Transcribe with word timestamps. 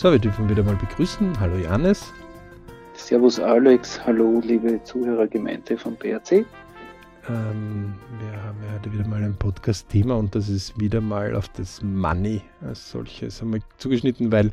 So, 0.00 0.10
wir 0.10 0.18
dürfen 0.18 0.48
wieder 0.48 0.62
mal 0.62 0.76
begrüßen. 0.76 1.38
Hallo 1.38 1.58
Janis. 1.58 2.10
Servus 2.94 3.38
Alex, 3.38 4.02
hallo 4.06 4.40
liebe 4.42 4.82
Zuhörergemeinde 4.82 5.76
von 5.76 5.94
BRC. 5.94 6.46
Ähm, 7.28 7.92
wir 8.18 8.42
haben 8.42 8.56
ja 8.64 8.72
heute 8.78 8.90
wieder 8.94 9.06
mal 9.06 9.22
ein 9.22 9.36
Podcast-Thema 9.36 10.16
und 10.16 10.34
das 10.34 10.48
ist 10.48 10.80
wieder 10.80 11.02
mal 11.02 11.36
auf 11.36 11.50
das 11.50 11.82
Money 11.82 12.40
als 12.62 12.90
solches 12.90 13.42
einmal 13.42 13.60
zugeschnitten, 13.76 14.32
weil 14.32 14.52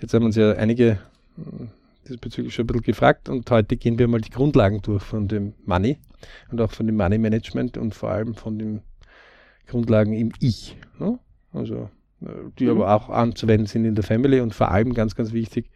jetzt 0.00 0.14
haben 0.14 0.24
uns 0.24 0.34
ja 0.34 0.50
einige 0.54 0.98
hm, 1.36 1.68
diesbezüglich 2.08 2.52
schon 2.52 2.64
ein 2.64 2.66
bisschen 2.66 2.82
gefragt 2.82 3.28
und 3.28 3.48
heute 3.52 3.76
gehen 3.76 4.00
wir 4.00 4.08
mal 4.08 4.20
die 4.20 4.30
Grundlagen 4.30 4.82
durch 4.82 5.04
von 5.04 5.28
dem 5.28 5.54
Money 5.64 5.96
und 6.50 6.60
auch 6.60 6.72
von 6.72 6.88
dem 6.88 6.96
Money 6.96 7.18
Management 7.18 7.78
und 7.78 7.94
vor 7.94 8.10
allem 8.10 8.34
von 8.34 8.58
den 8.58 8.80
Grundlagen 9.68 10.12
im 10.12 10.32
Ich. 10.40 10.76
Ne? 10.98 11.20
Also, 11.52 11.88
die 12.58 12.64
mhm. 12.64 12.70
aber 12.70 12.94
auch 12.94 13.08
anzuwenden 13.08 13.66
sind 13.66 13.84
in 13.84 13.94
der 13.94 14.04
Family 14.04 14.40
und 14.40 14.54
vor 14.54 14.70
allem 14.70 14.94
ganz, 14.94 15.14
ganz 15.14 15.32
wichtig, 15.32 15.70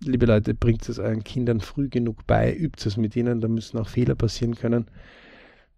liebe 0.00 0.26
Leute, 0.26 0.54
bringt 0.54 0.88
es 0.88 0.98
euren 0.98 1.24
Kindern 1.24 1.60
früh 1.60 1.88
genug 1.88 2.26
bei, 2.26 2.54
übt 2.54 2.86
es 2.86 2.96
mit 2.96 3.16
ihnen, 3.16 3.40
da 3.40 3.48
müssen 3.48 3.78
auch 3.78 3.88
Fehler 3.88 4.14
passieren 4.14 4.54
können, 4.54 4.86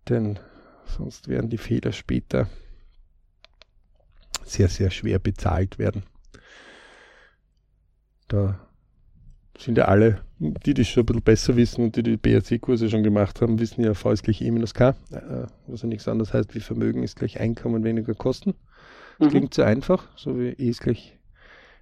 denn 0.09 0.39
sonst 0.85 1.29
werden 1.29 1.51
die 1.51 1.59
Fehler 1.59 1.93
später 1.93 2.49
sehr, 4.45 4.69
sehr 4.69 4.91
schwer 4.91 5.19
bezahlt 5.19 5.79
werden. 5.79 6.03
Da 8.29 8.59
sind 9.59 9.79
ja 9.79 9.87
alle, 9.87 10.23
die 10.39 10.75
das 10.75 10.89
schon 10.89 11.03
ein 11.03 11.07
bisschen 11.07 11.23
besser 11.23 11.57
wissen 11.57 11.85
und 11.85 11.97
die 11.97 12.03
die 12.03 12.17
BRC-Kurse 12.17 12.89
schon 12.89 13.03
gemacht 13.03 13.41
haben, 13.41 13.59
wissen 13.59 13.85
ja 13.85 13.95
V 13.95 14.13
ist 14.13 14.23
gleich 14.23 14.41
E 14.41 14.51
minus 14.51 14.75
K, 14.75 14.91
äh, 15.11 15.47
was 15.67 15.83
ja 15.83 15.89
nichts 15.89 16.09
anderes 16.09 16.33
heißt 16.33 16.55
wie 16.55 16.61
Vermögen 16.61 17.03
ist 17.03 17.17
gleich 17.17 17.39
Einkommen 17.41 17.85
weniger 17.85 18.15
Kosten. 18.15 18.55
Mhm. 19.21 19.29
klingt 19.29 19.55
so 19.55 19.63
einfach, 19.63 20.09
so 20.17 20.39
wie 20.39 20.49
E 20.49 20.69
ist 20.69 20.81
gleich 20.81 21.17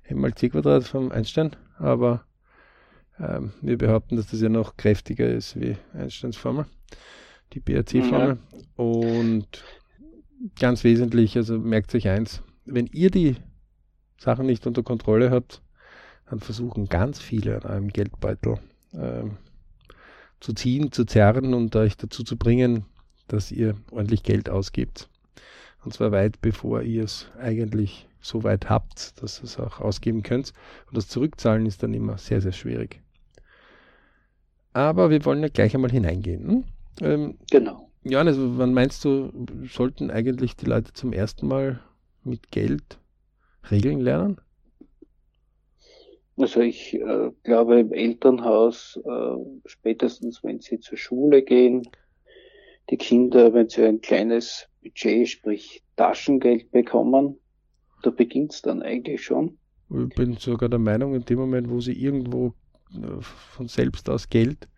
M 0.05 0.21
mal 0.21 0.35
C 0.35 0.49
Quadrat 0.49 0.85
vom 0.85 1.13
Einstein, 1.13 1.55
aber 1.79 2.25
ähm, 3.21 3.53
wir 3.63 3.79
behaupten, 3.79 4.17
dass 4.17 4.31
das 4.31 4.41
ja 4.41 4.49
noch 4.49 4.77
kräftiger 4.77 5.29
ist 5.29 5.59
wie 5.61 5.77
Einsteins 5.93 6.37
Formel, 6.37 6.67
die 7.53 7.61
BRC-Formel. 7.61 8.39
Ja. 8.39 8.85
Und 8.85 9.65
ganz 10.59 10.85
wesentlich, 10.85 11.37
also 11.37 11.59
merkt 11.59 11.95
euch 11.95 12.09
eins, 12.09 12.43
wenn 12.65 12.87
ihr 12.87 13.11
die 13.11 13.37
Sachen 14.19 14.47
nicht 14.47 14.67
unter 14.67 14.83
Kontrolle 14.83 15.31
habt, 15.31 15.63
dann 16.29 16.41
versuchen 16.41 16.89
ganz 16.89 17.21
viele 17.21 17.65
an 17.65 17.71
einem 17.71 17.89
Geldbeutel 17.89 18.59
ähm, 18.93 19.39
zu 20.41 20.53
ziehen, 20.53 20.93
zu 20.93 21.05
zerren 21.05 21.55
und 21.55 21.75
euch 21.77 21.97
dazu 21.97 22.23
zu 22.23 22.37
bringen, 22.37 22.85
dass 23.27 23.51
ihr 23.51 23.77
ordentlich 23.91 24.23
Geld 24.23 24.49
ausgibt. 24.49 25.09
Und 25.85 25.95
zwar 25.95 26.13
weit 26.13 26.41
bevor 26.41 26.83
ihr 26.83 27.05
es 27.05 27.27
eigentlich 27.39 28.07
so 28.21 28.43
weit 28.43 28.69
habt, 28.69 29.23
dass 29.23 29.41
ihr 29.41 29.45
es 29.45 29.59
auch 29.59 29.81
ausgeben 29.81 30.23
könnt. 30.23 30.53
Und 30.87 30.97
das 30.97 31.09
Zurückzahlen 31.09 31.67
ist 31.67 31.83
dann 31.83 31.95
immer 31.95 32.19
sehr, 32.19 32.41
sehr 32.41 32.53
schwierig. 32.53 33.01
Aber 34.73 35.11
wir 35.11 35.25
wollen 35.25 35.43
ja 35.43 35.49
gleich 35.49 35.75
einmal 35.75 35.91
hineingehen. 35.91 36.49
Hm? 36.49 36.65
Ähm, 37.01 37.39
genau. 37.51 37.89
Johannes, 38.05 38.37
wann 38.39 38.75
meinst 38.75 39.05
du, 39.05 39.33
sollten 39.71 40.11
eigentlich 40.11 40.57
die 40.57 40.67
Leute 40.67 40.93
zum 40.93 41.13
ersten 41.13 41.47
Mal 41.47 41.81
mit 42.25 42.51
Geld 42.51 42.99
Regeln 43.71 44.01
lernen? 44.01 44.41
Also 46.37 46.61
ich 46.61 46.95
äh, 46.95 47.31
glaube 47.43 47.81
im 47.81 47.93
Elternhaus, 47.93 49.01
äh, 49.05 49.37
spätestens 49.67 50.45
wenn 50.45 50.61
sie 50.61 50.79
zur 50.79 50.97
Schule 50.97 51.43
gehen, 51.43 51.83
die 52.91 52.97
Kinder, 52.97 53.53
wenn 53.53 53.69
sie 53.69 53.85
ein 53.85 54.01
kleines 54.01 54.69
Budget, 54.83 55.29
sprich 55.29 55.83
Taschengeld 55.97 56.71
bekommen, 56.71 57.39
da 58.03 58.11
beginnt 58.11 58.53
es 58.53 58.63
dann 58.63 58.83
eigentlich 58.83 59.25
schon. 59.25 59.59
Ich 59.91 60.15
bin 60.15 60.35
sogar 60.35 60.69
der 60.69 60.79
Meinung, 60.79 61.15
in 61.15 61.25
dem 61.25 61.39
Moment, 61.39 61.71
wo 61.71 61.81
sie 61.81 61.93
irgendwo 61.93 62.55
äh, 62.95 63.21
von 63.21 63.69
selbst 63.69 64.09
aus 64.09 64.29
Geld 64.29 64.69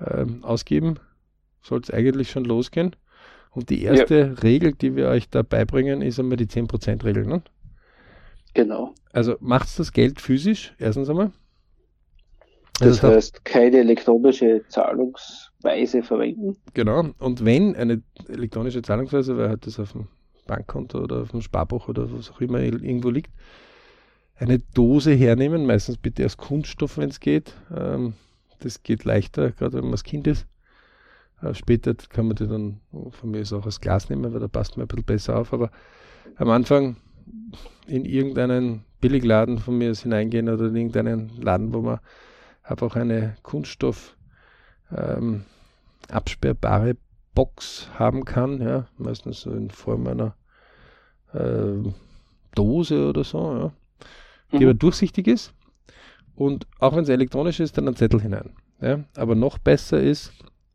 äh, 0.00 0.26
ausgeben, 0.42 0.98
soll 1.62 1.80
es 1.80 1.90
eigentlich 1.90 2.30
schon 2.30 2.44
losgehen. 2.44 2.94
Und 3.52 3.70
die 3.70 3.82
erste 3.82 4.18
ja. 4.18 4.32
Regel, 4.42 4.72
die 4.74 4.96
wir 4.96 5.08
euch 5.08 5.30
da 5.30 5.42
beibringen, 5.42 6.02
ist 6.02 6.18
einmal 6.18 6.36
die 6.36 6.46
10%-Regel. 6.46 7.26
Ne? 7.26 7.42
Genau. 8.52 8.94
Also 9.12 9.36
macht 9.40 9.78
das 9.78 9.92
Geld 9.92 10.20
physisch, 10.20 10.74
erstens 10.78 11.08
einmal. 11.08 11.32
Das 12.78 13.02
also 13.02 13.16
heißt, 13.16 13.44
keine 13.44 13.78
elektronische 13.78 14.62
Zahlungsweise 15.66 16.02
verwenden. 16.02 16.56
Genau. 16.74 17.10
Und 17.18 17.44
wenn 17.44 17.74
eine 17.76 18.02
elektronische 18.28 18.82
Zahlungsweise, 18.82 19.36
weil 19.36 19.48
halt 19.48 19.66
das 19.66 19.78
auf 19.78 19.92
dem 19.92 20.08
Bankkonto 20.46 21.00
oder 21.00 21.22
auf 21.22 21.30
dem 21.30 21.42
Sparbuch 21.42 21.88
oder 21.88 22.12
was 22.12 22.30
auch 22.30 22.40
immer 22.40 22.60
irgendwo 22.60 23.10
liegt, 23.10 23.32
eine 24.36 24.58
Dose 24.58 25.12
hernehmen, 25.12 25.66
meistens 25.66 25.96
bitte 25.96 26.24
aus 26.24 26.36
Kunststoff, 26.36 26.98
wenn 26.98 27.08
es 27.08 27.20
geht. 27.20 27.54
Ähm, 27.74 28.14
das 28.60 28.82
geht 28.82 29.04
leichter, 29.04 29.50
gerade 29.52 29.74
wenn 29.74 29.84
man 29.84 29.92
das 29.92 30.04
Kind 30.04 30.26
ist. 30.26 30.46
Äh, 31.42 31.54
später 31.54 31.94
kann 31.94 32.26
man 32.26 32.36
die 32.36 32.46
dann 32.46 32.80
von 33.10 33.30
mir 33.30 33.40
aus 33.40 33.52
auch 33.52 33.66
aus 33.66 33.80
Glas 33.80 34.08
nehmen, 34.08 34.32
weil 34.32 34.40
da 34.40 34.48
passt 34.48 34.76
man 34.76 34.84
ein 34.84 34.88
bisschen 34.88 35.04
besser 35.04 35.38
auf. 35.38 35.52
Aber 35.52 35.70
am 36.36 36.50
Anfang 36.50 36.96
in 37.86 38.04
irgendeinen 38.04 38.84
Billigladen 39.00 39.58
von 39.58 39.78
mir 39.78 39.92
hineingehen 39.94 40.48
oder 40.48 40.66
in 40.66 40.76
irgendeinen 40.76 41.30
Laden, 41.40 41.72
wo 41.72 41.80
man 41.80 41.98
einfach 42.62 42.94
eine 42.96 43.36
Kunststoff 43.42 44.16
ähm, 44.94 45.44
absperrbare 46.10 46.96
Box 47.34 47.88
haben 47.98 48.24
kann, 48.24 48.60
ja, 48.60 48.86
meistens 48.98 49.42
so 49.42 49.50
in 49.50 49.70
Form 49.70 50.06
einer 50.06 50.34
äh, 51.32 51.90
Dose 52.54 53.08
oder 53.08 53.24
so, 53.24 53.38
ja, 53.56 53.72
die 54.52 54.58
mhm. 54.58 54.62
aber 54.64 54.74
durchsichtig 54.74 55.26
ist 55.26 55.52
und 56.36 56.66
auch 56.78 56.94
wenn 56.94 57.02
es 57.02 57.08
elektronisch 57.08 57.60
ist, 57.60 57.76
dann 57.76 57.88
ein 57.88 57.96
Zettel 57.96 58.20
hinein. 58.20 58.50
Ja. 58.80 59.04
Aber 59.16 59.34
noch 59.34 59.58
besser 59.58 60.00
ist, 60.00 60.32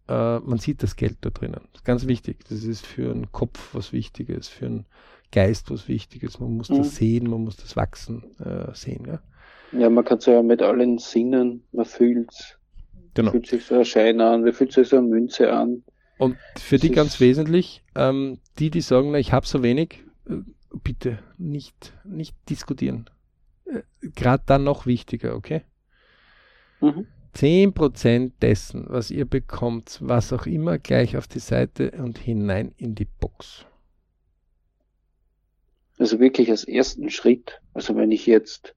äh, 0.10 0.40
man 0.40 0.58
sieht 0.58 0.84
das 0.84 0.96
Geld 0.96 1.18
da 1.22 1.30
drinnen. 1.30 1.62
Das 1.72 1.82
ist 1.82 1.86
ganz 1.86 2.08
wichtig. 2.08 2.44
Das 2.50 2.64
ist 2.64 2.86
für 2.86 3.12
einen 3.12 3.32
Kopf 3.32 3.74
was 3.74 3.94
Wichtiges, 3.94 4.48
für 4.48 4.66
einen 4.66 4.86
Geist 5.32 5.70
was 5.72 5.88
Wichtiges. 5.88 6.40
Man 6.40 6.58
muss 6.58 6.70
mhm. 6.70 6.78
das 6.78 6.96
sehen, 6.96 7.30
man 7.30 7.44
muss 7.44 7.58
das 7.58 7.76
Wachsen 7.76 8.24
äh, 8.40 8.74
sehen. 8.74 9.06
Ja? 9.06 9.80
ja, 9.80 9.90
man 9.90 10.04
kann 10.04 10.18
es 10.18 10.26
ja 10.26 10.42
mit 10.42 10.62
allen 10.62 10.98
Sinnen, 10.98 11.64
man 11.72 11.86
fühlt 11.86 12.32
es. 12.32 12.58
Genau. 13.14 13.32
Fühlt 13.32 13.48
sich 13.48 13.66
so 13.66 13.76
ein 13.76 13.86
Schein 13.86 14.22
an, 14.22 14.46
wie 14.46 14.52
fühlt 14.52 14.72
sich 14.72 14.88
so 14.88 14.98
eine 14.98 15.08
Münze 15.08 15.52
an. 15.52 15.84
Und 16.18 16.38
für 16.58 16.76
das 16.76 16.82
die 16.82 16.92
ganz 16.92 17.20
wesentlich, 17.20 17.84
ähm, 17.96 18.40
die, 18.60 18.70
die 18.70 18.82
sagen, 18.82 19.12
na, 19.12 19.18
ich 19.18 19.34
habe 19.34 19.46
so 19.46 19.64
wenig, 19.64 20.04
äh, 20.30 20.36
bitte 20.84 21.20
nicht, 21.38 21.94
nicht 22.04 22.36
diskutieren. 22.50 23.10
Äh, 23.66 23.82
Gerade 24.16 24.44
dann 24.46 24.64
noch 24.64 24.86
wichtiger, 24.86 25.36
okay? 25.36 25.64
Mhm. 26.80 27.08
10% 27.36 28.34
dessen, 28.42 28.86
was 28.88 29.10
ihr 29.10 29.26
bekommt, 29.26 30.00
was 30.02 30.34
auch 30.34 30.46
immer, 30.46 30.78
gleich 30.78 31.18
auf 31.18 31.28
die 31.28 31.40
Seite 31.40 31.92
und 31.92 32.18
hinein 32.18 32.74
in 32.78 32.94
die 32.94 33.06
Box. 33.06 33.66
Also 35.98 36.20
wirklich 36.20 36.50
als 36.50 36.66
ersten 36.66 37.10
Schritt. 37.10 37.62
Also 37.74 37.96
wenn 37.96 38.12
ich 38.12 38.26
jetzt 38.26 38.76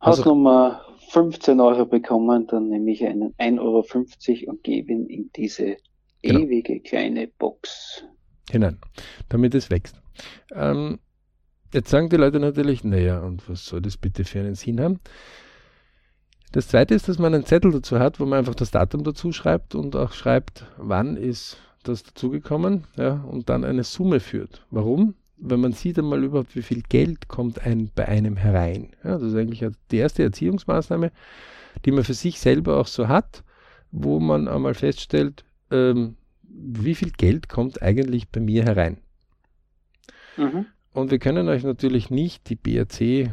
also, 0.00 0.18
Hausnummer 0.18 0.84
15 1.14 1.60
Euro 1.60 1.86
bekomme, 1.86 2.44
dann 2.44 2.70
nehme 2.70 2.90
ich 2.90 3.06
einen 3.06 3.34
1,50 3.34 3.60
Euro 3.60 4.50
und 4.50 4.64
gebe 4.64 4.92
ihn 4.92 5.06
in 5.06 5.30
diese 5.36 5.76
genau. 6.22 6.40
ewige 6.40 6.80
kleine 6.80 7.28
Box. 7.38 8.04
Hinein, 8.50 8.78
damit 9.28 9.54
es 9.54 9.70
wächst. 9.70 9.94
Ähm, 10.52 10.98
jetzt 11.72 11.90
sagen 11.90 12.08
die 12.08 12.16
Leute 12.16 12.40
natürlich, 12.40 12.82
naja, 12.82 13.20
und 13.20 13.48
was 13.48 13.64
soll 13.64 13.80
das 13.80 13.96
bitte 13.96 14.24
für 14.24 14.40
einen 14.40 14.56
Sinn 14.56 14.80
haben? 14.80 14.98
Das 16.50 16.66
zweite 16.66 16.94
ist, 16.94 17.08
dass 17.08 17.20
man 17.20 17.32
einen 17.32 17.46
Zettel 17.46 17.70
dazu 17.70 18.00
hat, 18.00 18.18
wo 18.18 18.26
man 18.26 18.40
einfach 18.40 18.56
das 18.56 18.72
Datum 18.72 19.04
dazu 19.04 19.30
schreibt 19.30 19.76
und 19.76 19.94
auch 19.94 20.12
schreibt, 20.12 20.66
wann 20.78 21.16
ist 21.16 21.58
das 21.84 22.02
dazugekommen, 22.02 22.88
ja, 22.96 23.22
und 23.22 23.48
dann 23.48 23.64
eine 23.64 23.84
Summe 23.84 24.18
führt. 24.18 24.66
Warum? 24.70 25.14
Wenn 25.46 25.60
man 25.60 25.72
sieht 25.72 25.98
einmal 25.98 26.24
überhaupt, 26.24 26.56
wie 26.56 26.62
viel 26.62 26.82
Geld 26.88 27.28
kommt 27.28 27.64
ein, 27.64 27.90
bei 27.94 28.08
einem 28.08 28.36
herein. 28.36 28.90
Ja, 29.04 29.18
das 29.18 29.22
ist 29.22 29.34
eigentlich 29.34 29.64
die 29.90 29.98
erste 29.98 30.22
Erziehungsmaßnahme, 30.22 31.12
die 31.84 31.92
man 31.92 32.04
für 32.04 32.14
sich 32.14 32.40
selber 32.40 32.78
auch 32.78 32.86
so 32.86 33.08
hat, 33.08 33.44
wo 33.92 34.20
man 34.20 34.48
einmal 34.48 34.74
feststellt, 34.74 35.44
ähm, 35.70 36.16
wie 36.42 36.94
viel 36.94 37.10
Geld 37.10 37.48
kommt 37.48 37.82
eigentlich 37.82 38.28
bei 38.28 38.40
mir 38.40 38.64
herein. 38.64 38.98
Mhm. 40.36 40.66
Und 40.92 41.10
wir 41.10 41.18
können 41.18 41.48
euch 41.48 41.62
natürlich 41.62 42.08
nicht 42.08 42.48
die 42.48 42.56
BRC 42.56 43.00
äh, 43.00 43.30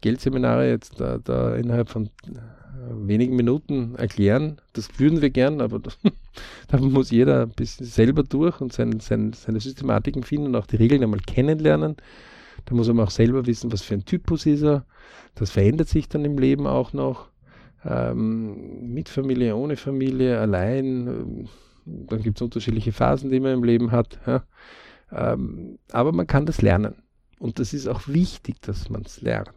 Geldseminare 0.00 0.68
jetzt 0.68 1.00
da, 1.00 1.18
da 1.18 1.56
innerhalb 1.56 1.88
von 1.88 2.10
wenigen 2.88 3.36
Minuten 3.36 3.94
erklären. 3.96 4.60
Das 4.72 4.88
würden 4.98 5.20
wir 5.22 5.30
gern, 5.30 5.60
aber 5.60 5.80
da 6.68 6.78
muss 6.78 7.10
jeder 7.10 7.42
ein 7.42 7.50
bisschen 7.50 7.86
selber 7.86 8.22
durch 8.22 8.60
und 8.60 8.72
sein, 8.72 9.00
sein, 9.00 9.32
seine 9.32 9.60
Systematiken 9.60 10.22
finden 10.22 10.48
und 10.48 10.56
auch 10.56 10.66
die 10.66 10.76
Regeln 10.76 11.02
einmal 11.02 11.20
kennenlernen. 11.20 11.96
Da 12.64 12.74
muss 12.74 12.88
man 12.88 13.00
auch 13.00 13.10
selber 13.10 13.46
wissen, 13.46 13.72
was 13.72 13.82
für 13.82 13.94
ein 13.94 14.04
Typus 14.04 14.46
ist 14.46 14.62
er. 14.62 14.84
Das 15.34 15.50
verändert 15.50 15.88
sich 15.88 16.08
dann 16.08 16.24
im 16.24 16.38
Leben 16.38 16.66
auch 16.66 16.92
noch. 16.92 17.28
Ähm, 17.84 18.92
mit 18.92 19.08
Familie, 19.08 19.56
ohne 19.56 19.76
Familie, 19.76 20.38
allein. 20.38 21.48
Dann 21.86 22.22
gibt 22.22 22.38
es 22.38 22.42
unterschiedliche 22.42 22.92
Phasen, 22.92 23.30
die 23.30 23.40
man 23.40 23.54
im 23.54 23.64
Leben 23.64 23.90
hat. 23.90 24.18
Ja. 24.26 24.44
Ähm, 25.12 25.78
aber 25.90 26.12
man 26.12 26.26
kann 26.26 26.46
das 26.46 26.60
lernen. 26.62 27.02
Und 27.38 27.58
das 27.58 27.72
ist 27.72 27.88
auch 27.88 28.06
wichtig, 28.06 28.60
dass 28.60 28.90
man 28.90 29.02
es 29.02 29.22
lernt. 29.22 29.50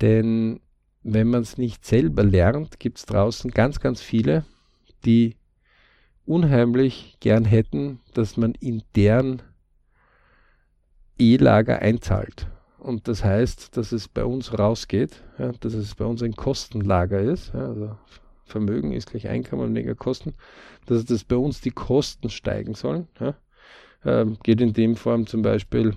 Denn 0.00 0.60
wenn 1.02 1.28
man 1.28 1.42
es 1.42 1.58
nicht 1.58 1.84
selber 1.84 2.22
lernt, 2.22 2.78
gibt 2.80 2.98
es 2.98 3.06
draußen 3.06 3.50
ganz, 3.50 3.80
ganz 3.80 4.00
viele, 4.00 4.44
die 5.04 5.36
unheimlich 6.26 7.16
gern 7.20 7.44
hätten, 7.44 8.00
dass 8.14 8.36
man 8.36 8.54
in 8.54 8.82
deren 8.94 9.42
E-Lager 11.18 11.80
einzahlt. 11.80 12.46
Und 12.78 13.08
das 13.08 13.24
heißt, 13.24 13.76
dass 13.76 13.92
es 13.92 14.08
bei 14.08 14.24
uns 14.24 14.56
rausgeht, 14.58 15.22
ja, 15.38 15.52
dass 15.60 15.74
es 15.74 15.94
bei 15.94 16.04
uns 16.04 16.22
ein 16.22 16.34
Kostenlager 16.34 17.20
ist. 17.20 17.52
Ja, 17.52 17.68
also 17.68 17.96
Vermögen 18.44 18.92
ist 18.92 19.10
gleich 19.10 19.28
Einkommen 19.28 19.74
weniger 19.74 19.94
Kosten, 19.94 20.34
dass 20.86 21.04
das 21.04 21.24
bei 21.24 21.36
uns 21.36 21.60
die 21.60 21.70
Kosten 21.70 22.30
steigen 22.30 22.74
sollen. 22.74 23.08
Ja. 23.20 23.34
Ähm, 24.04 24.38
geht 24.42 24.60
in 24.60 24.72
dem 24.72 24.96
Form 24.96 25.26
zum 25.26 25.42
Beispiel, 25.42 25.96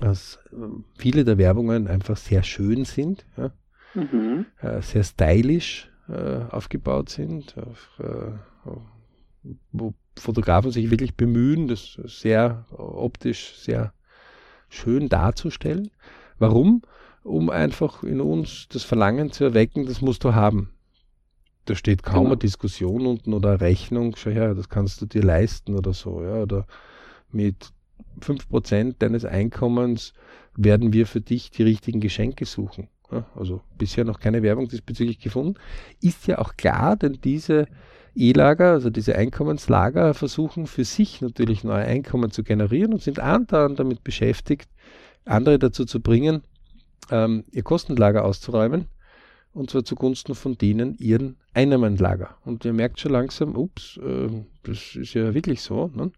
dass 0.00 0.38
ähm, 0.52 0.84
viele 0.96 1.24
der 1.24 1.38
Werbungen 1.38 1.86
einfach 1.86 2.16
sehr 2.16 2.42
schön 2.42 2.84
sind, 2.84 3.24
ja, 3.36 3.50
mhm. 3.94 4.46
äh, 4.60 4.80
sehr 4.82 5.04
stylisch 5.04 5.90
äh, 6.08 6.44
aufgebaut 6.50 7.08
sind, 7.08 7.56
auf, 7.58 8.00
äh, 8.00 9.50
wo 9.72 9.94
Fotografen 10.18 10.70
sich 10.70 10.90
wirklich 10.90 11.14
bemühen, 11.14 11.68
das 11.68 11.98
sehr 12.04 12.66
optisch 12.70 13.54
sehr 13.56 13.92
schön 14.68 15.08
darzustellen. 15.08 15.90
Warum? 16.38 16.82
Um 17.22 17.50
einfach 17.50 18.02
in 18.02 18.20
uns 18.20 18.68
das 18.68 18.82
Verlangen 18.82 19.30
zu 19.32 19.44
erwecken, 19.44 19.86
das 19.86 20.00
musst 20.00 20.24
du 20.24 20.34
haben. 20.34 20.70
Da 21.66 21.74
steht 21.74 22.02
kaum 22.02 22.14
genau. 22.14 22.26
eine 22.30 22.36
Diskussion 22.38 23.06
unten 23.06 23.32
oder 23.32 23.50
eine 23.50 23.60
Rechnung, 23.60 24.16
schau 24.16 24.30
her, 24.30 24.54
das 24.54 24.68
kannst 24.68 25.00
du 25.00 25.06
dir 25.06 25.22
leisten 25.22 25.76
oder 25.76 25.92
so, 25.92 26.22
ja, 26.22 26.42
oder 26.42 26.66
mit 27.30 27.72
5% 28.20 28.96
deines 28.98 29.24
Einkommens 29.24 30.12
werden 30.56 30.92
wir 30.92 31.06
für 31.06 31.20
dich 31.20 31.50
die 31.50 31.62
richtigen 31.62 32.00
Geschenke 32.00 32.44
suchen. 32.44 32.88
Ja, 33.10 33.26
also 33.34 33.60
bisher 33.76 34.04
noch 34.04 34.20
keine 34.20 34.42
Werbung 34.42 34.68
diesbezüglich 34.68 35.18
gefunden. 35.18 35.54
Ist 36.00 36.26
ja 36.26 36.38
auch 36.38 36.56
klar, 36.56 36.96
denn 36.96 37.18
diese 37.24 37.66
E-Lager, 38.14 38.72
also 38.72 38.90
diese 38.90 39.16
Einkommenslager, 39.16 40.14
versuchen 40.14 40.66
für 40.66 40.84
sich 40.84 41.20
natürlich 41.20 41.64
neue 41.64 41.84
Einkommen 41.84 42.30
zu 42.30 42.42
generieren 42.42 42.92
und 42.92 43.02
sind 43.02 43.18
andauernd 43.18 43.78
damit 43.78 44.04
beschäftigt, 44.04 44.68
andere 45.24 45.58
dazu 45.58 45.84
zu 45.84 46.00
bringen, 46.00 46.42
ähm, 47.10 47.44
ihr 47.50 47.62
Kostenlager 47.62 48.24
auszuräumen 48.24 48.86
und 49.52 49.70
zwar 49.70 49.84
zugunsten 49.84 50.34
von 50.34 50.56
denen 50.56 50.96
ihren 50.98 51.36
Einnahmenlager. 51.54 52.36
Und 52.44 52.64
ihr 52.64 52.72
merkt 52.72 53.00
schon 53.00 53.12
langsam, 53.12 53.56
ups, 53.56 53.98
äh, 53.98 54.28
das 54.62 54.96
ist 54.96 55.14
ja 55.14 55.34
wirklich 55.34 55.62
so. 55.62 55.90
Ne? 55.94 56.12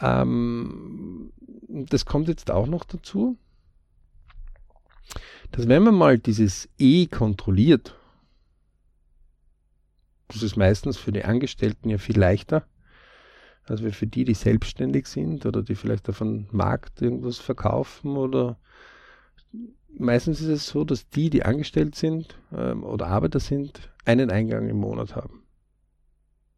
Ähm, 0.00 1.32
das 1.68 2.04
kommt 2.04 2.28
jetzt 2.28 2.50
auch 2.50 2.66
noch 2.66 2.84
dazu, 2.84 3.36
dass 5.52 5.68
wenn 5.68 5.82
man 5.82 5.94
mal 5.94 6.18
dieses 6.18 6.68
E 6.78 7.06
kontrolliert, 7.06 7.96
das 10.28 10.42
ist 10.42 10.56
meistens 10.56 10.96
für 10.96 11.12
die 11.12 11.24
Angestellten 11.24 11.90
ja 11.90 11.98
viel 11.98 12.18
leichter, 12.18 12.66
als 13.64 13.80
für 13.80 14.06
die, 14.06 14.24
die 14.24 14.34
selbstständig 14.34 15.06
sind 15.06 15.46
oder 15.46 15.62
die 15.62 15.74
vielleicht 15.74 16.08
auf 16.08 16.18
dem 16.18 16.46
Markt 16.50 17.02
irgendwas 17.02 17.38
verkaufen 17.38 18.16
oder 18.16 18.58
meistens 19.96 20.40
ist 20.40 20.48
es 20.48 20.68
so, 20.68 20.84
dass 20.84 21.08
die, 21.08 21.30
die 21.30 21.44
angestellt 21.44 21.94
sind 21.94 22.38
ähm, 22.52 22.84
oder 22.84 23.08
Arbeiter 23.08 23.40
sind, 23.40 23.90
einen 24.04 24.30
Eingang 24.30 24.68
im 24.68 24.78
Monat 24.78 25.16
haben. 25.16 25.39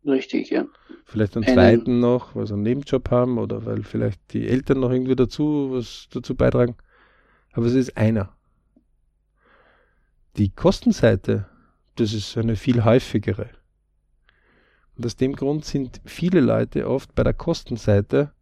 Richtig, 0.05 0.51
ja. 0.51 0.67
Vielleicht 1.05 1.37
einen, 1.37 1.45
einen 1.45 1.55
zweiten 1.55 2.01
noch, 2.01 2.35
weil 2.35 2.47
sie 2.47 2.55
einen 2.55 2.63
Nebenjob 2.63 3.11
haben 3.11 3.39
oder 3.39 3.65
weil 3.65 3.83
vielleicht 3.83 4.33
die 4.33 4.49
Eltern 4.49 4.81
noch 4.81 4.91
irgendwie 4.91 5.17
dazu 5.17 5.71
was 5.73 6.09
dazu 6.11 6.35
beitragen. 6.35 6.77
Aber 7.53 7.67
es 7.67 7.75
ist 7.75 7.97
einer. 7.97 8.35
Die 10.37 10.49
Kostenseite, 10.49 11.47
das 11.97 12.15
ist 12.15 12.37
eine 12.37 12.57
viel 12.57 12.85
häufigere. 12.85 13.51
Und 14.97 15.07
aus 15.07 15.17
dem 15.17 15.35
Grund 15.35 15.65
sind 15.65 16.01
viele 16.05 16.41
Leute 16.41 16.89
oft 16.89 17.15
bei 17.15 17.23
der 17.23 17.35
Kostenseite 17.35 18.33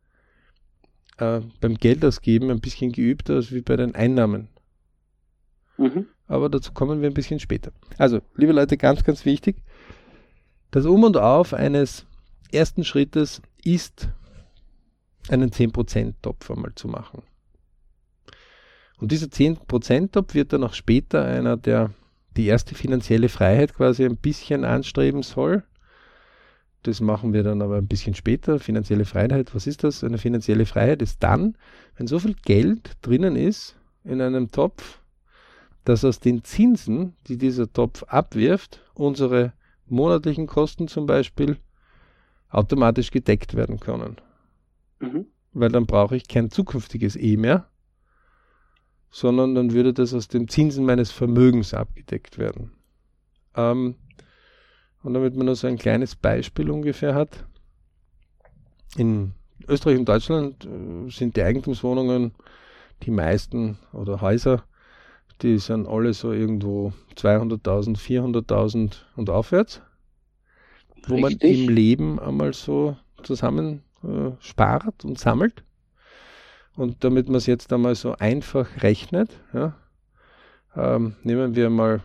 äh, 1.18 1.40
beim 1.60 1.74
Geldausgeben 1.74 2.50
ein 2.50 2.60
bisschen 2.60 2.92
geübter 2.92 3.34
als 3.34 3.52
wie 3.52 3.60
bei 3.60 3.76
den 3.76 3.94
Einnahmen. 3.94 4.48
Mhm. 5.76 6.06
Aber 6.26 6.48
dazu 6.48 6.72
kommen 6.72 7.02
wir 7.02 7.10
ein 7.10 7.14
bisschen 7.14 7.40
später. 7.40 7.72
Also, 7.98 8.20
liebe 8.36 8.52
Leute, 8.52 8.76
ganz, 8.76 9.02
ganz 9.02 9.24
wichtig, 9.24 9.56
das 10.70 10.86
Um 10.86 11.04
und 11.04 11.16
Auf 11.16 11.54
eines 11.54 12.06
ersten 12.52 12.84
Schrittes 12.84 13.42
ist, 13.64 14.08
einen 15.28 15.50
10%-Topf 15.50 16.50
einmal 16.50 16.74
zu 16.74 16.88
machen. 16.88 17.22
Und 18.98 19.12
dieser 19.12 19.26
10%-Topf 19.26 20.34
wird 20.34 20.52
dann 20.52 20.64
auch 20.64 20.74
später 20.74 21.24
einer, 21.24 21.56
der 21.56 21.90
die 22.36 22.46
erste 22.46 22.74
finanzielle 22.74 23.28
Freiheit 23.28 23.74
quasi 23.74 24.04
ein 24.04 24.16
bisschen 24.16 24.64
anstreben 24.64 25.22
soll. 25.22 25.64
Das 26.82 27.00
machen 27.00 27.32
wir 27.32 27.42
dann 27.42 27.60
aber 27.60 27.76
ein 27.76 27.88
bisschen 27.88 28.14
später. 28.14 28.58
Finanzielle 28.58 29.04
Freiheit, 29.04 29.54
was 29.54 29.66
ist 29.66 29.84
das? 29.84 30.04
Eine 30.04 30.18
finanzielle 30.18 30.66
Freiheit 30.66 31.02
ist 31.02 31.22
dann, 31.22 31.56
wenn 31.96 32.06
so 32.06 32.18
viel 32.18 32.34
Geld 32.44 32.92
drinnen 33.02 33.36
ist 33.36 33.76
in 34.04 34.20
einem 34.20 34.50
Topf, 34.50 35.00
dass 35.84 36.04
aus 36.04 36.20
den 36.20 36.44
Zinsen, 36.44 37.14
die 37.26 37.36
dieser 37.36 37.70
Topf 37.70 38.04
abwirft, 38.04 38.80
unsere 38.94 39.52
monatlichen 39.90 40.46
Kosten 40.46 40.88
zum 40.88 41.06
Beispiel 41.06 41.58
automatisch 42.48 43.10
gedeckt 43.10 43.54
werden 43.54 43.80
können. 43.80 44.16
Mhm. 45.00 45.26
Weil 45.52 45.70
dann 45.70 45.86
brauche 45.86 46.16
ich 46.16 46.28
kein 46.28 46.50
zukünftiges 46.50 47.16
E 47.16 47.36
mehr, 47.36 47.68
sondern 49.10 49.54
dann 49.54 49.72
würde 49.72 49.92
das 49.92 50.14
aus 50.14 50.28
den 50.28 50.48
Zinsen 50.48 50.84
meines 50.84 51.10
Vermögens 51.10 51.74
abgedeckt 51.74 52.38
werden. 52.38 52.72
Ähm, 53.56 53.96
und 55.02 55.14
damit 55.14 55.34
man 55.34 55.46
nur 55.46 55.56
so 55.56 55.66
ein 55.66 55.78
kleines 55.78 56.14
Beispiel 56.14 56.70
ungefähr 56.70 57.14
hat, 57.14 57.46
in 58.96 59.32
Österreich 59.68 59.98
und 59.98 60.08
Deutschland 60.08 60.64
äh, 60.64 61.10
sind 61.10 61.36
die 61.36 61.42
Eigentumswohnungen 61.42 62.32
die 63.02 63.10
meisten 63.10 63.78
oder 63.92 64.20
Häuser, 64.20 64.64
die 65.42 65.58
sind 65.58 65.88
alle 65.88 66.12
so 66.12 66.32
irgendwo 66.32 66.92
200.000, 67.16 67.96
400.000 67.98 68.96
und 69.16 69.30
aufwärts, 69.30 69.82
wo 71.06 71.16
Richtig. 71.16 71.42
man 71.42 71.50
im 71.50 71.68
Leben 71.68 72.18
einmal 72.18 72.52
so 72.52 72.96
zusammen 73.22 73.82
äh, 74.02 74.30
spart 74.40 75.04
und 75.04 75.18
sammelt. 75.18 75.64
Und 76.76 77.04
damit 77.04 77.26
man 77.26 77.36
es 77.36 77.46
jetzt 77.46 77.72
einmal 77.72 77.94
so 77.94 78.14
einfach 78.16 78.82
rechnet, 78.82 79.30
ja, 79.52 79.74
ähm, 80.76 81.16
nehmen 81.22 81.56
wir 81.56 81.68
mal 81.68 82.02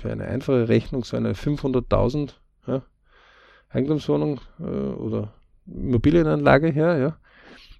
für 0.00 0.10
eine 0.10 0.24
einfache 0.24 0.68
Rechnung 0.68 1.04
so 1.04 1.16
eine 1.16 1.32
500.000 1.34 2.34
ja, 2.66 2.82
Eigentumswohnung 3.70 4.40
äh, 4.60 4.62
oder 4.62 5.32
Immobilienanlage 5.66 6.68
her, 6.68 6.98
ja. 6.98 7.18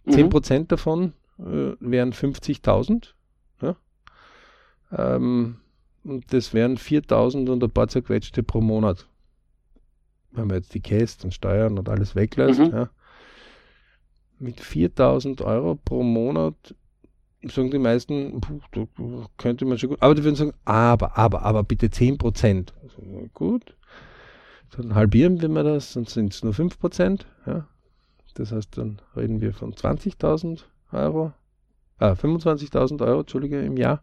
Mhm. 0.04 0.28
10% 0.28 0.66
davon 0.68 1.12
äh, 1.38 1.72
wären 1.80 2.12
50.000. 2.12 3.15
Ähm, 4.92 5.56
und 6.04 6.32
das 6.32 6.54
wären 6.54 6.76
4.000 6.76 7.50
und 7.50 7.62
ein 7.62 7.70
paar 7.70 7.88
zerquetschte 7.88 8.42
pro 8.42 8.60
Monat. 8.60 9.06
Wenn 10.30 10.46
man 10.46 10.58
jetzt 10.58 10.74
die 10.74 10.80
Kästen 10.80 11.28
und 11.28 11.32
Steuern 11.32 11.78
und 11.78 11.88
alles 11.88 12.14
weglässt, 12.14 12.60
mhm. 12.60 12.70
ja. 12.70 12.90
Mit 14.38 14.60
4.000 14.60 15.42
Euro 15.42 15.76
pro 15.76 16.02
Monat 16.02 16.74
sagen 17.44 17.70
die 17.70 17.78
meisten, 17.78 18.40
puh, 18.40 18.60
da 18.72 18.86
könnte 19.38 19.64
man 19.64 19.78
schon 19.78 19.90
gut, 19.90 20.02
aber 20.02 20.14
die 20.14 20.24
würden 20.24 20.36
sagen, 20.36 20.52
aber, 20.64 21.16
aber, 21.16 21.42
aber 21.42 21.62
bitte 21.62 21.90
10 21.90 22.18
Prozent. 22.18 22.74
Also, 22.82 23.28
gut, 23.32 23.76
dann 24.76 24.94
halbieren 24.94 25.40
wir 25.40 25.48
mal 25.48 25.64
das, 25.64 25.94
dann 25.94 26.04
sind 26.04 26.34
es 26.34 26.42
nur 26.42 26.54
5 26.54 26.78
Prozent. 26.78 27.26
Ja. 27.46 27.66
Das 28.34 28.52
heißt, 28.52 28.76
dann 28.76 29.00
reden 29.16 29.40
wir 29.40 29.54
von 29.54 29.72
20.000 29.72 30.64
Euro, 30.92 31.32
ah, 31.98 32.12
25.000 32.12 33.06
Euro, 33.06 33.20
Entschuldige, 33.20 33.60
im 33.62 33.76
Jahr. 33.76 34.02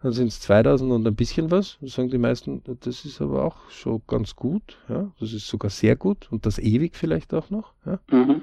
Dann 0.00 0.12
sind 0.12 0.28
es 0.28 0.40
2.000 0.48 0.94
und 0.94 1.06
ein 1.06 1.16
bisschen 1.16 1.50
was. 1.50 1.76
Dann 1.80 1.88
sagen 1.88 2.10
die 2.10 2.18
meisten, 2.18 2.62
das 2.80 3.04
ist 3.04 3.20
aber 3.20 3.44
auch 3.44 3.68
schon 3.70 4.02
ganz 4.06 4.36
gut. 4.36 4.78
Ja. 4.88 5.10
Das 5.18 5.32
ist 5.32 5.48
sogar 5.48 5.70
sehr 5.70 5.96
gut 5.96 6.28
und 6.30 6.46
das 6.46 6.58
ewig 6.58 6.96
vielleicht 6.96 7.34
auch 7.34 7.50
noch. 7.50 7.72
Ja. 7.84 7.98
Mhm. 8.10 8.42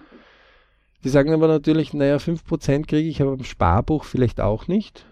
Die 1.04 1.10
sagen 1.10 1.32
aber 1.34 1.48
natürlich, 1.48 1.94
naja, 1.94 2.18
5% 2.18 2.88
kriege 2.88 3.08
ich 3.08 3.22
aber 3.22 3.34
im 3.34 3.44
Sparbuch 3.44 4.04
vielleicht 4.04 4.42
auch 4.42 4.68
nicht. 4.68 5.06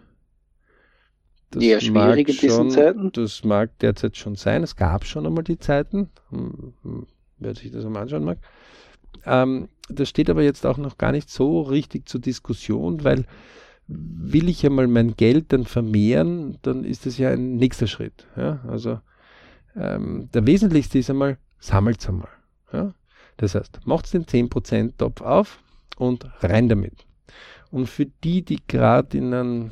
Das 1.52 1.64
Eher 1.64 1.80
schwierig 1.80 2.28
in 2.28 2.38
diesen 2.38 2.72
Zeiten. 2.72 3.12
Das 3.12 3.44
mag 3.44 3.78
derzeit 3.80 4.18
schon 4.18 4.36
sein. 4.36 4.64
Es 4.64 4.76
gab 4.76 5.06
schon 5.06 5.26
einmal 5.26 5.44
die 5.44 5.60
Zeiten. 5.60 6.10
Hm, 6.30 6.74
hm, 6.82 7.08
wer 7.38 7.54
sich 7.56 7.72
das 7.72 7.86
einmal 7.86 8.02
anschauen 8.02 8.24
mag. 8.24 8.40
Ähm, 9.26 9.70
das 9.88 10.10
steht 10.10 10.30
aber 10.30 10.42
jetzt 10.42 10.66
auch 10.66 10.78
noch 10.78 10.98
gar 10.98 11.12
nicht 11.12 11.30
so 11.30 11.62
richtig 11.62 12.10
zur 12.10 12.20
Diskussion, 12.22 13.04
weil 13.04 13.26
will 13.88 14.50
ich 14.50 14.66
einmal 14.66 14.88
mein 14.88 15.16
Geld 15.16 15.52
dann 15.54 15.66
vermehren, 15.66 16.58
dann 16.62 16.84
ist 16.84 17.06
das 17.06 17.18
ja 17.18 17.30
ein 17.30 17.56
nächster 17.56 17.88
Schritt. 17.88 18.28
Ja? 18.36 18.62
Also 18.68 19.00
ähm, 19.76 20.30
der 20.34 20.48
wesentlichste 20.48 21.00
ist 21.00 21.10
einmal, 21.10 21.38
sammelt 21.60 22.00
es 22.00 22.08
einmal. 22.08 22.30
Ja? 22.72 22.94
Das 23.38 23.56
heißt, 23.56 23.82
macht 23.86 24.14
den 24.14 24.26
10% 24.26 24.98
Topf 24.98 25.22
auf, 25.22 25.60
und 25.98 26.28
rein 26.44 26.70
damit. 26.70 27.06
Und 27.72 27.88
für 27.88 28.06
die, 28.06 28.44
die 28.44 28.60
gerade 28.68 29.18
in 29.18 29.34
einem 29.34 29.72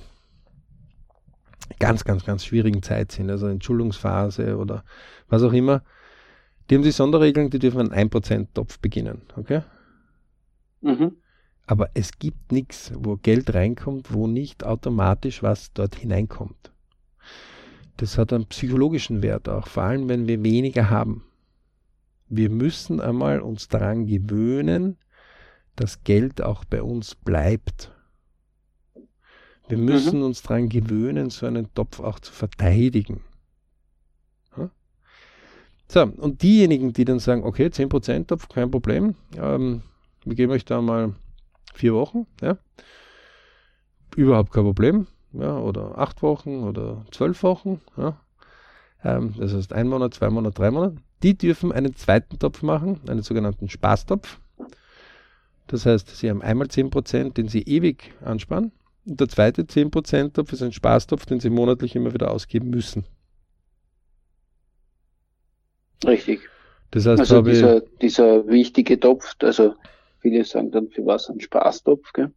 ganz, 1.80 2.04
ganz, 2.04 2.26
ganz 2.26 2.46
schwierigen 2.46 2.82
Zeit 2.82 3.12
sind, 3.12 3.30
also 3.30 3.48
Entschuldigungsphase 3.48 4.58
oder 4.58 4.84
was 5.30 5.44
auch 5.44 5.54
immer, 5.54 5.84
die 6.70 6.76
haben 6.76 6.84
die 6.84 6.92
Sonderregeln, 6.92 7.50
die 7.50 7.60
dürfen 7.60 7.92
einen 7.92 8.10
1%-Topf 8.10 8.80
beginnen, 8.80 9.22
okay? 9.36 9.62
Mhm. 10.82 11.18
Aber 11.68 11.90
es 11.94 12.18
gibt 12.20 12.52
nichts, 12.52 12.92
wo 12.96 13.16
Geld 13.18 13.54
reinkommt, 13.54 14.14
wo 14.14 14.28
nicht 14.28 14.64
automatisch 14.64 15.42
was 15.44 15.72
dort 15.74 15.96
hineinkommt. 15.96 16.72
Das 17.98 18.18
hat 18.18 18.34
einen 18.34 18.48
psychologischen 18.48 19.22
Wert 19.22 19.48
auch, 19.48 19.68
vor 19.68 19.84
allem 19.84 20.10
wenn 20.10 20.28
wir 20.28 20.44
weniger 20.44 20.90
haben. 20.90 21.24
Wir 22.28 22.50
müssen 22.50 23.00
einmal 23.00 23.42
uns 23.42 23.68
daran 23.68 24.08
gewöhnen, 24.08 24.98
dass 25.76 26.04
Geld 26.04 26.42
auch 26.42 26.66
bei 26.66 26.82
uns 26.82 27.16
bleibt. 27.16 27.92
Wir 29.68 29.78
mhm. 29.78 29.86
müssen 29.86 30.20
mhm. 30.20 30.26
uns 30.26 30.42
daran 30.42 30.70
gewöhnen, 30.70 31.30
so 31.30 31.46
einen 31.46 31.74
Topf 31.74 32.00
auch 32.00 32.20
zu 32.20 32.32
verteidigen. 32.32 33.22
So, 35.92 36.04
und 36.04 36.42
diejenigen, 36.42 36.94
die 36.94 37.04
dann 37.04 37.20
sagen, 37.20 37.44
okay, 37.44 37.66
10% 37.66 38.28
Topf, 38.28 38.48
kein 38.48 38.72
Problem, 38.72 39.16
ähm, 39.36 39.82
wir 40.24 40.36
geben 40.36 40.54
euch 40.54 40.64
da 40.64 40.82
mal 40.82 41.16
vier 41.74 41.94
Wochen, 41.94 42.28
ja, 42.42 42.58
überhaupt 44.16 44.52
kein 44.52 44.64
Problem, 44.64 45.08
ja, 45.34 45.58
oder 45.58 45.98
acht 45.98 46.22
Wochen 46.22 46.64
oder 46.64 47.06
zwölf 47.12 47.44
Wochen, 47.44 47.82
ja, 47.98 48.20
ähm, 49.04 49.34
das 49.38 49.54
heißt 49.54 49.74
ein 49.74 49.88
Monat, 49.88 50.14
zwei 50.14 50.30
Monate, 50.30 50.56
drei 50.56 50.72
Monate, 50.72 50.98
die 51.24 51.38
dürfen 51.38 51.72
einen 51.72 51.96
zweiten 51.96 52.40
Topf 52.40 52.62
machen, 52.62 53.00
einen 53.08 53.24
sogenannten 53.24 53.70
Spaßtopf. 53.70 54.40
Das 55.68 55.86
heißt, 55.86 56.16
sie 56.16 56.30
haben 56.30 56.42
einmal 56.42 56.68
10%, 56.68 57.34
den 57.34 57.48
sie 57.48 57.62
ewig 57.62 58.12
ansparen. 58.26 58.72
Und 59.06 59.20
der 59.20 59.30
zweite 59.30 59.64
10% 59.64 60.34
Topf 60.34 60.52
ist 60.54 60.62
ein 60.62 60.74
Spaßtopf, 60.74 61.26
den 61.26 61.40
sie 61.40 61.50
monatlich 61.50 61.96
immer 61.96 62.14
wieder 62.14 62.32
ausgeben 62.32 62.70
müssen. 62.70 63.06
Richtig. 66.06 66.42
Das 66.92 67.06
heißt, 67.06 67.20
also 67.20 67.42
dieser, 67.42 67.82
dieser 68.02 68.48
wichtige 68.48 69.00
Topf, 69.00 69.36
also 69.42 69.76
viele 70.22 70.44
sagen 70.44 70.72
dann, 70.72 70.90
für 70.90 71.06
was 71.06 71.30
ein 71.30 71.40
Spaßtopf, 71.40 72.14
gell? 72.14 72.32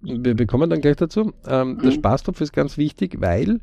wir 0.00 0.34
bekommen 0.34 0.70
dann 0.70 0.80
gleich 0.80 0.96
dazu. 0.96 1.32
Ähm, 1.46 1.74
mhm. 1.74 1.82
Der 1.82 1.90
Spaßtopf 1.90 2.40
ist 2.40 2.52
ganz 2.52 2.78
wichtig, 2.78 3.20
weil 3.20 3.60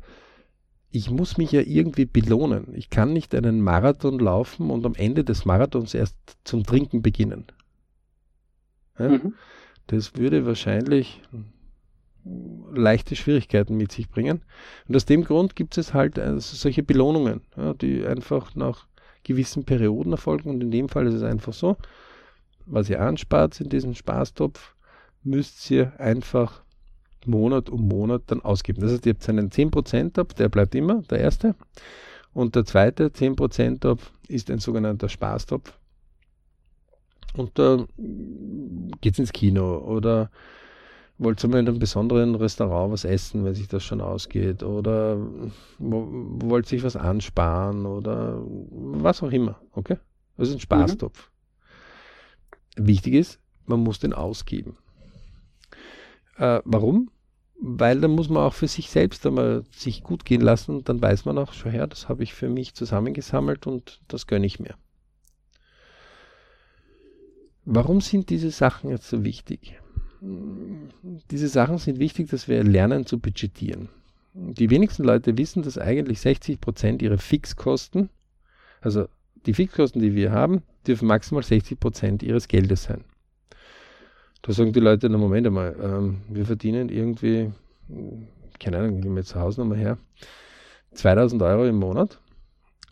ich 0.90 1.10
muss 1.10 1.38
mich 1.38 1.50
ja 1.50 1.60
irgendwie 1.60 2.04
belohnen. 2.04 2.72
Ich 2.74 2.88
kann 2.88 3.12
nicht 3.12 3.34
einen 3.34 3.60
Marathon 3.60 4.20
laufen 4.20 4.70
und 4.70 4.86
am 4.86 4.94
Ende 4.94 5.24
des 5.24 5.44
Marathons 5.44 5.92
erst 5.92 6.16
zum 6.44 6.62
Trinken 6.62 7.02
beginnen. 7.02 7.46
Ja? 8.98 9.08
Mhm. 9.08 9.34
Das 9.88 10.14
würde 10.16 10.46
wahrscheinlich 10.46 11.20
leichte 12.72 13.16
Schwierigkeiten 13.16 13.76
mit 13.76 13.92
sich 13.92 14.08
bringen. 14.08 14.42
Und 14.88 14.96
aus 14.96 15.04
dem 15.04 15.24
Grund 15.24 15.56
gibt 15.56 15.76
es 15.76 15.92
halt 15.92 16.18
also 16.18 16.56
solche 16.56 16.82
Belohnungen, 16.82 17.42
ja, 17.56 17.74
die 17.74 18.06
einfach 18.06 18.54
nach 18.54 18.86
gewissen 19.24 19.64
Perioden 19.64 20.12
erfolgen. 20.12 20.48
Und 20.50 20.62
in 20.62 20.70
dem 20.70 20.88
Fall 20.88 21.06
ist 21.06 21.14
es 21.14 21.22
einfach 21.22 21.52
so, 21.52 21.76
was 22.66 22.88
ihr 22.88 23.00
anspart 23.00 23.60
in 23.60 23.68
diesem 23.68 23.94
Spaßtopf, 23.94 24.74
müsst 25.22 25.70
ihr 25.70 25.98
einfach 25.98 26.62
Monat 27.26 27.70
um 27.70 27.88
Monat 27.88 28.22
dann 28.26 28.42
ausgeben. 28.42 28.80
Das 28.80 28.92
heißt, 28.92 29.06
ihr 29.06 29.14
habt 29.14 29.28
einen 29.28 29.50
10%-Topf, 29.50 30.34
der 30.34 30.48
bleibt 30.48 30.74
immer, 30.74 31.02
der 31.02 31.20
erste. 31.20 31.54
Und 32.32 32.54
der 32.54 32.64
zweite 32.64 33.08
10%-Topf 33.08 34.12
ist 34.28 34.50
ein 34.50 34.58
sogenannter 34.58 35.08
Spaßtopf. 35.08 35.78
Und 37.36 37.58
da 37.58 37.84
geht 39.00 39.14
es 39.14 39.18
ins 39.18 39.32
Kino 39.32 39.78
oder 39.78 40.30
wollt 41.18 41.42
ihr 41.44 41.48
mal 41.48 41.60
in 41.60 41.68
einem 41.68 41.78
besonderen 41.78 42.34
Restaurant 42.34 42.92
was 42.92 43.04
essen, 43.04 43.44
wenn 43.44 43.54
sich 43.54 43.68
das 43.68 43.84
schon 43.84 44.00
ausgeht, 44.00 44.62
oder 44.62 45.16
wollt 45.78 46.66
sich 46.66 46.82
was 46.82 46.96
ansparen 46.96 47.86
oder 47.86 48.42
was 48.70 49.22
auch 49.22 49.30
immer, 49.30 49.60
okay? 49.72 49.96
Das 50.36 50.48
ist 50.48 50.54
ein 50.54 50.60
Spaßtopf. 50.60 51.30
Wichtig 52.76 53.14
ist, 53.14 53.40
man 53.66 53.80
muss 53.80 53.98
den 53.98 54.12
ausgeben. 54.12 54.76
Äh, 56.36 56.60
warum? 56.64 57.10
Weil 57.60 58.00
dann 58.00 58.10
muss 58.10 58.28
man 58.28 58.42
auch 58.42 58.54
für 58.54 58.68
sich 58.68 58.90
selbst 58.90 59.24
einmal 59.26 59.64
sich 59.70 60.02
gut 60.02 60.24
gehen 60.24 60.40
lassen 60.40 60.76
und 60.76 60.88
dann 60.88 61.00
weiß 61.00 61.24
man 61.24 61.38
auch, 61.38 61.52
schon 61.52 61.70
her, 61.70 61.86
das 61.86 62.08
habe 62.08 62.24
ich 62.24 62.34
für 62.34 62.48
mich 62.48 62.74
zusammengesammelt 62.74 63.66
und 63.66 64.00
das 64.08 64.26
gönne 64.26 64.46
ich 64.46 64.58
mir. 64.58 64.74
Warum 67.64 68.00
sind 68.00 68.28
diese 68.28 68.50
Sachen 68.50 68.90
jetzt 68.90 69.08
so 69.08 69.24
wichtig? 69.24 69.80
diese 71.30 71.48
Sachen 71.48 71.78
sind 71.78 71.98
wichtig, 71.98 72.30
dass 72.30 72.48
wir 72.48 72.62
lernen 72.64 73.06
zu 73.06 73.18
budgetieren. 73.18 73.88
Die 74.32 74.70
wenigsten 74.70 75.04
Leute 75.04 75.36
wissen, 75.36 75.62
dass 75.62 75.78
eigentlich 75.78 76.20
60 76.20 76.60
Prozent 76.60 77.02
ihrer 77.02 77.18
Fixkosten, 77.18 78.08
also 78.80 79.06
die 79.46 79.54
Fixkosten, 79.54 80.00
die 80.00 80.14
wir 80.14 80.32
haben, 80.32 80.62
dürfen 80.84 81.08
maximal 81.08 81.42
60 81.42 81.78
Prozent 81.80 82.22
ihres 82.22 82.48
Geldes 82.48 82.84
sein. 82.84 83.04
Da 84.42 84.52
sagen 84.52 84.72
die 84.72 84.80
Leute, 84.80 85.08
na 85.08 85.18
Moment 85.18 85.46
einmal, 85.46 85.76
ähm, 85.80 86.22
wir 86.28 86.44
verdienen 86.44 86.90
irgendwie, 86.90 87.52
keine 88.60 88.78
Ahnung, 88.78 89.00
nehme 89.00 89.20
jetzt 89.20 89.30
zu 89.30 89.40
Hause 89.40 89.62
nochmal 89.62 89.78
her, 89.78 89.98
2000 90.92 91.42
Euro 91.42 91.66
im 91.66 91.76
Monat. 91.76 92.20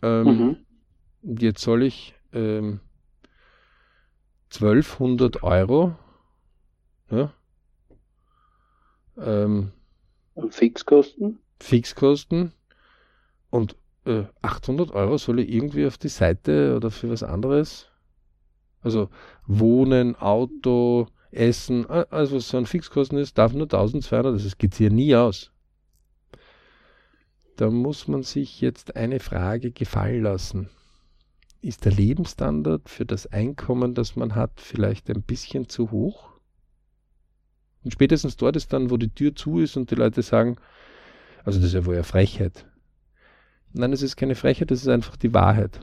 Ähm, 0.01 0.25
mhm. 0.25 1.37
Jetzt 1.39 1.61
soll 1.61 1.83
ich 1.83 2.15
ähm, 2.33 2.79
1200 4.51 5.43
Euro 5.43 5.95
ja. 7.13 7.33
Ähm, 9.17 9.71
Fixkosten? 10.49 11.39
Fixkosten. 11.59 12.53
Und 13.49 13.75
äh, 14.05 14.23
800 14.41 14.91
Euro 14.91 15.17
soll 15.17 15.39
ich 15.39 15.49
irgendwie 15.49 15.85
auf 15.85 15.97
die 15.97 16.09
Seite 16.09 16.75
oder 16.75 16.91
für 16.91 17.09
was 17.09 17.23
anderes? 17.23 17.87
Also 18.81 19.09
Wohnen, 19.47 20.15
Auto, 20.15 21.07
Essen, 21.31 21.85
also 21.89 22.35
was 22.35 22.49
so 22.49 22.57
ein 22.57 22.65
Fixkosten 22.65 23.17
ist, 23.17 23.37
darf 23.37 23.53
nur 23.53 23.63
1200, 23.63 24.35
das 24.35 24.57
geht 24.57 24.75
hier 24.75 24.91
nie 24.91 25.15
aus. 25.15 25.51
Da 27.55 27.69
muss 27.69 28.07
man 28.07 28.23
sich 28.23 28.61
jetzt 28.61 28.95
eine 28.95 29.19
Frage 29.19 29.71
gefallen 29.71 30.23
lassen. 30.23 30.69
Ist 31.61 31.85
der 31.85 31.93
Lebensstandard 31.93 32.89
für 32.89 33.05
das 33.05 33.27
Einkommen, 33.27 33.93
das 33.93 34.15
man 34.15 34.35
hat, 34.35 34.59
vielleicht 34.59 35.09
ein 35.09 35.21
bisschen 35.21 35.69
zu 35.69 35.91
hoch? 35.91 36.29
Und 37.83 37.91
spätestens 37.91 38.37
dort 38.37 38.55
ist 38.55 38.73
dann, 38.73 38.89
wo 38.89 38.97
die 38.97 39.13
Tür 39.13 39.35
zu 39.35 39.59
ist 39.59 39.77
und 39.77 39.91
die 39.91 39.95
Leute 39.95 40.21
sagen, 40.21 40.57
also 41.45 41.59
das 41.59 41.67
ist 41.67 41.73
ja 41.73 41.85
wohl 41.85 41.95
eine 41.95 42.03
Frechheit. 42.03 42.65
Nein, 43.73 43.91
es 43.91 44.01
ist 44.01 44.15
keine 44.15 44.35
Frechheit, 44.35 44.71
das 44.71 44.81
ist 44.81 44.87
einfach 44.87 45.17
die 45.17 45.33
Wahrheit. 45.33 45.79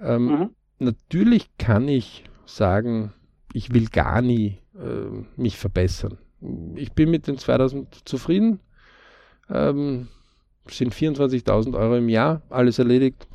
Ähm, 0.00 0.26
mhm. 0.26 0.50
Natürlich 0.78 1.56
kann 1.56 1.88
ich 1.88 2.24
sagen, 2.46 3.12
ich 3.52 3.72
will 3.72 3.86
gar 3.86 4.20
nie 4.22 4.58
äh, 4.74 5.24
mich 5.36 5.56
verbessern. 5.56 6.18
Ich 6.74 6.92
bin 6.92 7.10
mit 7.10 7.26
den 7.26 7.38
2000 7.38 8.06
zufrieden. 8.06 8.60
Ähm, 9.48 10.08
sind 10.68 10.94
24.000 10.94 11.78
Euro 11.78 11.96
im 11.96 12.08
Jahr, 12.08 12.42
alles 12.50 12.78
erledigt. 12.78 13.26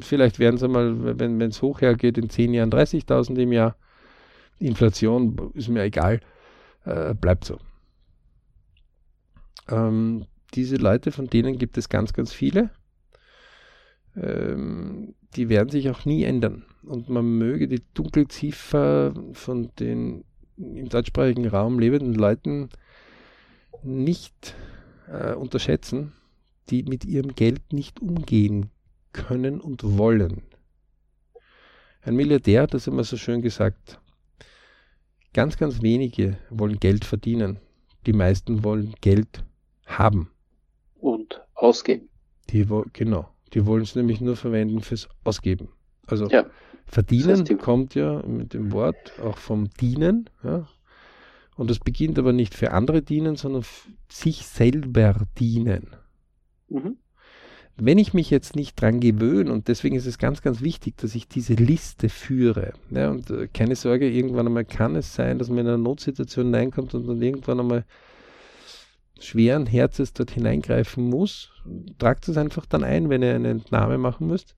Vielleicht 0.00 0.38
werden 0.38 0.56
es 0.56 0.62
einmal, 0.62 1.18
wenn 1.18 1.40
es 1.40 1.62
hoch 1.62 1.80
hergeht, 1.80 2.18
in 2.18 2.28
10 2.28 2.54
Jahren 2.54 2.70
30.000 2.70 3.38
im 3.38 3.52
Jahr. 3.52 3.76
Inflation 4.58 5.52
ist 5.54 5.68
mir 5.68 5.82
egal, 5.82 6.20
äh, 6.84 7.14
bleibt 7.14 7.44
so. 7.44 7.58
Ähm, 9.68 10.26
diese 10.54 10.76
Leute, 10.76 11.12
von 11.12 11.28
denen 11.28 11.58
gibt 11.58 11.78
es 11.78 11.88
ganz, 11.88 12.12
ganz 12.12 12.32
viele. 12.32 12.70
Ähm, 14.16 15.14
die 15.36 15.48
werden 15.48 15.68
sich 15.68 15.90
auch 15.90 16.04
nie 16.04 16.24
ändern. 16.24 16.64
Und 16.82 17.08
man 17.08 17.38
möge 17.38 17.68
die 17.68 17.82
Dunkelziffer 17.94 19.14
von 19.32 19.70
den 19.78 20.24
im 20.56 20.88
deutschsprachigen 20.88 21.46
Raum 21.46 21.78
lebenden 21.78 22.14
Leuten 22.14 22.68
nicht 23.84 24.56
äh, 25.06 25.34
unterschätzen, 25.34 26.12
die 26.70 26.82
mit 26.82 27.04
ihrem 27.04 27.34
Geld 27.36 27.72
nicht 27.72 28.00
umgehen 28.00 28.70
können 29.12 29.60
und 29.60 29.98
wollen. 29.98 30.42
Ein 32.02 32.16
Milliardär 32.16 32.62
hat 32.62 32.74
das 32.74 32.88
immer 32.88 33.04
so 33.04 33.16
schön 33.16 33.40
gesagt, 33.40 34.00
Ganz, 35.34 35.58
ganz 35.58 35.82
wenige 35.82 36.38
wollen 36.50 36.80
Geld 36.80 37.04
verdienen. 37.04 37.58
Die 38.06 38.12
meisten 38.12 38.64
wollen 38.64 38.94
Geld 39.00 39.44
haben. 39.86 40.30
Und 40.98 41.40
ausgeben. 41.54 42.08
Die, 42.50 42.66
genau. 42.92 43.28
Die 43.54 43.66
wollen 43.66 43.82
es 43.82 43.94
nämlich 43.94 44.20
nur 44.20 44.36
verwenden 44.36 44.80
fürs 44.80 45.08
Ausgeben. 45.24 45.68
Also 46.06 46.26
ja. 46.28 46.46
verdienen 46.86 47.28
das 47.28 47.40
heißt, 47.40 47.58
kommt 47.58 47.94
ja 47.94 48.22
mit 48.26 48.54
dem 48.54 48.72
Wort 48.72 49.18
auch 49.20 49.38
vom 49.38 49.70
Dienen. 49.80 50.28
Ja. 50.42 50.68
Und 51.56 51.70
das 51.70 51.78
beginnt 51.78 52.18
aber 52.18 52.32
nicht 52.32 52.54
für 52.54 52.72
andere 52.72 53.02
dienen, 53.02 53.36
sondern 53.36 53.64
sich 54.08 54.46
selber 54.46 55.26
dienen. 55.38 55.96
Mhm 56.68 56.98
wenn 57.80 57.98
ich 57.98 58.12
mich 58.12 58.28
jetzt 58.30 58.56
nicht 58.56 58.80
dran 58.80 59.00
gewöhne, 59.00 59.52
und 59.52 59.68
deswegen 59.68 59.94
ist 59.94 60.06
es 60.06 60.18
ganz, 60.18 60.42
ganz 60.42 60.62
wichtig, 60.62 60.96
dass 60.96 61.14
ich 61.14 61.28
diese 61.28 61.54
Liste 61.54 62.08
führe. 62.08 62.72
Ja, 62.90 63.10
und 63.10 63.30
äh, 63.30 63.48
keine 63.48 63.76
Sorge, 63.76 64.10
irgendwann 64.10 64.46
einmal 64.46 64.64
kann 64.64 64.96
es 64.96 65.14
sein, 65.14 65.38
dass 65.38 65.48
man 65.48 65.58
in 65.58 65.68
eine 65.68 65.78
Notsituation 65.78 66.46
hineinkommt 66.46 66.94
und 66.94 67.06
dann 67.06 67.22
irgendwann 67.22 67.60
einmal 67.60 67.84
schweren 69.18 69.66
Herzens 69.66 70.12
dort 70.12 70.30
hineingreifen 70.30 71.08
muss, 71.08 71.50
tragt 71.98 72.28
es 72.28 72.36
einfach 72.36 72.66
dann 72.66 72.84
ein, 72.84 73.10
wenn 73.10 73.22
ihr 73.22 73.34
eine 73.34 73.50
Entnahme 73.50 73.98
machen 73.98 74.26
müsst. 74.26 74.54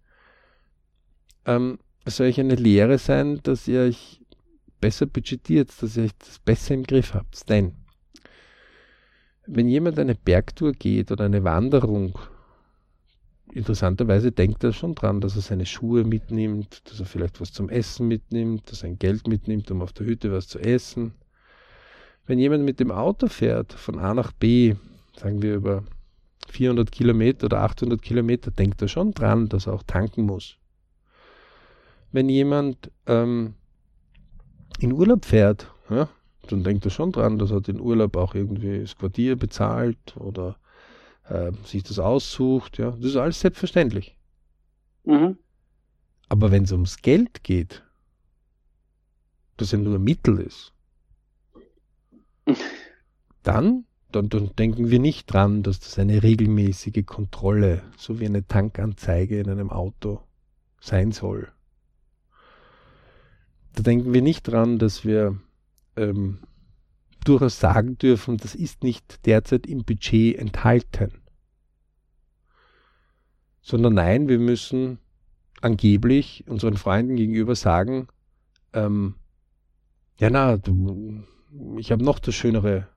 Ähm, 1.47 1.79
soll 2.07 2.29
euch 2.29 2.41
eine 2.41 2.55
Lehre 2.55 2.99
sein, 2.99 3.41
dass 3.43 3.69
ihr 3.69 3.81
euch 3.81 4.21
besser 4.81 5.07
budgetiert, 5.07 5.71
dass 5.81 5.97
ihr 5.97 6.05
euch 6.05 6.17
das 6.19 6.39
besser 6.39 6.75
im 6.75 6.85
Griff 6.85 7.15
habt. 7.15 7.49
Denn 7.49 7.75
wenn 9.47 9.69
jemand 9.69 9.99
eine 9.99 10.15
Bergtour 10.15 10.73
geht 10.73 11.11
oder 11.11 11.25
eine 11.25 11.45
Wanderung, 11.45 12.19
interessanterweise 13.53 14.33
denkt 14.33 14.63
er 14.65 14.73
schon 14.73 14.95
dran, 14.95 15.21
dass 15.21 15.37
er 15.37 15.43
seine 15.43 15.67
Schuhe 15.67 16.05
mitnimmt, 16.05 16.89
dass 16.89 17.01
er 17.01 17.07
vielleicht 17.07 17.41
was 17.41 17.53
zum 17.53 17.69
Essen 17.69 18.09
mitnimmt, 18.09 18.71
dass 18.71 18.83
er 18.83 18.91
ein 18.91 18.99
Geld 18.99 19.27
mitnimmt, 19.27 19.71
um 19.71 19.83
auf 19.83 19.93
der 19.93 20.07
Hütte 20.07 20.33
was 20.33 20.49
zu 20.49 20.59
essen. 20.59 21.15
Wenn 22.31 22.39
jemand 22.39 22.63
mit 22.63 22.79
dem 22.79 22.93
Auto 22.93 23.27
fährt 23.27 23.73
von 23.73 23.99
A 23.99 24.15
nach 24.15 24.31
B, 24.31 24.77
sagen 25.17 25.43
wir 25.43 25.57
über 25.57 25.83
400 26.49 26.93
Kilometer 26.93 27.47
oder 27.47 27.63
800 27.63 28.01
Kilometer, 28.01 28.53
denkt 28.53 28.81
er 28.81 28.87
schon 28.87 29.11
dran, 29.11 29.49
dass 29.49 29.67
er 29.67 29.73
auch 29.73 29.83
tanken 29.83 30.27
muss. 30.27 30.57
Wenn 32.13 32.29
jemand 32.29 32.93
ähm, 33.09 33.55
in 34.79 34.93
Urlaub 34.93 35.25
fährt, 35.25 35.75
ja, 35.89 36.09
dann 36.47 36.63
denkt 36.63 36.85
er 36.85 36.93
schon 36.93 37.11
dran, 37.11 37.37
dass 37.37 37.51
er 37.51 37.63
den 37.63 37.81
Urlaub 37.81 38.17
auch 38.17 38.37
irgendwie 38.37 38.79
das 38.79 38.97
Quartier 38.97 39.35
bezahlt 39.35 40.17
oder 40.17 40.57
äh, 41.25 41.51
sich 41.65 41.83
das 41.83 41.99
aussucht. 41.99 42.79
Ja, 42.79 42.93
das 42.93 43.07
ist 43.07 43.17
alles 43.17 43.41
selbstverständlich. 43.41 44.17
Mhm. 45.03 45.37
Aber 46.29 46.53
wenn 46.53 46.63
es 46.63 46.71
ums 46.71 47.03
Geld 47.03 47.43
geht, 47.43 47.83
das 49.57 49.73
ja 49.73 49.79
nur 49.79 49.99
Mittel 49.99 50.39
ist, 50.39 50.73
dann, 53.43 53.85
dann, 54.13 54.29
dann 54.29 54.55
denken 54.57 54.91
wir 54.91 54.99
nicht 54.99 55.33
dran, 55.33 55.63
dass 55.63 55.81
das 55.81 55.99
eine 55.99 56.23
regelmäßige 56.23 57.05
Kontrolle, 57.07 57.83
so 57.97 58.21
wie 58.21 58.27
eine 58.27 58.47
Tankanzeige 58.47 59.41
in 59.41 59.49
einem 59.49 59.71
Auto 59.71 60.21
sein 60.81 61.13
soll. 61.13 61.49
Da 63.75 63.83
denken 63.83 64.13
wir 64.13 64.23
nicht 64.23 64.43
dran, 64.43 64.79
dass 64.79 65.05
wir 65.05 65.39
ähm, 65.97 66.41
durchaus 67.25 67.61
sagen 67.61 67.99
dürfen, 67.99 68.37
das 68.37 68.55
ist 68.55 68.83
nicht 68.83 69.27
derzeit 69.27 69.67
im 69.67 69.85
Budget 69.85 70.37
enthalten. 70.37 71.13
Sondern 73.61 73.95
nein, 73.95 74.29
wir 74.29 74.39
müssen 74.39 74.99
angeblich 75.61 76.45
unseren 76.49 76.77
Freunden 76.77 77.17
gegenüber 77.17 77.55
sagen, 77.55 78.09
ähm, 78.73 79.15
ja 80.19 80.31
na, 80.31 80.57
du, 80.57 81.23
ich 81.79 81.93
habe 81.93 82.05
noch 82.05 82.19
das 82.19 82.35
schönere 82.35 82.89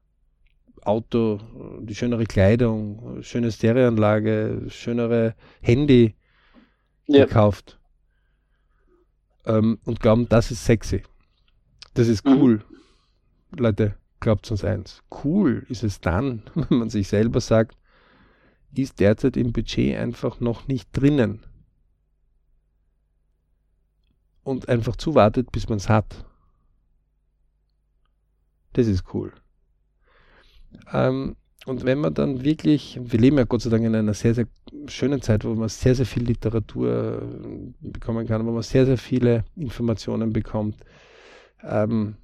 Auto, 0.81 1.39
die 1.81 1.95
schönere 1.95 2.25
Kleidung, 2.25 3.21
schöne 3.23 3.51
Stereoanlage, 3.51 4.65
schönere 4.67 5.35
Handy 5.61 6.15
ja. 7.07 7.25
gekauft 7.25 7.79
ähm, 9.45 9.79
und 9.85 9.99
glauben, 9.99 10.27
das 10.29 10.51
ist 10.51 10.65
sexy. 10.65 11.03
Das 11.93 12.07
ist 12.07 12.25
mhm. 12.25 12.31
cool. 12.33 12.55
Mhm. 13.51 13.57
Leute, 13.59 13.95
glaubt 14.19 14.49
uns 14.51 14.63
eins. 14.63 15.03
Cool 15.23 15.65
ist 15.69 15.83
es 15.83 16.01
dann, 16.01 16.43
wenn 16.55 16.79
man 16.79 16.89
sich 16.89 17.07
selber 17.07 17.41
sagt, 17.41 17.77
ist 18.75 18.99
derzeit 18.99 19.37
im 19.37 19.53
Budget 19.53 19.97
einfach 19.97 20.39
noch 20.39 20.67
nicht 20.67 20.89
drinnen. 20.91 21.45
Und 24.43 24.67
einfach 24.67 24.97
zuwartet, 24.97 25.51
bis 25.51 25.69
man 25.69 25.77
es 25.77 25.87
hat. 25.87 26.25
Das 28.73 28.87
ist 28.87 29.03
cool. 29.13 29.31
Ähm, 30.91 31.35
und 31.65 31.85
wenn 31.85 31.99
man 31.99 32.13
dann 32.13 32.43
wirklich, 32.43 32.99
wir 33.01 33.19
leben 33.19 33.37
ja 33.37 33.45
Gott 33.45 33.61
sei 33.61 33.69
Dank 33.69 33.85
in 33.85 33.95
einer 33.95 34.13
sehr, 34.13 34.33
sehr 34.33 34.47
schönen 34.87 35.21
Zeit, 35.21 35.45
wo 35.45 35.53
man 35.55 35.69
sehr, 35.69 35.95
sehr 35.95 36.05
viel 36.05 36.23
Literatur 36.23 37.21
äh, 37.21 37.87
bekommen 37.87 38.27
kann, 38.27 38.45
wo 38.45 38.51
man 38.51 38.63
sehr, 38.63 38.85
sehr 38.85 38.97
viele 38.97 39.45
Informationen 39.55 40.33
bekommt, 40.33 40.75
ähm, 41.63 42.15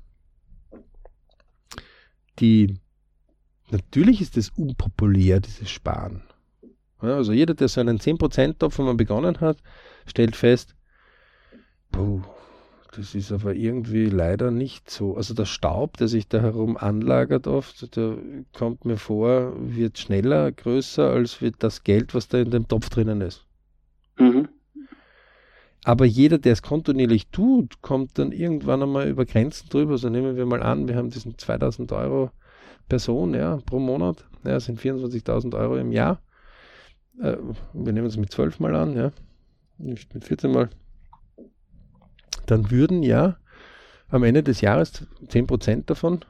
die, 2.40 2.76
natürlich 3.70 4.22
ist 4.22 4.38
es 4.38 4.50
unpopulär, 4.50 5.40
dieses 5.40 5.70
Sparen. 5.70 6.24
Also 6.98 7.32
jeder, 7.32 7.54
der 7.54 7.70
so 7.70 7.80
einen 7.80 7.98
10%-Topf, 7.98 8.78
wenn 8.78 8.86
man 8.86 8.98
begonnen 8.98 9.40
hat, 9.40 9.58
stellt 10.06 10.36
fest, 10.36 10.76
puh, 11.92 12.22
das 12.96 13.14
ist 13.14 13.32
aber 13.32 13.54
irgendwie 13.54 14.06
leider 14.06 14.50
nicht 14.50 14.90
so. 14.90 15.16
Also 15.16 15.34
der 15.34 15.46
Staub, 15.46 15.98
der 15.98 16.08
sich 16.08 16.28
da 16.28 16.42
herum 16.42 16.76
anlagert 16.76 17.46
oft, 17.46 17.96
der 17.96 18.18
kommt 18.54 18.86
mir 18.86 18.98
vor, 18.98 19.54
wird 19.60 20.00
schneller, 20.00 20.52
größer, 20.52 21.10
als 21.12 21.42
wird 21.42 21.58
das 21.60 21.84
Geld, 21.84 22.16
was 22.16 22.28
da 22.28 22.40
in 22.40 22.50
dem 22.50 22.68
Topf 22.68 22.90
drinnen 22.90 23.22
ist. 23.22 23.46
Mhm. 24.18 24.48
Aber 25.84 26.06
jeder, 26.06 26.40
der 26.40 26.54
es 26.54 26.62
kontinuierlich 26.62 27.28
tut, 27.28 27.82
kommt 27.82 28.18
dann 28.18 28.32
irgendwann 28.32 28.84
einmal 28.84 29.08
über 29.08 29.26
Grenzen 29.26 29.70
drüber. 29.70 29.94
Also 29.94 30.10
nehmen 30.10 30.36
wir 30.36 30.46
mal 30.46 30.64
an, 30.64 30.88
wir 30.88 30.96
haben 30.96 31.10
diesen 31.10 31.38
2000 31.38 31.92
Euro 31.92 32.32
Person 32.90 33.34
ja, 33.36 33.58
pro 33.66 33.80
Monat. 33.80 34.26
Ja, 34.44 34.60
sind 34.60 34.80
24.000 34.80 35.56
Euro 35.56 35.78
im 35.78 35.92
Jahr. 35.92 36.22
Äh, 37.22 37.38
wir 37.74 37.94
nehmen 37.94 38.08
es 38.08 38.18
mit 38.18 38.32
12 38.32 38.60
mal 38.60 38.76
an, 38.76 38.96
ja. 38.96 39.12
Nicht 39.78 40.14
mit 40.14 40.26
14 40.26 40.52
mal 40.52 40.70
dann 42.50 42.72
würden 42.72 43.04
ja 43.04 43.38
am 44.10 44.24
Ende 44.24 44.44
des 44.44 44.62
Jahres 44.62 45.08
10% 45.28 45.86
davon 45.86 46.26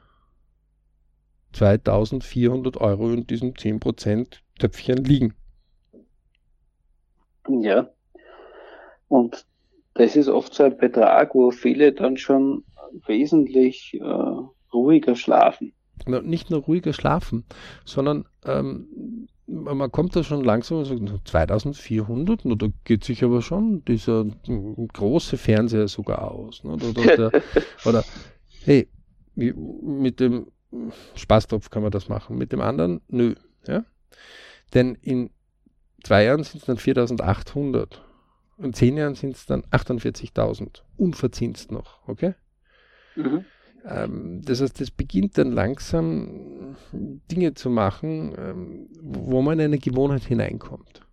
2400 1.53 2.77
Euro 2.77 3.11
in 3.11 3.25
diesem 3.25 3.53
10% 3.53 4.39
Töpfchen 4.59 5.03
liegen. 5.03 5.33
Ja. 7.47 7.89
Und 9.07 9.45
das 9.95 10.15
ist 10.15 10.27
oft 10.27 10.53
so 10.53 10.63
ein 10.63 10.77
Betrag, 10.77 11.33
wo 11.33 11.51
viele 11.51 11.93
dann 11.93 12.17
schon 12.17 12.63
wesentlich 13.07 13.95
äh, 13.99 14.73
ruhiger 14.73 15.15
schlafen. 15.15 15.73
Nicht 16.05 16.49
nur 16.49 16.61
ruhiger 16.61 16.93
schlafen, 16.93 17.45
sondern 17.85 18.25
ähm, 18.45 19.27
man 19.49 19.91
kommt 19.91 20.15
da 20.15 20.23
schon 20.23 20.43
langsam 20.43 20.79
und 20.79 20.85
sagt, 20.85 21.27
2400, 21.27 22.45
no, 22.45 22.55
da 22.55 22.67
geht 22.83 23.03
sich 23.03 23.23
aber 23.23 23.41
schon 23.41 23.83
dieser 23.85 24.25
große 24.93 25.37
Fernseher 25.37 25.87
sogar 25.87 26.31
aus. 26.31 26.63
Ne? 26.63 26.73
Oder, 26.73 27.13
oder, 27.13 27.31
oder, 27.85 28.03
hey, 28.63 28.87
mit 29.35 30.19
dem 30.19 30.47
Spaßtopf 31.15 31.69
kann 31.69 31.81
man 31.81 31.91
das 31.91 32.09
machen, 32.09 32.37
mit 32.37 32.51
dem 32.51 32.61
anderen, 32.61 33.01
nö. 33.07 33.35
Ja? 33.67 33.85
Denn 34.73 34.95
in 34.95 35.31
zwei 36.03 36.25
Jahren 36.25 36.43
sind 36.43 36.61
es 36.61 36.65
dann 36.65 36.77
4800. 36.77 38.03
In 38.59 38.73
zehn 38.73 38.97
Jahren 38.97 39.15
sind 39.15 39.35
es 39.35 39.45
dann 39.45 39.63
48.000. 39.63 40.81
Unverzinst 40.97 41.71
noch, 41.71 42.07
okay? 42.07 42.35
Mhm. 43.15 43.45
Ähm, 43.85 44.41
das 44.43 44.61
heißt, 44.61 44.81
es 44.81 44.91
beginnt 44.91 45.37
dann 45.37 45.51
langsam 45.51 46.75
Dinge 47.31 47.53
zu 47.53 47.69
machen, 47.69 48.33
ähm, 48.37 48.87
wo 49.01 49.41
man 49.41 49.59
in 49.59 49.65
eine 49.65 49.79
Gewohnheit 49.79 50.23
hineinkommt. 50.23 51.05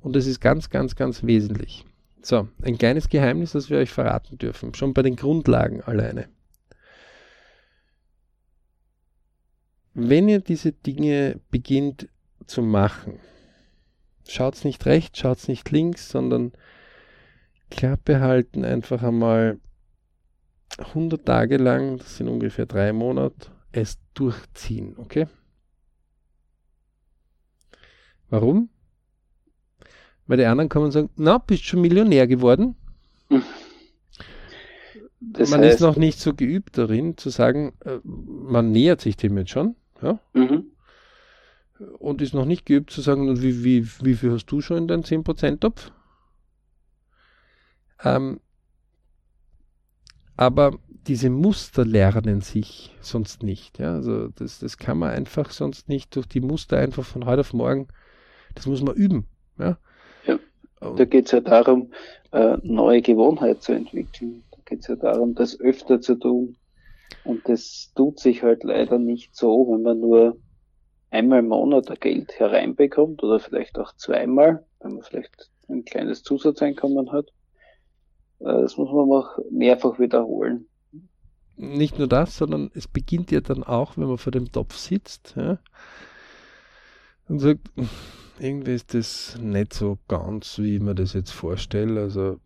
Und 0.00 0.16
das 0.16 0.26
ist 0.26 0.40
ganz, 0.40 0.68
ganz, 0.70 0.96
ganz 0.96 1.22
wesentlich. 1.22 1.84
So, 2.22 2.48
ein 2.62 2.78
kleines 2.78 3.08
Geheimnis, 3.08 3.52
das 3.52 3.70
wir 3.70 3.78
euch 3.78 3.90
verraten 3.90 4.38
dürfen, 4.38 4.74
schon 4.74 4.94
bei 4.94 5.02
den 5.02 5.16
Grundlagen 5.16 5.82
alleine. 5.82 6.28
Wenn 9.94 10.28
ihr 10.28 10.40
diese 10.40 10.72
Dinge 10.72 11.40
beginnt 11.50 12.08
zu 12.46 12.62
machen, 12.62 13.20
schaut 14.26 14.64
nicht 14.64 14.84
rechts, 14.86 15.18
schaut 15.18 15.46
nicht 15.48 15.70
links, 15.70 16.08
sondern 16.08 16.52
Klappe 17.70 18.20
halten, 18.20 18.64
einfach 18.64 19.02
einmal 19.02 19.58
100 20.78 21.24
Tage 21.24 21.56
lang, 21.56 21.98
das 21.98 22.16
sind 22.16 22.28
ungefähr 22.28 22.66
drei 22.66 22.92
Monate, 22.92 23.50
es 23.72 23.98
durchziehen, 24.14 24.94
okay? 24.98 25.26
Warum? 28.30 28.68
Weil 30.26 30.38
die 30.38 30.46
anderen 30.46 30.68
kommen 30.68 30.86
und 30.86 30.92
sagen, 30.92 31.10
na, 31.16 31.38
bist 31.38 31.64
schon 31.64 31.80
Millionär 31.80 32.26
geworden? 32.26 32.76
Das 35.20 35.50
man 35.50 35.60
heißt, 35.60 35.76
ist 35.76 35.80
noch 35.80 35.96
nicht 35.96 36.18
so 36.18 36.34
geübt 36.34 36.76
darin, 36.78 37.16
zu 37.16 37.30
sagen, 37.30 37.74
äh, 37.84 37.98
man 38.04 38.72
nähert 38.72 39.00
sich 39.00 39.16
dem 39.16 39.36
jetzt 39.38 39.50
schon, 39.50 39.76
ja? 40.02 40.18
Mhm. 40.32 40.66
Und 41.98 42.22
ist 42.22 42.34
noch 42.34 42.44
nicht 42.44 42.66
geübt 42.66 42.90
zu 42.90 43.00
sagen, 43.00 43.40
wie, 43.42 43.64
wie, 43.64 43.86
wie 44.02 44.14
viel 44.14 44.32
hast 44.32 44.46
du 44.46 44.60
schon 44.60 44.78
in 44.78 44.88
deinem 44.88 45.02
10%-Topf? 45.02 45.90
Ähm, 48.02 48.40
aber 50.36 50.78
diese 51.06 51.30
Muster 51.30 51.84
lernen 51.84 52.40
sich 52.40 52.94
sonst 53.00 53.42
nicht. 53.42 53.78
Ja? 53.78 53.94
Also 53.94 54.28
das, 54.28 54.58
das 54.58 54.78
kann 54.78 54.98
man 54.98 55.10
einfach 55.10 55.50
sonst 55.50 55.88
nicht 55.88 56.14
durch 56.16 56.26
die 56.26 56.40
Muster 56.40 56.78
einfach 56.78 57.04
von 57.04 57.26
heute 57.26 57.40
auf 57.40 57.52
morgen, 57.52 57.88
das 58.54 58.66
muss 58.66 58.82
man 58.82 58.94
üben. 58.94 59.26
Ja, 59.58 59.78
ja 60.26 60.38
da 60.80 61.04
geht 61.04 61.26
es 61.26 61.32
ja 61.32 61.40
darum, 61.40 61.92
äh, 62.32 62.56
neue 62.62 63.02
Gewohnheit 63.02 63.62
zu 63.62 63.72
entwickeln. 63.72 64.42
Da 64.50 64.58
geht 64.64 64.80
es 64.80 64.88
ja 64.88 64.96
darum, 64.96 65.34
das 65.34 65.58
öfter 65.60 66.00
zu 66.00 66.14
tun. 66.16 66.56
Und 67.24 67.48
das 67.48 67.92
tut 67.94 68.18
sich 68.18 68.42
halt 68.42 68.64
leider 68.64 68.98
nicht 68.98 69.36
so, 69.36 69.68
wenn 69.70 69.82
man 69.82 70.00
nur 70.00 70.36
einmal 71.10 71.40
im 71.40 71.48
Monat 71.48 72.00
Geld 72.00 72.38
hereinbekommt 72.38 73.22
oder 73.22 73.38
vielleicht 73.38 73.78
auch 73.78 73.94
zweimal, 73.96 74.64
wenn 74.80 74.94
man 74.94 75.02
vielleicht 75.02 75.50
ein 75.68 75.84
kleines 75.84 76.22
Zusatzeinkommen 76.22 77.12
hat. 77.12 77.30
Äh, 78.44 78.62
das 78.62 78.76
muss 78.76 78.90
man 78.90 79.10
auch 79.10 79.38
mehrfach 79.50 79.98
wiederholen. 79.98 80.66
Nicht 81.56 81.98
nur 81.98 82.08
das, 82.08 82.36
sondern 82.36 82.70
es 82.74 82.88
beginnt 82.88 83.30
ja 83.30 83.40
dann 83.40 83.62
auch, 83.62 83.96
wenn 83.96 84.08
man 84.08 84.18
vor 84.18 84.32
dem 84.32 84.50
Topf 84.50 84.76
sitzt 84.76 85.34
ja, 85.36 85.58
und 87.28 87.38
sagt, 87.38 87.70
irgendwie 88.40 88.74
ist 88.74 88.92
das 88.92 89.38
nicht 89.40 89.72
so 89.72 89.98
ganz, 90.08 90.58
wie 90.58 90.76
ich 90.76 90.82
mir 90.82 90.96
das 90.96 91.12
jetzt 91.12 91.30
vorstelle. 91.30 92.00
Also 92.00 92.38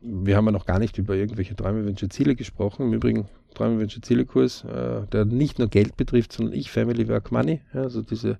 wir 0.00 0.36
haben 0.36 0.44
ja 0.44 0.52
noch 0.52 0.66
gar 0.66 0.78
nicht 0.78 0.98
über 0.98 1.14
irgendwelche 1.14 1.56
Träume, 1.56 1.86
Wünsche, 1.86 2.10
Ziele 2.10 2.36
gesprochen. 2.36 2.88
Im 2.88 2.92
Übrigen 2.92 3.28
Träume, 3.54 3.80
Wünsche, 3.80 4.02
Ziele 4.02 4.26
Kurs, 4.26 4.64
äh, 4.64 5.06
der 5.06 5.24
nicht 5.24 5.58
nur 5.58 5.68
Geld 5.68 5.96
betrifft, 5.96 6.32
sondern 6.32 6.54
ich, 6.54 6.70
Family, 6.70 7.08
Work, 7.08 7.32
Money. 7.32 7.62
Ja, 7.72 7.82
also 7.82 8.02
diese 8.02 8.38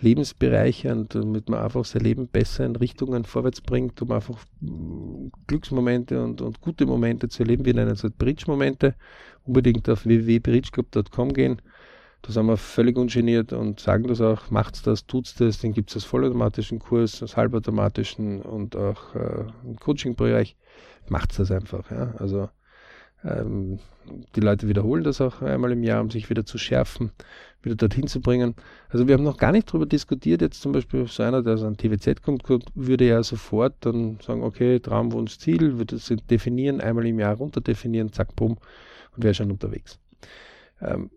Lebensbereiche 0.00 0.92
und 0.92 1.14
damit 1.14 1.48
man 1.48 1.60
einfach 1.60 1.84
sein 1.84 2.02
Leben 2.02 2.28
besser 2.28 2.64
in 2.64 2.76
Richtungen 2.76 3.24
vorwärts 3.24 3.60
bringt, 3.60 4.00
um 4.02 4.12
einfach 4.12 4.38
mm, 4.60 5.28
Glücksmomente 5.46 6.22
und, 6.22 6.40
und 6.40 6.60
gute 6.60 6.86
Momente 6.86 7.28
zu 7.28 7.42
erleben. 7.42 7.64
Wir 7.64 7.74
nennen 7.74 7.92
es 7.92 8.02
halt 8.02 8.18
Bridge-Momente. 8.18 8.94
Unbedingt 9.44 9.88
auf 9.88 10.06
www.bridgeclub.com 10.06 11.32
gehen. 11.32 11.60
Da 12.22 12.32
sind 12.32 12.46
wir 12.46 12.56
völlig 12.56 12.96
ungeniert 12.96 13.52
und 13.52 13.80
sagen 13.80 14.08
das 14.08 14.22
auch, 14.22 14.50
macht's 14.50 14.80
das, 14.80 15.06
tut's 15.06 15.34
das, 15.34 15.58
den 15.58 15.74
gibt 15.74 15.90
es 15.90 15.96
als 15.96 16.04
vollautomatischen 16.04 16.78
Kurs, 16.78 17.20
als 17.20 17.36
halbautomatischen 17.36 18.40
und 18.40 18.76
auch 18.76 19.14
äh, 19.14 19.44
im 19.64 19.76
Coaching-Bereich. 19.76 20.56
Macht's 21.08 21.36
das 21.36 21.50
einfach. 21.50 21.90
Ja. 21.90 22.14
Also 22.18 22.48
ähm, 23.24 23.78
die 24.36 24.40
Leute 24.40 24.68
wiederholen 24.68 25.02
das 25.02 25.20
auch 25.20 25.40
einmal 25.42 25.72
im 25.72 25.82
Jahr, 25.82 26.00
um 26.00 26.10
sich 26.10 26.28
wieder 26.28 26.44
zu 26.44 26.58
schärfen, 26.58 27.10
wieder 27.62 27.74
dorthin 27.74 28.06
zu 28.06 28.20
bringen. 28.20 28.54
Also 28.90 29.08
wir 29.08 29.14
haben 29.14 29.24
noch 29.24 29.38
gar 29.38 29.52
nicht 29.52 29.68
darüber 29.68 29.86
diskutiert. 29.86 30.42
Jetzt 30.42 30.60
zum 30.60 30.72
Beispiel 30.72 31.06
so 31.06 31.22
einer, 31.22 31.42
der 31.42 31.54
aus 31.54 31.62
einem 31.62 31.76
TWZ 31.76 32.22
kommt, 32.22 32.42
würde 32.74 33.06
ja 33.06 33.22
sofort 33.22 33.74
dann 33.80 34.18
sagen, 34.20 34.42
okay, 34.42 34.78
Traum, 34.78 35.12
Wunsch, 35.12 35.38
Ziel, 35.38 35.78
würde 35.78 35.96
es 35.96 36.12
definieren, 36.30 36.80
einmal 36.80 37.06
im 37.06 37.18
Jahr 37.18 37.36
runter 37.36 37.60
definieren, 37.60 38.12
zack, 38.12 38.36
bumm, 38.36 38.58
und 39.16 39.24
wäre 39.24 39.34
schon 39.34 39.50
unterwegs. 39.50 39.98
Ähm, 40.80 41.10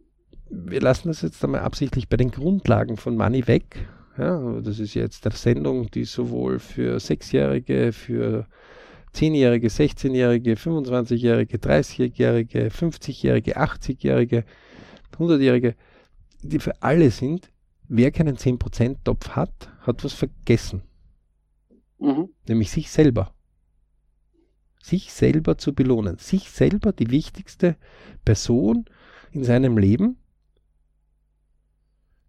wir 0.50 0.80
lassen 0.80 1.10
das 1.10 1.22
jetzt 1.22 1.44
einmal 1.44 1.62
absichtlich 1.62 2.08
bei 2.08 2.16
den 2.16 2.32
Grundlagen 2.32 2.96
von 2.96 3.18
Money 3.18 3.48
weg. 3.48 3.88
Ja, 4.18 4.62
das 4.62 4.80
ist 4.80 4.94
jetzt 4.94 5.28
eine 5.28 5.36
Sendung, 5.36 5.92
die 5.92 6.06
sowohl 6.06 6.60
für 6.60 7.00
Sechsjährige, 7.00 7.92
für 7.92 8.48
10-Jährige, 9.14 9.68
16-Jährige, 9.68 10.54
25-Jährige, 10.54 11.58
30-Jährige, 11.58 12.68
50-Jährige, 12.68 13.58
80-Jährige, 13.58 14.44
100-Jährige, 15.18 15.76
die 16.44 16.60
für 16.60 16.82
alle 16.82 17.10
sind, 17.12 17.50
wer 17.88 18.12
keinen 18.12 18.38
10%-Topf 18.38 19.30
hat, 19.30 19.70
hat 19.82 20.04
was 20.04 20.14
vergessen. 20.14 20.84
Mhm. 22.00 22.30
Nämlich 22.48 22.72
sich 22.72 22.92
selber. 22.92 23.34
Sich 24.84 25.12
selber 25.12 25.58
zu 25.58 25.74
belohnen. 25.74 26.18
Sich 26.18 26.50
selber 26.52 26.92
die 26.92 27.10
wichtigste 27.10 27.76
Person 28.24 28.86
in 29.32 29.44
seinem 29.44 29.78
Leben. 29.78 30.18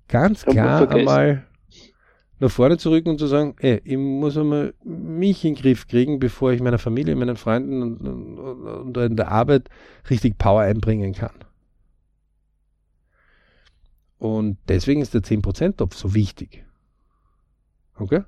Ganz 0.08 0.44
klar 0.44 0.90
einmal 0.90 1.47
nach 2.40 2.50
vorne 2.50 2.78
zu 2.78 2.90
rücken 2.90 3.10
und 3.10 3.18
zu 3.18 3.26
sagen, 3.26 3.56
ey, 3.58 3.80
ich 3.84 3.96
muss 3.96 4.36
einmal 4.36 4.74
mich 4.84 5.44
in 5.44 5.54
den 5.54 5.62
Griff 5.62 5.88
kriegen, 5.88 6.18
bevor 6.18 6.52
ich 6.52 6.60
meiner 6.60 6.78
Familie, 6.78 7.16
meinen 7.16 7.36
Freunden 7.36 7.82
und, 7.82 8.00
und, 8.00 8.66
und 8.66 8.96
in 8.96 9.16
der 9.16 9.30
Arbeit 9.30 9.68
richtig 10.08 10.38
Power 10.38 10.62
einbringen 10.62 11.14
kann. 11.14 11.34
Und 14.18 14.58
deswegen 14.68 15.00
ist 15.00 15.14
der 15.14 15.22
10%-Topf 15.22 15.94
so 15.94 16.14
wichtig. 16.14 16.64
Okay? 17.96 18.22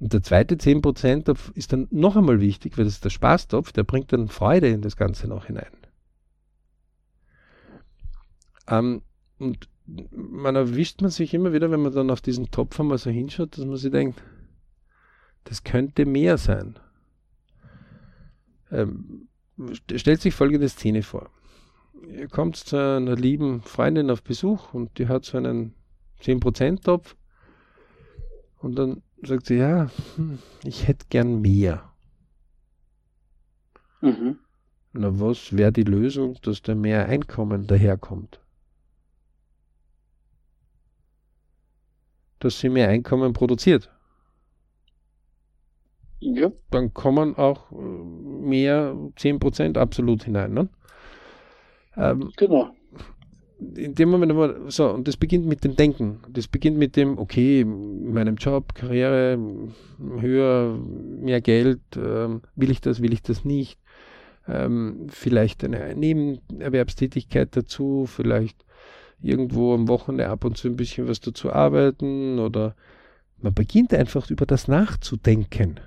Und 0.00 0.12
der 0.12 0.22
zweite 0.22 0.56
10%-Topf 0.56 1.52
ist 1.54 1.72
dann 1.72 1.86
noch 1.90 2.16
einmal 2.16 2.40
wichtig, 2.40 2.78
weil 2.78 2.84
das 2.84 2.94
ist 2.94 3.04
der 3.04 3.10
Spaßtopf, 3.10 3.72
der 3.72 3.84
bringt 3.84 4.12
dann 4.12 4.28
Freude 4.28 4.68
in 4.68 4.82
das 4.82 4.96
Ganze 4.96 5.28
noch 5.28 5.46
hinein. 5.46 5.70
Ähm, 8.66 9.02
und 9.38 9.68
man 10.10 10.56
erwischt 10.56 11.02
man 11.02 11.10
sich 11.10 11.34
immer 11.34 11.52
wieder, 11.52 11.70
wenn 11.70 11.82
man 11.82 11.92
dann 11.92 12.10
auf 12.10 12.20
diesen 12.20 12.50
Topf 12.50 12.78
einmal 12.80 12.98
so 12.98 13.10
hinschaut, 13.10 13.56
dass 13.56 13.64
man 13.64 13.76
sich 13.76 13.90
denkt, 13.90 14.22
das 15.44 15.64
könnte 15.64 16.06
mehr 16.06 16.38
sein. 16.38 16.78
Ähm, 18.70 19.28
stellt 19.94 20.20
sich 20.20 20.34
folgende 20.34 20.68
Szene 20.68 21.02
vor. 21.02 21.30
Ihr 22.08 22.28
kommt 22.28 22.56
zu 22.56 22.76
einer 22.76 23.16
lieben 23.16 23.62
Freundin 23.62 24.10
auf 24.10 24.22
Besuch 24.22 24.72
und 24.72 24.98
die 24.98 25.08
hat 25.08 25.24
so 25.24 25.38
einen 25.38 25.74
10%-Topf 26.22 27.16
und 28.58 28.78
dann 28.78 29.02
sagt 29.22 29.46
sie, 29.46 29.56
ja, 29.56 29.90
hm, 30.16 30.38
ich 30.64 30.88
hätte 30.88 31.06
gern 31.10 31.40
mehr. 31.40 31.92
Mhm. 34.00 34.38
Na, 34.92 35.20
was 35.20 35.56
wäre 35.56 35.72
die 35.72 35.84
Lösung, 35.84 36.38
dass 36.42 36.62
da 36.62 36.74
mehr 36.74 37.06
Einkommen 37.06 37.66
daherkommt? 37.66 38.40
Dass 42.40 42.58
sie 42.58 42.68
mehr 42.68 42.88
Einkommen 42.88 43.32
produziert. 43.32 43.90
Ja. 46.20 46.52
Dann 46.70 46.92
kommen 46.92 47.36
auch 47.36 47.72
äh, 47.72 47.76
mehr 47.76 48.94
10% 49.16 49.78
absolut 49.78 50.24
hinein. 50.24 50.52
Ne? 50.52 50.68
Ähm, 51.96 52.30
genau. 52.36 52.70
In 53.76 53.94
dem 53.94 54.08
Moment, 54.10 54.32
aber, 54.32 54.70
so, 54.70 54.90
und 54.90 55.06
das 55.06 55.18
beginnt 55.18 55.46
mit 55.46 55.64
dem 55.64 55.76
Denken. 55.76 56.20
Das 56.30 56.48
beginnt 56.48 56.78
mit 56.78 56.96
dem, 56.96 57.18
okay, 57.18 57.60
in 57.60 58.12
meinem 58.12 58.36
Job, 58.36 58.74
Karriere, 58.74 59.38
höher, 59.98 60.78
mehr 60.78 61.42
Geld, 61.42 61.80
ähm, 61.96 62.40
will 62.56 62.70
ich 62.70 62.80
das, 62.80 63.02
will 63.02 63.12
ich 63.12 63.22
das 63.22 63.44
nicht? 63.44 63.78
Ähm, 64.48 65.08
vielleicht 65.10 65.62
eine 65.62 65.94
Nebenerwerbstätigkeit 65.94 67.54
dazu, 67.54 68.06
vielleicht 68.06 68.64
irgendwo 69.22 69.74
am 69.74 69.88
Wochenende 69.88 70.28
ab 70.28 70.44
und 70.44 70.56
zu 70.56 70.68
ein 70.68 70.76
bisschen 70.76 71.08
was 71.08 71.20
dazu 71.20 71.52
arbeiten 71.52 72.38
oder 72.38 72.74
man 73.38 73.54
beginnt 73.54 73.94
einfach 73.94 74.30
über 74.30 74.46
das 74.46 74.68
nachzudenken. 74.68 75.80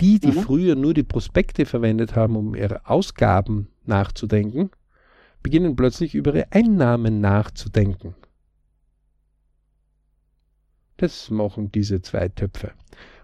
Die, 0.00 0.20
die 0.20 0.28
mhm. 0.28 0.42
früher 0.42 0.76
nur 0.76 0.94
die 0.94 1.02
Prospekte 1.02 1.66
verwendet 1.66 2.14
haben, 2.14 2.36
um 2.36 2.54
ihre 2.54 2.88
Ausgaben 2.88 3.68
nachzudenken, 3.84 4.70
beginnen 5.42 5.74
plötzlich 5.74 6.14
über 6.14 6.34
ihre 6.34 6.52
Einnahmen 6.52 7.20
nachzudenken. 7.20 8.14
Das 10.98 11.30
machen 11.30 11.70
diese 11.72 12.02
zwei 12.02 12.28
Töpfe. 12.28 12.72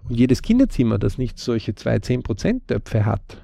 Und 0.09 0.17
jedes 0.17 0.43
Kinderzimmer, 0.43 0.99
das 0.99 1.19
nicht 1.19 1.39
solche 1.39 1.75
zwei 1.75 1.97
10% 1.97 2.67
Töpfe 2.67 3.05
hat, 3.05 3.43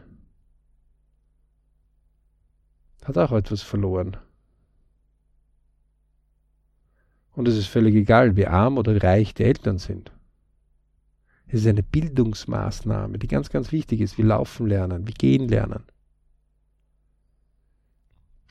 hat 3.04 3.18
auch 3.18 3.32
etwas 3.32 3.62
verloren. 3.62 4.16
Und 7.34 7.48
es 7.48 7.56
ist 7.56 7.68
völlig 7.68 7.94
egal, 7.94 8.36
wie 8.36 8.46
arm 8.46 8.78
oder 8.78 9.02
reich 9.02 9.34
die 9.34 9.44
Eltern 9.44 9.78
sind. 9.78 10.12
Es 11.46 11.60
ist 11.60 11.66
eine 11.66 11.82
Bildungsmaßnahme, 11.82 13.18
die 13.18 13.26
ganz, 13.26 13.50
ganz 13.50 13.72
wichtig 13.72 14.00
ist, 14.00 14.18
wie 14.18 14.22
laufen 14.22 14.66
lernen, 14.66 15.06
wie 15.08 15.12
gehen 15.12 15.48
lernen. 15.48 15.82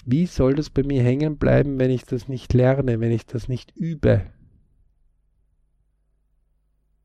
Wie 0.05 0.25
soll 0.25 0.55
das 0.55 0.69
bei 0.69 0.83
mir 0.83 1.03
hängen 1.03 1.37
bleiben, 1.37 1.79
wenn 1.79 1.91
ich 1.91 2.03
das 2.03 2.27
nicht 2.27 2.53
lerne, 2.53 2.99
wenn 2.99 3.11
ich 3.11 3.25
das 3.25 3.47
nicht 3.47 3.75
übe? 3.75 4.25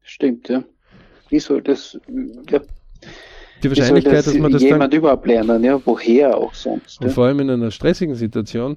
Stimmt, 0.02 0.48
ja. 0.48 0.64
Wie 1.28 1.40
soll 1.40 1.62
das, 1.62 1.98
ja. 2.50 2.60
Die 3.62 3.70
Wahrscheinlichkeit, 3.70 4.18
das 4.18 4.24
dass 4.26 4.34
man 4.38 4.52
das 4.52 4.62
jemand 4.62 4.92
dann, 4.92 4.98
überhaupt 4.98 5.26
lernen, 5.26 5.64
ja, 5.64 5.80
woher 5.84 6.36
auch 6.36 6.54
sonst. 6.54 7.00
Und 7.00 7.08
ja. 7.08 7.12
vor 7.12 7.26
allem 7.26 7.40
in 7.40 7.50
einer 7.50 7.70
stressigen 7.70 8.14
Situation, 8.14 8.76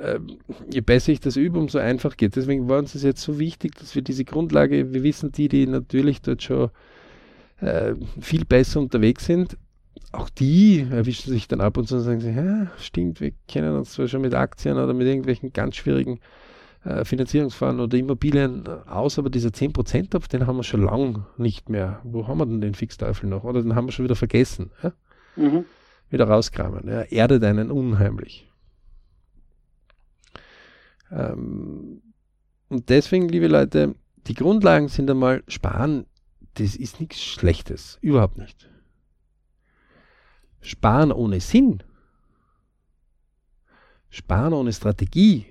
ähm, 0.00 0.38
je 0.70 0.80
besser 0.80 1.12
ich 1.12 1.20
das 1.20 1.36
übe, 1.36 1.58
umso 1.58 1.78
einfach 1.78 2.16
geht. 2.16 2.36
Deswegen 2.36 2.68
war 2.68 2.78
uns 2.78 2.92
das 2.92 3.02
jetzt 3.02 3.22
so 3.22 3.38
wichtig, 3.38 3.74
dass 3.76 3.94
wir 3.94 4.02
diese 4.02 4.24
Grundlage, 4.24 4.92
wir 4.92 5.02
wissen 5.02 5.32
die, 5.32 5.48
die 5.48 5.66
natürlich 5.66 6.22
dort 6.22 6.42
schon 6.42 6.70
äh, 7.60 7.94
viel 8.20 8.44
besser 8.44 8.80
unterwegs 8.80 9.26
sind, 9.26 9.56
auch 10.12 10.28
die 10.28 10.86
erwischen 10.90 11.30
sich 11.30 11.48
dann 11.48 11.60
ab 11.60 11.76
und 11.76 11.88
zu 11.88 11.96
und 11.96 12.02
sagen 12.02 12.20
ja, 12.20 12.70
stimmt, 12.78 13.20
wir 13.20 13.32
kennen 13.48 13.76
uns 13.76 13.92
zwar 13.92 14.08
schon 14.08 14.22
mit 14.22 14.34
Aktien 14.34 14.76
oder 14.76 14.92
mit 14.92 15.06
irgendwelchen 15.06 15.52
ganz 15.52 15.76
schwierigen 15.76 16.20
äh, 16.84 17.04
Finanzierungsfahren 17.04 17.80
oder 17.80 17.96
Immobilien 17.96 18.66
aus, 18.86 19.18
aber 19.18 19.30
dieser 19.30 19.50
10%-Topf, 19.50 20.28
den 20.28 20.46
haben 20.46 20.56
wir 20.56 20.64
schon 20.64 20.82
lang 20.82 21.24
nicht 21.36 21.68
mehr. 21.68 22.00
Wo 22.04 22.26
haben 22.26 22.38
wir 22.38 22.46
denn 22.46 22.60
den 22.60 22.74
Fixteufel 22.74 23.28
noch? 23.28 23.44
Oder 23.44 23.62
den 23.62 23.74
haben 23.74 23.86
wir 23.86 23.92
schon 23.92 24.04
wieder 24.04 24.16
vergessen. 24.16 24.70
Ja? 24.82 24.92
Mhm. 25.36 25.64
Wieder 26.10 26.28
rauskramen. 26.28 26.88
Er 26.88 27.12
erdet 27.12 27.44
einen 27.44 27.70
unheimlich. 27.70 28.51
Ähm, 31.12 32.02
und 32.68 32.88
deswegen, 32.88 33.28
liebe 33.28 33.48
Leute, 33.48 33.94
die 34.26 34.34
Grundlagen 34.34 34.88
sind 34.88 35.10
einmal 35.10 35.42
sparen, 35.46 36.06
das 36.54 36.76
ist 36.76 37.00
nichts 37.00 37.22
Schlechtes, 37.22 37.98
überhaupt 38.00 38.38
nicht. 38.38 38.68
Sparen 40.60 41.12
ohne 41.12 41.40
Sinn, 41.40 41.82
sparen 44.10 44.52
ohne 44.52 44.72
Strategie, 44.72 45.46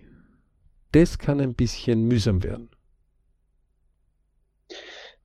das 0.94 1.18
kann 1.18 1.40
ein 1.40 1.54
bisschen 1.54 2.08
mühsam 2.08 2.44
werden. 2.44 2.70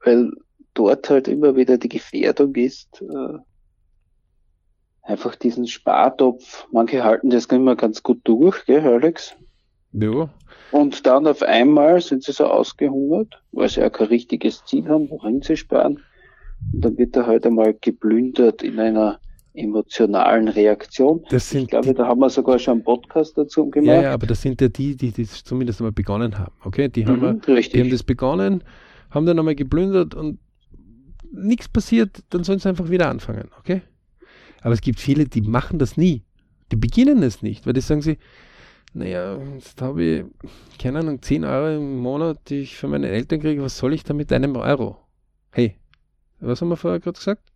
Weil 0.05 0.33
dort 0.75 1.09
halt 1.09 1.29
immer 1.29 1.57
wieder 1.57 1.79
die 1.79 1.89
Gefährdung 1.89 2.55
ist, 2.55 3.01
äh, 3.01 3.39
einfach 5.03 5.37
diesen 5.37 5.67
Spartopf, 5.67 6.67
manche 6.73 7.05
halten 7.05 7.31
das 7.31 7.47
immer 7.47 7.77
ganz 7.77 8.03
gut 8.03 8.21
durch, 8.25 8.65
gell, 8.67 8.87
Alex? 8.87 9.37
Ja. 9.99 10.29
Und 10.73 11.07
dann 11.07 11.27
auf 11.27 11.43
einmal 11.43 12.01
sind 12.01 12.25
sie 12.25 12.33
so 12.33 12.45
ausgehungert, 12.47 13.41
weil 13.53 13.69
sie 13.69 13.81
ja 13.81 13.91
kein 13.91 14.09
richtiges 14.09 14.65
Ziel 14.65 14.89
haben, 14.89 15.09
worin 15.11 15.43
sie 15.43 15.57
sparen. 15.57 16.01
Und 16.73 16.85
dann 16.85 16.99
wird 16.99 17.17
er 17.17 17.27
halt 17.27 17.47
einmal 17.47 17.75
geplündert 17.81 18.63
in 18.63 18.79
einer 18.79 19.21
emotionalen 19.55 20.49
Reaktion. 20.49 21.25
Das 21.31 21.49
sind 21.49 21.63
ich 21.63 21.69
glaube, 21.69 21.89
die, 21.89 21.95
da 21.95 22.07
haben 22.07 22.21
wir 22.21 22.29
sogar 22.29 22.59
schon 22.59 22.75
einen 22.75 22.85
Podcast 22.85 23.39
dazu 23.39 23.71
gemacht. 23.71 23.97
ja, 23.97 24.03
ja, 24.03 24.13
aber 24.13 24.27
das 24.27 24.43
sind 24.43 24.61
ja 24.61 24.69
die, 24.69 24.97
die 24.97 25.13
das 25.13 25.45
zumindest 25.45 25.81
einmal 25.81 25.93
begonnen 25.93 26.39
haben. 26.39 26.53
Okay, 26.65 26.89
die 26.89 27.07
haben, 27.07 27.21
mhm, 27.21 27.41
wir, 27.47 27.61
die 27.61 27.81
haben 27.81 27.91
das 27.91 28.03
begonnen, 28.03 28.63
haben 29.11 29.25
dann 29.25 29.39
einmal 29.39 29.55
geplündert 29.55 30.15
und 30.15 30.39
nichts 31.33 31.69
passiert, 31.69 32.23
dann 32.31 32.45
sollen 32.45 32.59
sie 32.59 32.69
einfach 32.69 32.91
wieder 32.91 33.09
anfangen. 33.09 33.49
Okay? 33.59 33.83
Aber 34.61 34.75
es 34.75 34.81
gibt 34.81 35.01
viele, 35.01 35.27
die 35.27 35.43
machen 35.43 35.79
das 35.79 35.97
nie. 35.97 36.23
Die 36.73 36.77
beginnen 36.77 37.23
es 37.23 37.43
nicht, 37.43 37.67
weil 37.67 37.73
die 37.73 37.81
sagen 37.81 38.03
sie, 38.03 38.19
naja, 38.97 39.39
jetzt 39.55 39.83
habe 39.83 40.03
ich, 40.03 40.25
keine 40.79 41.01
Ahnung, 41.01 41.21
10 41.21 41.45
Euro 41.45 41.77
im 41.77 41.99
Monat, 41.99 42.49
die 42.49 42.61
ich 42.61 42.77
für 42.77 42.89
meine 42.89 43.09
Eltern 43.09 43.41
kriege, 43.41 43.63
was 43.63 43.77
soll 43.77 43.93
ich 43.93 44.05
da 44.05 44.15
mit 44.15 44.33
einem 44.33 44.57
Euro? 44.57 44.97
Hey, 45.51 45.77
was 46.41 46.63
haben 46.63 46.69
wir 46.69 46.79
vorher 46.79 47.01
gerade 47.01 47.19
gesagt? 47.19 47.53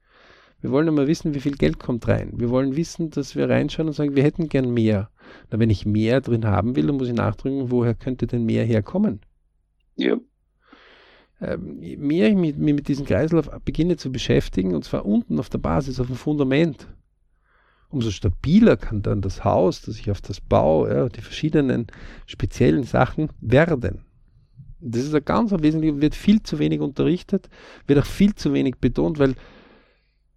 Wir 0.61 0.71
wollen 0.71 0.89
immer 0.89 1.07
wissen, 1.07 1.35
wie 1.35 1.41
viel 1.41 1.57
Geld 1.57 1.79
kommt 1.79 2.07
rein. 2.09 2.33
Wir 2.35 2.51
wollen 2.51 2.77
wissen, 2.77 3.09
dass 3.09 3.35
wir 3.37 3.49
reinschauen 3.49 3.89
und 3.89 3.95
sagen, 3.95 4.15
wir 4.15 4.23
hätten 4.23 4.51
gern 4.51 4.71
mehr. 4.71 5.09
Na, 5.51 5.59
wenn 5.59 5.71
ich 5.71 5.87
mehr 5.87 6.21
drin 6.21 6.45
haben 6.45 6.77
will, 6.77 6.89
dann 6.89 6.97
muss 6.97 7.09
ich 7.09 7.15
nachdrücken, 7.15 7.71
woher 7.71 7.95
könnte 7.95 8.27
denn 8.27 8.45
mehr 8.45 8.65
herkommen? 8.65 9.21
Ja. 9.97 10.19
Ähm, 11.41 11.79
mehr 11.79 12.29
ich 12.29 12.37
mich, 12.37 12.57
mich 12.57 12.75
mit 12.75 12.89
diesem 12.89 13.07
Kreislauf 13.07 13.49
beginne 13.65 13.97
zu 13.97 14.13
beschäftigen, 14.13 14.75
und 14.75 14.85
zwar 14.85 15.07
unten 15.07 15.39
auf 15.39 15.49
der 15.49 15.57
Basis, 15.59 16.01
auf 16.01 16.09
dem 16.09 16.17
Fundament, 16.17 16.87
umso 17.91 18.11
stabiler 18.11 18.77
kann 18.77 19.03
dann 19.03 19.21
das 19.21 19.45
Haus, 19.45 19.83
das 19.83 19.99
ich 19.99 20.11
auf 20.11 20.21
das 20.21 20.41
baue, 20.41 20.95
ja, 20.95 21.09
die 21.09 21.21
verschiedenen 21.21 21.89
speziellen 22.27 22.85
Sachen 22.85 23.31
werden. 23.41 24.05
Das 24.81 25.03
ist 25.03 25.15
ein 25.15 25.25
ganz 25.25 25.53
wesentlicher, 25.53 26.01
wird 26.01 26.15
viel 26.15 26.43
zu 26.43 26.59
wenig 26.59 26.81
unterrichtet, 26.81 27.51
wird 27.87 27.99
auch 27.99 28.07
viel 28.07 28.35
zu 28.35 28.55
wenig 28.55 28.77
betont, 28.77 29.19
weil 29.19 29.35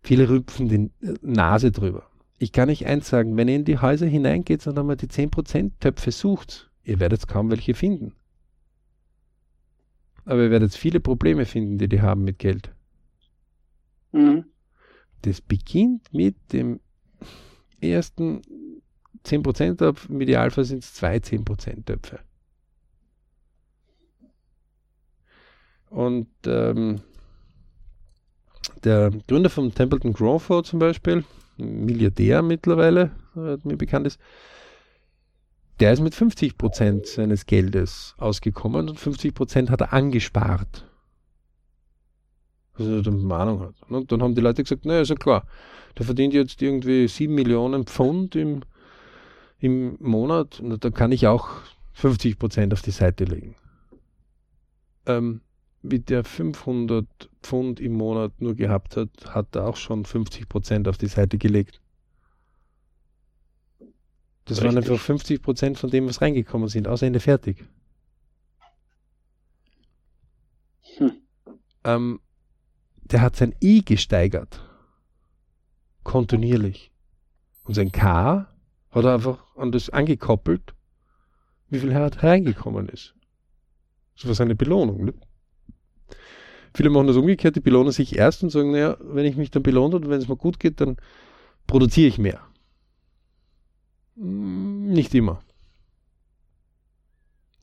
viele 0.02 0.28
rüpfen 0.28 0.68
die 0.68 0.92
Nase 1.22 1.72
drüber. 1.72 2.08
Ich 2.40 2.52
kann 2.52 2.70
euch 2.70 2.86
eins 2.86 3.08
sagen, 3.08 3.38
wenn 3.38 3.48
ihr 3.48 3.56
in 3.56 3.66
die 3.66 3.78
Häuser 3.78 4.06
hineingeht 4.06 4.68
und 4.68 4.78
einmal 4.78 4.98
die 4.98 5.08
10% 5.08 5.72
Töpfe 5.80 6.12
sucht, 6.12 6.70
ihr 6.84 7.00
werdet 7.00 7.28
kaum 7.28 7.52
welche 7.52 7.74
finden. 7.74 8.14
Aber 10.26 10.44
ihr 10.44 10.52
werdet 10.52 10.74
viele 10.74 11.00
Probleme 11.00 11.46
finden, 11.46 11.78
die 11.78 11.88
die 11.88 12.02
haben 12.02 12.24
mit 12.24 12.40
Geld. 12.40 12.74
Mhm. 14.12 14.46
Das 15.22 15.40
beginnt 15.40 16.14
mit 16.14 16.36
dem 16.52 16.82
ersten 17.82 18.42
10% 19.26 19.78
Topf, 19.78 20.10
im 20.10 20.22
Idealfall 20.22 20.66
sind 20.66 20.84
es 20.84 20.94
zwei 20.94 21.18
10% 21.18 21.86
Töpfe. 21.86 22.20
Und 25.90 26.28
ähm, 26.46 27.02
der 28.84 29.12
Gründer 29.28 29.50
von 29.50 29.74
Templeton 29.74 30.14
Crawford 30.14 30.66
zum 30.66 30.80
Beispiel, 30.80 31.24
Milliardär 31.58 32.42
mittlerweile, 32.42 33.12
mir 33.36 33.78
bekannt 33.78 34.08
ist, 34.08 34.20
der 35.80 35.94
ist 35.94 36.02
mit 36.02 36.14
50% 36.14 37.06
seines 37.06 37.46
Geldes 37.46 38.16
ausgekommen 38.18 38.90
und 38.90 39.00
50% 39.00 39.70
hat 39.70 39.82
er 39.82 39.94
angespart. 39.94 40.86
Also 42.76 43.02
damit 43.02 43.22
man 43.22 43.42
Ahnung 43.42 43.60
hat. 43.62 43.76
Und 43.90 44.12
dann 44.12 44.24
haben 44.24 44.36
die 44.36 44.42
Leute 44.42 44.64
gesagt, 44.64 44.86
naja, 44.86 45.02
ist 45.02 45.10
ja 45.10 45.16
klar, 45.16 45.46
der 45.98 46.06
verdient 46.06 46.34
jetzt 46.34 46.62
irgendwie 46.62 47.08
7 47.08 47.34
Millionen 47.34 47.86
Pfund 47.86 48.36
im, 48.36 48.62
im 49.60 49.98
Monat 50.00 50.60
und 50.60 50.84
da 50.84 50.90
kann 50.90 51.12
ich 51.12 51.28
auch 51.28 51.50
50% 52.00 52.74
auf 52.74 52.82
die 52.82 52.92
Seite 52.92 53.26
legen. 53.26 53.56
Ähm, 55.06 55.42
wie 55.84 56.00
der 56.00 56.24
500 56.24 57.06
Pfund 57.42 57.80
im 57.80 57.94
Monat 57.94 58.42
nur 58.42 58.56
gehabt 58.56 58.98
hat, 58.98 59.10
hat 59.28 59.56
er 59.56 59.68
auch 59.68 59.76
schon 59.76 60.06
50% 60.06 60.90
auf 60.90 60.98
die 60.98 61.08
Seite 61.08 61.38
gelegt. 61.38 61.82
Das 64.46 64.62
waren 64.64 64.78
Richtig. 64.78 64.92
einfach 64.92 65.06
50% 65.06 65.78
von 65.78 65.90
dem, 65.90 66.08
was 66.08 66.22
reingekommen 66.22 66.68
sind, 66.68 66.88
außer 66.88 67.06
Ende 67.06 67.20
fertig. 67.20 67.66
Hm. 70.98 71.12
Ähm, 71.86 72.20
der 73.06 73.22
hat 73.22 73.36
sein 73.36 73.56
I 73.62 73.84
gesteigert. 73.84 74.64
Kontinuierlich. 76.04 76.92
Und 77.64 77.76
sein 77.76 77.92
K 77.92 78.48
hat 78.92 79.06
er 79.06 79.14
einfach 79.14 79.56
an 79.56 79.72
das 79.72 79.90
angekoppelt, 79.90 80.74
wie 81.70 81.80
viel 81.80 81.92
er 81.92 82.24
reingekommen 82.24 82.90
ist. 82.90 83.16
Das 84.16 84.28
war 84.28 84.36
seine 84.36 84.56
Belohnung. 84.56 85.06
Ne? 85.06 85.14
Viele 86.76 86.90
machen 86.90 87.08
das 87.08 87.18
umgekehrt, 87.18 87.56
die 87.56 87.62
belohnen 87.62 87.92
sich 87.92 88.16
erst 88.16 88.44
und 88.44 88.50
sagen, 88.50 88.72
naja, 88.72 88.98
wenn 89.00 89.26
ich 89.26 89.36
mich 89.36 89.52
dann 89.52 89.64
belohnt 89.64 89.94
und 89.94 90.10
wenn 90.10 90.20
es 90.20 90.28
mir 90.28 90.38
gut 90.38 90.60
geht, 90.60 90.82
dann 90.82 90.98
produziere 91.68 92.08
ich 92.08 92.18
mehr. 92.18 92.42
Mm, 94.16 94.88
Nicht 94.92 95.14
immer. 95.14 95.42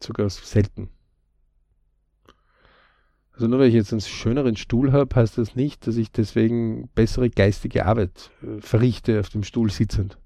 Sogar 0.02 0.30
selten. 0.30 0.90
Also 3.40 3.48
nur 3.48 3.60
weil 3.60 3.68
ich 3.68 3.74
jetzt 3.74 3.90
einen 3.90 4.02
schöneren 4.02 4.54
Stuhl 4.54 4.92
habe, 4.92 5.16
heißt 5.16 5.38
das 5.38 5.56
nicht, 5.56 5.86
dass 5.86 5.96
ich 5.96 6.12
deswegen 6.12 6.90
bessere 6.94 7.30
geistige 7.30 7.86
Arbeit 7.86 8.30
äh, 8.42 8.60
verrichte 8.60 9.18
auf 9.18 9.30
dem 9.30 9.44
Stuhl 9.44 9.70
sitzend. 9.70 10.18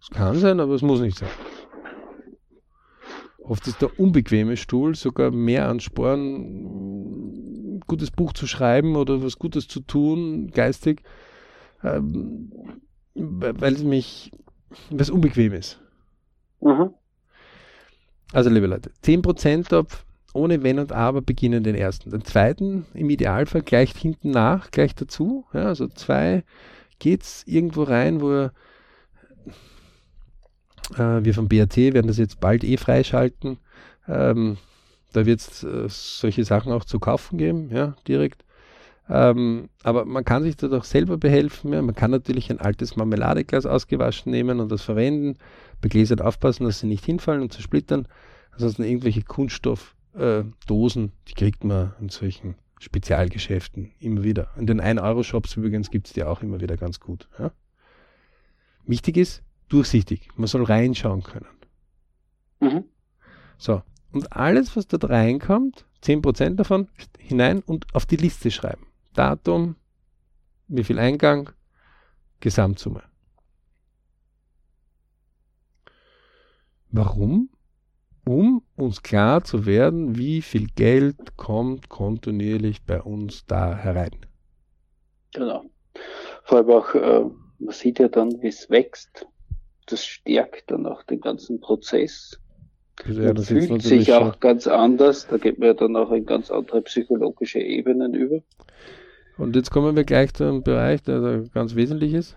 Es 0.00 0.10
kann 0.10 0.36
sein, 0.40 0.58
aber 0.58 0.74
es 0.74 0.82
muss 0.82 1.00
nicht 1.00 1.16
sein. 1.16 1.28
Oft 3.38 3.68
ist 3.68 3.82
der 3.82 4.00
unbequeme 4.00 4.56
Stuhl 4.56 4.96
sogar 4.96 5.30
mehr 5.30 5.68
Ansporn, 5.68 7.76
ein 7.76 7.80
gutes 7.86 8.10
Buch 8.10 8.32
zu 8.32 8.48
schreiben 8.48 8.96
oder 8.96 9.22
was 9.22 9.38
Gutes 9.38 9.68
zu 9.68 9.78
tun, 9.78 10.50
geistig, 10.50 11.04
ähm, 11.84 12.50
weil 13.14 13.74
es 13.74 13.84
mich, 13.84 14.32
weil 14.90 15.02
es 15.02 15.10
unbequem 15.10 15.52
ist. 15.52 15.80
Mhm. 16.60 16.90
Also, 18.32 18.50
liebe 18.50 18.66
Leute, 18.66 18.90
10% 19.04 19.68
Topf 19.68 20.04
ohne 20.32 20.62
Wenn 20.62 20.78
und 20.78 20.92
Aber 20.92 21.22
beginnen 21.22 21.62
den 21.62 21.74
ersten. 21.74 22.10
Den 22.10 22.24
zweiten, 22.24 22.86
im 22.94 23.10
Idealfall 23.10 23.62
gleich 23.62 23.92
hinten 23.92 24.30
nach, 24.30 24.70
gleich 24.70 24.94
dazu. 24.94 25.44
Ja, 25.52 25.66
also 25.66 25.88
zwei 25.88 26.44
geht's 26.98 27.42
irgendwo 27.46 27.82
rein, 27.82 28.20
wo 28.20 28.50
äh, 30.96 31.24
wir 31.24 31.34
vom 31.34 31.48
BAT 31.48 31.76
werden 31.76 32.06
das 32.06 32.18
jetzt 32.18 32.40
bald 32.40 32.64
eh 32.64 32.76
freischalten. 32.76 33.58
Ähm, 34.08 34.56
da 35.12 35.26
wird 35.26 35.40
es 35.40 35.62
äh, 35.62 35.86
solche 35.88 36.44
Sachen 36.44 36.72
auch 36.72 36.84
zu 36.84 36.98
kaufen 36.98 37.38
geben, 37.38 37.70
ja, 37.70 37.94
direkt. 38.08 38.44
Ähm, 39.08 39.68
aber 39.82 40.04
man 40.04 40.24
kann 40.24 40.42
sich 40.42 40.56
da 40.56 40.68
doch 40.68 40.84
selber 40.84 41.18
behelfen. 41.18 41.72
Ja. 41.72 41.82
Man 41.82 41.94
kann 41.94 42.10
natürlich 42.10 42.50
ein 42.50 42.60
altes 42.60 42.96
Marmeladeglas 42.96 43.66
ausgewaschen 43.66 44.30
nehmen 44.30 44.60
und 44.60 44.70
das 44.70 44.82
verwenden. 44.82 45.38
Bei 45.80 45.88
Gläsern 45.88 46.20
aufpassen, 46.20 46.64
dass 46.64 46.80
sie 46.80 46.86
nicht 46.86 47.04
hinfallen 47.04 47.42
und 47.42 47.52
zersplittern. 47.52 48.06
Ansonsten 48.52 48.84
irgendwelche 48.84 49.22
Kunststoffdosen, 50.12 51.12
die 51.28 51.34
kriegt 51.34 51.64
man 51.64 51.94
in 52.00 52.08
solchen 52.08 52.56
Spezialgeschäften 52.78 53.92
immer 53.98 54.22
wieder. 54.22 54.50
In 54.56 54.66
den 54.66 54.80
1-Euro-Shops 54.80 55.56
übrigens 55.56 55.90
gibt 55.90 56.08
es 56.08 56.12
die 56.12 56.24
auch 56.24 56.42
immer 56.42 56.60
wieder 56.60 56.76
ganz 56.76 57.00
gut. 57.00 57.28
Ja. 57.38 57.52
Wichtig 58.84 59.16
ist, 59.16 59.42
durchsichtig. 59.68 60.28
Man 60.36 60.48
soll 60.48 60.64
reinschauen 60.64 61.22
können. 61.22 61.46
Mhm. 62.60 62.84
So, 63.56 63.82
und 64.10 64.32
alles, 64.32 64.76
was 64.76 64.86
dort 64.86 65.08
reinkommt, 65.08 65.86
10% 66.02 66.56
davon 66.56 66.88
hinein 67.18 67.60
und 67.60 67.94
auf 67.94 68.06
die 68.06 68.16
Liste 68.16 68.50
schreiben. 68.50 68.86
Datum, 69.14 69.76
wie 70.68 70.84
viel 70.84 70.98
Eingang, 70.98 71.50
Gesamtsumme. 72.40 73.02
Warum? 76.90 77.48
Um 78.24 78.62
uns 78.76 79.02
klar 79.02 79.42
zu 79.42 79.66
werden, 79.66 80.16
wie 80.16 80.42
viel 80.42 80.68
Geld 80.76 81.36
kommt 81.36 81.88
kontinuierlich 81.88 82.84
bei 82.84 83.02
uns 83.02 83.44
da 83.46 83.76
herein. 83.76 84.16
Genau. 85.34 85.64
Vor 86.44 86.58
allem 86.58 86.70
auch, 86.70 86.94
äh, 86.94 87.24
man 87.58 87.74
sieht 87.74 87.98
ja 87.98 88.08
dann, 88.08 88.40
wie 88.42 88.48
es 88.48 88.70
wächst. 88.70 89.26
Das 89.86 90.04
stärkt 90.04 90.70
dann 90.70 90.86
auch 90.86 91.02
den 91.02 91.20
ganzen 91.20 91.60
Prozess. 91.60 92.38
Man 93.06 93.34
das 93.34 93.48
fühlt 93.48 93.82
sich 93.82 94.12
auch 94.12 94.38
ganz 94.38 94.66
anders. 94.66 95.26
Da 95.26 95.38
geht 95.38 95.58
man 95.58 95.68
ja 95.68 95.74
dann 95.74 95.96
auch 95.96 96.12
in 96.12 96.24
ganz 96.24 96.50
andere 96.50 96.82
psychologische 96.82 97.58
Ebenen 97.58 98.14
über. 98.14 98.42
Und 99.38 99.56
jetzt 99.56 99.70
kommen 99.70 99.96
wir 99.96 100.04
gleich 100.04 100.34
zu 100.34 100.44
einem 100.44 100.62
Bereich, 100.62 101.02
der 101.02 101.20
da 101.20 101.38
ganz 101.52 101.74
wesentlich 101.74 102.12
ist. 102.14 102.36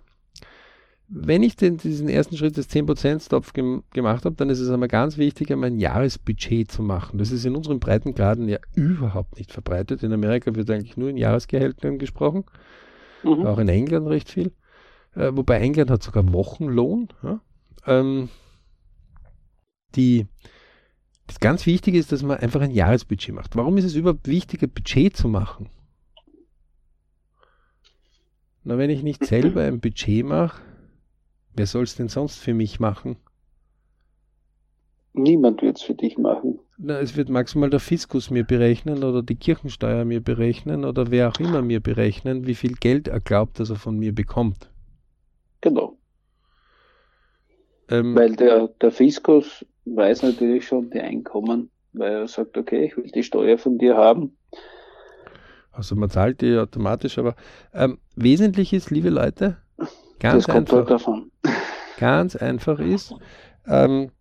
Wenn 1.07 1.43
ich 1.43 1.55
den, 1.55 1.77
diesen 1.77 2.09
ersten 2.09 2.35
Schritt 2.35 2.57
des 2.57 2.69
10%-Stopf 2.69 3.53
gem 3.53 3.83
gemacht 3.93 4.25
habe, 4.25 4.35
dann 4.35 4.49
ist 4.49 4.59
es 4.59 4.69
einmal 4.69 4.87
ganz 4.87 5.17
wichtig, 5.17 5.51
einmal 5.51 5.69
ein 5.69 5.77
Jahresbudget 5.77 6.71
zu 6.71 6.81
machen. 6.81 7.19
Das 7.19 7.31
ist 7.31 7.45
in 7.45 7.55
unseren 7.55 7.79
Breitengraden 7.79 8.49
ja 8.49 8.57
überhaupt 8.73 9.37
nicht 9.37 9.51
verbreitet. 9.51 10.01
In 10.01 10.13
Amerika 10.13 10.55
wird 10.55 10.69
eigentlich 10.69 10.97
nur 10.97 11.09
in 11.09 11.17
Jahresgehältern 11.17 11.99
gesprochen, 11.99 12.45
mhm. 13.23 13.45
auch 13.45 13.59
in 13.59 13.69
England 13.69 14.07
recht 14.07 14.29
viel. 14.29 14.51
Äh, 15.15 15.31
wobei 15.33 15.59
England 15.59 15.91
hat 15.91 16.01
sogar 16.01 16.31
Wochenlohn. 16.33 17.09
Ja? 17.21 17.39
Ähm, 17.85 18.29
die, 19.95 20.25
das 21.27 21.39
ganz 21.39 21.67
Wichtige 21.67 21.99
ist, 21.99 22.11
dass 22.11 22.23
man 22.23 22.37
einfach 22.37 22.61
ein 22.61 22.71
Jahresbudget 22.71 23.35
macht. 23.35 23.55
Warum 23.55 23.77
ist 23.77 23.85
es 23.85 23.95
überhaupt 23.95 24.27
wichtig, 24.27 24.63
ein 24.63 24.71
Budget 24.71 25.15
zu 25.15 25.27
machen? 25.27 25.69
Na, 28.63 28.79
wenn 28.79 28.89
ich 28.89 29.03
nicht 29.03 29.23
selber 29.23 29.61
ein 29.61 29.79
Budget 29.79 30.25
mache, 30.25 30.59
wer 31.55 31.65
soll 31.65 31.83
es 31.83 31.95
denn 31.95 32.09
sonst 32.09 32.37
für 32.37 32.53
mich 32.53 32.79
machen? 32.79 33.17
Niemand 35.13 35.61
wird 35.61 35.77
es 35.77 35.83
für 35.83 35.93
dich 35.93 36.17
machen. 36.17 36.59
Na, 36.77 36.99
es 36.99 37.15
wird 37.15 37.29
maximal 37.29 37.69
der 37.69 37.79
Fiskus 37.79 38.29
mir 38.29 38.43
berechnen 38.43 39.03
oder 39.03 39.23
die 39.23 39.37
Kirchensteuer 39.37 40.03
mir 40.03 40.21
berechnen 40.21 40.83
oder 40.83 41.09
wer 41.09 41.29
auch 41.29 41.39
immer 41.39 41.61
mir 41.61 41.79
berechnen, 41.79 42.45
wie 42.47 42.55
viel 42.55 42.73
Geld 42.73 43.07
er 43.07 43.21
glaubt, 43.21 43.59
dass 43.59 43.69
er 43.69 43.77
von 43.77 43.97
mir 43.97 44.13
bekommt. 44.13 44.69
Genau. 45.61 45.97
Ähm, 47.89 48.13
Weil 48.13 48.35
der, 48.35 48.67
der 48.81 48.91
Fiskus 48.91 49.65
weiß 49.85 50.23
natürlich 50.23 50.67
schon 50.67 50.89
die 50.89 50.99
Einkommen, 50.99 51.69
weil 51.93 52.11
er 52.11 52.27
sagt, 52.27 52.57
okay, 52.57 52.85
ich 52.85 52.97
will 52.97 53.09
die 53.09 53.23
Steuer 53.23 53.57
von 53.57 53.77
dir 53.77 53.95
haben. 53.95 54.37
Also 55.71 55.95
man 55.95 56.09
zahlt 56.09 56.41
die 56.41 56.57
automatisch, 56.57 57.17
aber 57.17 57.35
ähm, 57.73 57.99
wesentlich 58.15 58.73
ist, 58.73 58.91
liebe 58.91 59.09
Leute, 59.09 59.57
ganz 60.19 60.45
das 60.45 60.55
einfach, 60.55 60.85
davon. 60.85 61.31
ganz 61.97 62.35
einfach 62.35 62.79
ist, 62.79 63.13
ähm, 63.67 64.11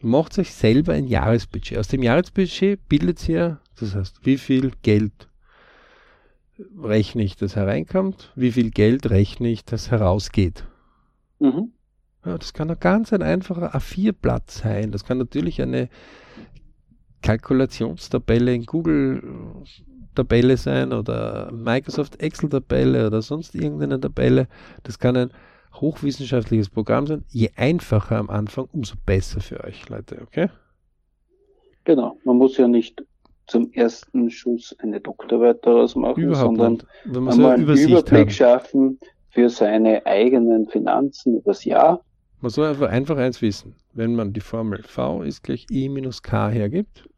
macht 0.00 0.38
euch 0.38 0.52
selber 0.52 0.92
ein 0.92 1.06
Jahresbudget. 1.06 1.78
Aus 1.78 1.88
dem 1.88 2.02
Jahresbudget 2.02 2.88
bildet 2.88 3.28
ihr, 3.28 3.60
das 3.78 3.94
heißt, 3.94 4.24
wie 4.24 4.38
viel 4.38 4.72
Geld 4.82 5.28
rechne 6.78 7.22
ich, 7.22 7.36
das 7.36 7.56
hereinkommt, 7.56 8.32
wie 8.34 8.52
viel 8.52 8.70
Geld 8.70 9.10
rechne 9.10 9.48
ich, 9.48 9.64
das 9.64 9.90
herausgeht. 9.90 10.64
Mhm. 11.38 11.72
Ja, 12.24 12.38
das 12.38 12.52
kann 12.52 12.70
ein 12.70 12.80
ganz 12.80 13.12
ein 13.12 13.22
einfacher 13.22 13.74
A4-Blatt 13.74 14.50
sein. 14.50 14.90
Das 14.90 15.04
kann 15.04 15.18
natürlich 15.18 15.62
eine 15.62 15.88
Kalkulationstabelle 17.22 18.54
in 18.54 18.64
Google 18.64 19.62
Tabelle 20.16 20.56
sein 20.56 20.92
oder 20.92 21.52
Microsoft 21.52 22.20
Excel-Tabelle 22.20 23.06
oder 23.06 23.22
sonst 23.22 23.54
irgendeine 23.54 24.00
Tabelle. 24.00 24.48
Das 24.82 24.98
kann 24.98 25.16
ein 25.16 25.30
hochwissenschaftliches 25.74 26.68
Programm 26.70 27.06
sein. 27.06 27.24
Je 27.28 27.50
einfacher 27.56 28.16
am 28.16 28.30
Anfang, 28.30 28.68
umso 28.72 28.96
besser 29.04 29.40
für 29.40 29.62
euch, 29.62 29.88
Leute, 29.88 30.20
okay? 30.22 30.48
Genau. 31.84 32.18
Man 32.24 32.36
muss 32.38 32.56
ja 32.56 32.66
nicht 32.66 33.04
zum 33.46 33.70
ersten 33.72 34.30
Schuss 34.30 34.74
eine 34.80 35.00
Doktorarbeit 35.00 35.64
daraus 35.64 35.94
machen, 35.94 36.24
Überhaupt 36.24 36.56
sondern 36.56 36.82
Wenn 37.04 37.22
man 37.22 37.34
so 37.34 37.46
einen 37.46 37.62
Überblick 37.62 38.12
haben. 38.12 38.30
schaffen 38.30 38.98
für 39.30 39.48
seine 39.48 40.04
eigenen 40.04 40.66
Finanzen 40.68 41.36
übers 41.36 41.64
Jahr. 41.64 42.02
Man 42.40 42.50
soll 42.50 42.66
einfach, 42.68 42.88
einfach 42.88 43.16
eins 43.16 43.40
wissen. 43.42 43.74
Wenn 43.92 44.14
man 44.14 44.32
die 44.32 44.40
Formel 44.40 44.82
V 44.82 45.22
ist 45.22 45.42
gleich 45.42 45.66
E 45.70 45.88
minus 45.88 46.22
K 46.22 46.48
hergibt, 46.48 47.08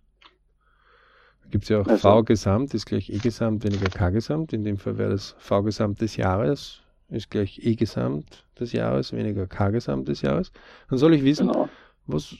gibt 1.50 1.64
es 1.64 1.70
ja 1.70 1.80
auch 1.80 1.87
also. 1.87 2.08
V 2.08 2.22
Gesamt 2.24 2.74
ist 2.74 2.87
gleich 2.87 3.11
E 3.11 3.18
Gesamt 3.18 3.64
weniger 3.64 3.88
K 3.88 4.11
Gesamt. 4.11 4.52
In 4.52 4.64
dem 4.64 4.76
Fall 4.76 4.98
wäre 4.98 5.11
das 5.11 5.34
V 5.38 5.62
Gesamt 5.62 6.00
des 6.00 6.16
Jahres 6.16 6.82
ist 7.11 7.30
gleich 7.30 7.61
E 7.62 7.74
Gesamt 7.74 8.44
des 8.58 8.72
Jahres 8.72 9.12
weniger 9.12 9.46
K 9.46 9.70
Gesamt 9.70 10.08
des 10.08 10.22
Jahres. 10.22 10.52
Dann 10.88 10.98
soll 10.98 11.14
ich 11.14 11.24
wissen, 11.24 11.48
genau. 11.48 11.68
was, 12.06 12.37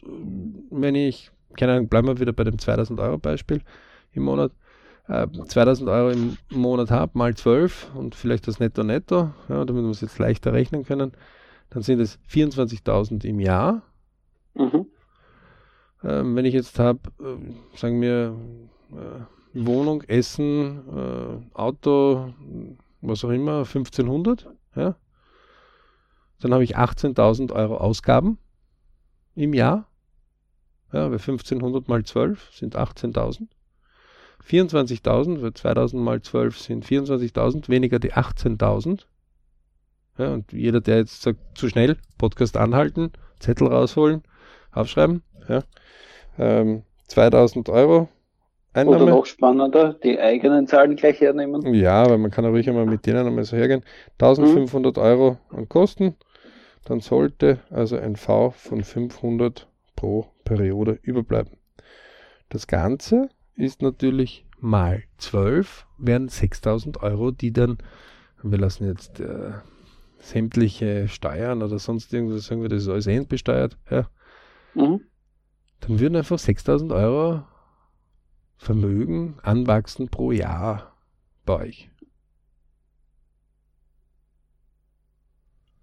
wenn 0.70 0.94
ich, 0.94 1.30
keine 1.56 1.72
Ahnung, 1.72 1.88
bleiben 1.88 2.08
wir 2.08 2.20
wieder 2.20 2.32
bei 2.32 2.44
dem 2.44 2.58
2000 2.58 3.00
Euro 3.00 3.18
Beispiel 3.18 3.62
im 4.12 4.24
Monat, 4.24 4.52
äh, 5.08 5.26
2000 5.26 5.88
Euro 5.88 6.10
im 6.10 6.36
Monat 6.50 6.90
habe, 6.90 7.16
mal 7.16 7.34
12 7.34 7.94
und 7.94 8.14
vielleicht 8.14 8.46
das 8.46 8.60
Netto 8.60 8.82
Netto, 8.82 9.30
ja, 9.48 9.64
damit 9.64 9.84
wir 9.84 9.90
es 9.90 10.00
jetzt 10.00 10.18
leichter 10.18 10.52
rechnen 10.52 10.84
können, 10.84 11.12
dann 11.70 11.82
sind 11.82 12.00
es 12.00 12.18
24.000 12.30 13.24
im 13.24 13.40
Jahr. 13.40 13.82
Mhm. 14.54 14.86
Ähm, 16.04 16.36
wenn 16.36 16.44
ich 16.44 16.54
jetzt 16.54 16.78
habe, 16.78 17.00
äh, 17.20 17.76
sagen 17.76 18.00
wir, 18.00 18.36
Wohnung, 19.55 20.03
Essen, 20.03 20.83
äh, 20.88 21.57
Auto, 21.59 22.33
was 23.01 23.24
auch 23.24 23.31
immer, 23.31 23.59
1500, 23.59 24.48
ja. 24.74 24.96
Dann 26.40 26.55
habe 26.55 26.62
ich 26.62 26.77
18.000 26.77 27.53
Euro 27.53 27.79
Ausgaben 27.79 28.38
im 29.35 29.55
Jahr. 29.55 29.88
Ja, 30.92 31.11
weil 31.11 31.18
1500 31.18 31.88
mal 31.88 32.05
12 32.05 32.53
sind 32.53 32.77
18.000. 32.77 33.48
24.000, 34.48 35.42
weil 35.42 35.53
2000 35.53 36.03
mal 36.03 36.22
12 36.22 36.59
sind 36.59 36.87
24.000, 36.87 37.68
weniger 37.68 37.98
die 37.98 38.14
18.000. 38.14 39.05
Ja, 40.16 40.33
und 40.33 40.53
jeder, 40.53 40.81
der 40.81 40.98
jetzt 40.98 41.22
sagt, 41.22 41.38
zu 41.57 41.68
schnell, 41.68 41.98
Podcast 42.16 42.57
anhalten, 42.57 43.12
Zettel 43.40 43.68
rausholen, 43.68 44.22
aufschreiben. 44.72 45.22
Ja. 45.48 45.64
Ähm, 46.38 46.83
2000 47.09 47.68
Euro 47.68 48.09
Einnahme. 48.78 49.04
Oder 49.04 49.12
noch 49.12 49.26
spannender, 49.26 49.94
die 49.94 50.18
eigenen 50.18 50.66
Zahlen 50.66 50.96
gleich 50.96 51.20
hernehmen. 51.20 51.74
Ja, 51.74 52.02
aber 52.02 52.18
man 52.18 52.30
kann 52.30 52.44
auch 52.44 52.50
ruhig 52.50 52.68
einmal 52.68 52.86
mit 52.86 53.06
denen 53.06 53.26
einmal 53.26 53.44
so 53.44 53.56
hergehen. 53.56 53.82
1500 54.20 54.96
mhm. 54.96 55.02
Euro 55.02 55.38
an 55.50 55.68
Kosten, 55.68 56.14
dann 56.84 57.00
sollte 57.00 57.60
also 57.70 57.96
ein 57.96 58.16
V 58.16 58.50
von 58.50 58.82
500 58.82 59.68
pro 59.96 60.26
Periode 60.44 60.98
überbleiben. 61.02 61.52
Das 62.48 62.66
Ganze 62.66 63.28
ist 63.56 63.82
natürlich 63.82 64.46
mal 64.60 65.02
12, 65.18 65.86
wären 65.98 66.28
6000 66.28 67.02
Euro, 67.02 67.30
die 67.30 67.52
dann, 67.52 67.78
wir 68.42 68.58
lassen 68.58 68.86
jetzt 68.86 69.20
äh, 69.20 69.52
sämtliche 70.18 71.08
Steuern 71.08 71.62
oder 71.62 71.78
sonst 71.78 72.12
irgendwas, 72.12 72.46
sagen 72.46 72.62
wir, 72.62 72.68
das 72.68 72.82
ist 72.82 72.88
alles 72.88 73.06
endbesteuert, 73.06 73.76
ja. 73.90 74.08
Mhm. 74.74 75.00
Dann 75.80 76.00
würden 76.00 76.16
einfach 76.16 76.38
6000 76.38 76.92
Euro 76.92 77.42
Vermögen 78.58 79.38
anwachsen 79.42 80.08
pro 80.08 80.32
Jahr 80.32 80.92
bei 81.46 81.66
euch? 81.66 81.90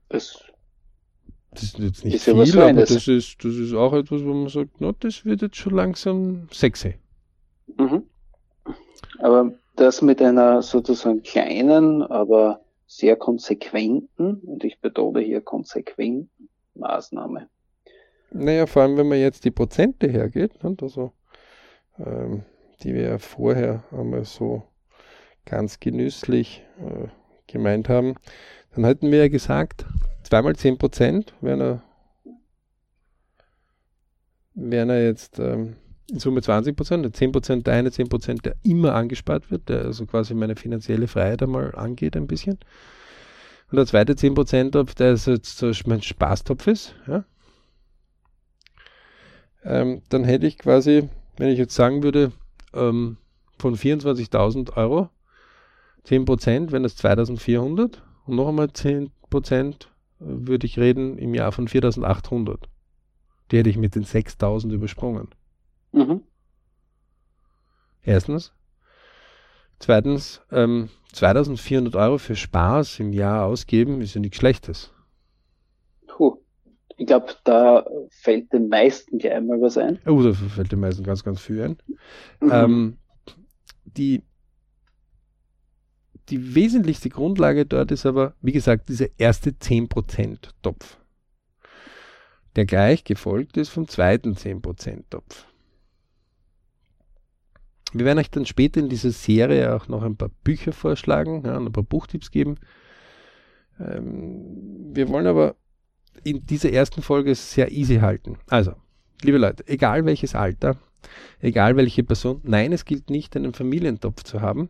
Das, 0.10 0.44
das 1.52 1.64
ist 1.64 1.80
jetzt 1.80 2.06
nicht 2.06 2.16
ist 2.16 2.26
viel, 2.26 2.36
ja 2.36 2.64
aber 2.64 2.74
das 2.74 3.08
ist, 3.08 3.44
das 3.44 3.56
ist 3.56 3.74
auch 3.74 3.94
etwas, 3.94 4.24
wo 4.24 4.34
man 4.34 4.50
sagt, 4.50 4.80
no, 4.82 4.92
das 4.92 5.26
wird 5.26 5.42
jetzt 5.42 5.56
schon 5.56 5.74
langsam 5.74 6.48
sexy. 6.52 6.96
Mhm. 7.78 8.04
Aber 9.20 9.54
das 9.78 10.02
mit 10.02 10.22
einer 10.22 10.62
sozusagen 10.62 11.24
kleinen, 11.24 12.04
aber 12.04 12.62
sehr 12.88 13.16
konsequenten, 13.16 14.36
und 14.42 14.64
ich 14.64 14.80
betone 14.80 15.22
hier 15.22 15.42
konsequenten 15.42 16.50
Maßnahme. 16.76 17.50
Naja, 18.32 18.68
vor 18.68 18.84
allem, 18.84 18.98
wenn 18.98 19.08
man 19.08 19.20
jetzt 19.20 19.46
die 19.46 19.52
Prozente 19.52 20.08
hergeht, 20.08 20.52
also 20.64 21.14
ähm, 21.98 22.44
die 22.84 22.94
wir 22.94 23.04
ja 23.04 23.18
vorher 23.18 23.84
einmal 23.92 24.26
so 24.26 24.64
ganz 25.46 25.80
genüsslich 25.80 26.64
äh, 26.80 27.08
gemeint 27.48 27.90
haben, 27.90 28.16
dann 28.74 28.86
hätten 28.86 29.12
wir 29.12 29.20
ja 29.20 29.28
gesagt, 29.28 29.86
zweimal 30.24 30.56
10 30.56 30.78
Prozent 30.78 31.34
wären 31.42 31.62
er, 31.62 31.84
wären 34.54 34.90
er 34.90 35.04
jetzt 35.04 35.40
ähm, 35.40 35.76
in 36.12 36.20
Summe 36.20 36.42
20 36.42 36.76
Prozent, 36.76 37.16
10 37.16 37.32
Prozent 37.32 37.68
der 37.68 37.76
eine, 37.76 37.92
10 37.92 38.10
Prozent, 38.10 38.46
der 38.46 38.56
immer 38.64 38.94
angespart 38.94 39.50
wird, 39.50 39.70
der 39.70 39.86
also 39.86 40.06
quasi 40.06 40.34
meine 40.34 40.56
finanzielle 40.56 41.08
Freiheit 41.08 41.42
einmal 41.42 41.74
angeht 41.76 42.16
ein 42.16 42.28
bisschen. 42.28 42.60
Und 43.72 43.78
der 43.78 43.88
zweite 43.88 44.16
10 44.16 44.36
Prozent, 44.36 44.76
der 44.76 45.16
jetzt 45.16 45.58
so 45.58 45.72
mein 45.86 46.02
Spaßtopf 46.02 46.68
ist, 46.68 46.96
ja. 47.08 47.26
Ähm, 49.64 50.04
dann 50.10 50.24
hätte 50.24 50.46
ich 50.46 50.60
quasi, 50.60 51.10
wenn 51.38 51.50
ich 51.50 51.58
jetzt 51.58 51.74
sagen 51.74 52.04
würde, 52.04 52.32
ähm, 52.76 53.18
von 53.58 53.76
24.000 53.76 54.76
Euro, 54.76 55.10
10 56.04 56.26
Prozent 56.26 56.72
wären 56.72 56.84
das 56.84 56.98
2.400 56.98 57.98
und 58.26 58.36
noch 58.36 58.48
einmal 58.48 58.72
10 58.72 59.12
Prozent 59.30 59.92
äh, 60.20 60.26
würde 60.26 60.68
ich 60.68 60.78
reden 60.78 61.18
im 61.18 61.34
Jahr 61.34 61.52
von 61.52 61.68
4.800. 61.68 62.60
Die 63.52 63.58
hätte 63.58 63.70
ich 63.70 63.78
mit 63.78 63.96
den 63.96 64.06
6.000 64.06 64.72
übersprungen. 64.72 65.30
Mhm. 65.92 66.22
Erstens. 68.02 68.54
Zweitens, 69.80 70.42
ähm, 70.52 70.90
2400 71.14 71.96
Euro 71.96 72.18
für 72.18 72.36
Spaß 72.36 73.00
im 73.00 73.14
Jahr 73.14 73.46
ausgeben 73.46 74.02
ist 74.02 74.14
ja 74.14 74.22
nichts 74.22 74.38
Schlechtes. 74.38 74.92
Ich 76.98 77.08
glaube, 77.08 77.34
da 77.44 77.86
fällt 78.10 78.54
den 78.54 78.70
meisten 78.70 79.18
gleich 79.18 79.34
einmal 79.34 79.62
was 79.62 79.78
ein. 79.78 80.00
Oh, 80.06 80.22
da 80.22 80.34
fällt 80.34 80.72
den 80.72 80.80
meisten 80.80 81.04
ganz, 81.04 81.24
ganz 81.24 81.42
viel 81.42 81.62
ein. 81.62 81.78
Mhm. 82.40 82.52
Ähm, 82.52 82.98
die, 83.84 84.24
die 86.30 86.56
wesentlichste 86.56 87.10
Grundlage 87.10 87.66
dort 87.66 87.92
ist 87.92 88.06
aber, 88.06 88.34
wie 88.42 88.54
gesagt, 88.54 88.90
dieser 88.90 89.08
erste 89.18 89.52
10% 89.52 90.50
Topf. 90.62 90.98
Der 92.56 92.66
gleich 92.66 93.04
gefolgt 93.04 93.58
ist 93.58 93.70
vom 93.70 93.88
zweiten 93.88 94.34
10% 94.34 95.04
Topf. 95.10 95.46
Wir 97.92 98.06
werden 98.06 98.20
euch 98.20 98.32
dann 98.32 98.46
später 98.46 98.80
in 98.80 98.90
dieser 98.90 99.12
Serie 99.12 99.74
auch 99.74 99.88
noch 99.88 100.04
ein 100.04 100.18
paar 100.18 100.32
Bücher 100.44 100.72
vorschlagen 100.72 101.44
ja, 101.46 101.58
und 101.58 101.68
ein 101.68 101.72
paar 101.72 101.84
Buchtipps 101.84 102.32
geben. 102.32 102.58
Ähm, 103.80 104.92
wir 104.94 105.10
wollen 105.10 105.28
aber 105.28 105.56
in 106.24 106.46
dieser 106.46 106.72
ersten 106.72 107.02
Folge 107.02 107.36
sehr 107.36 107.72
easy 107.72 107.98
halten. 107.98 108.38
Also, 108.48 108.74
liebe 109.22 109.38
Leute, 109.38 109.68
egal 109.68 110.06
welches 110.06 110.36
Alter, 110.36 110.78
egal 111.40 111.76
welche 111.76 112.04
Person, 112.04 112.42
nein, 112.44 112.72
es 112.74 112.86
gilt 112.86 113.10
nicht, 113.10 113.36
einen 113.36 113.54
Familientopf 113.54 114.24
zu 114.24 114.42
haben. 114.42 114.70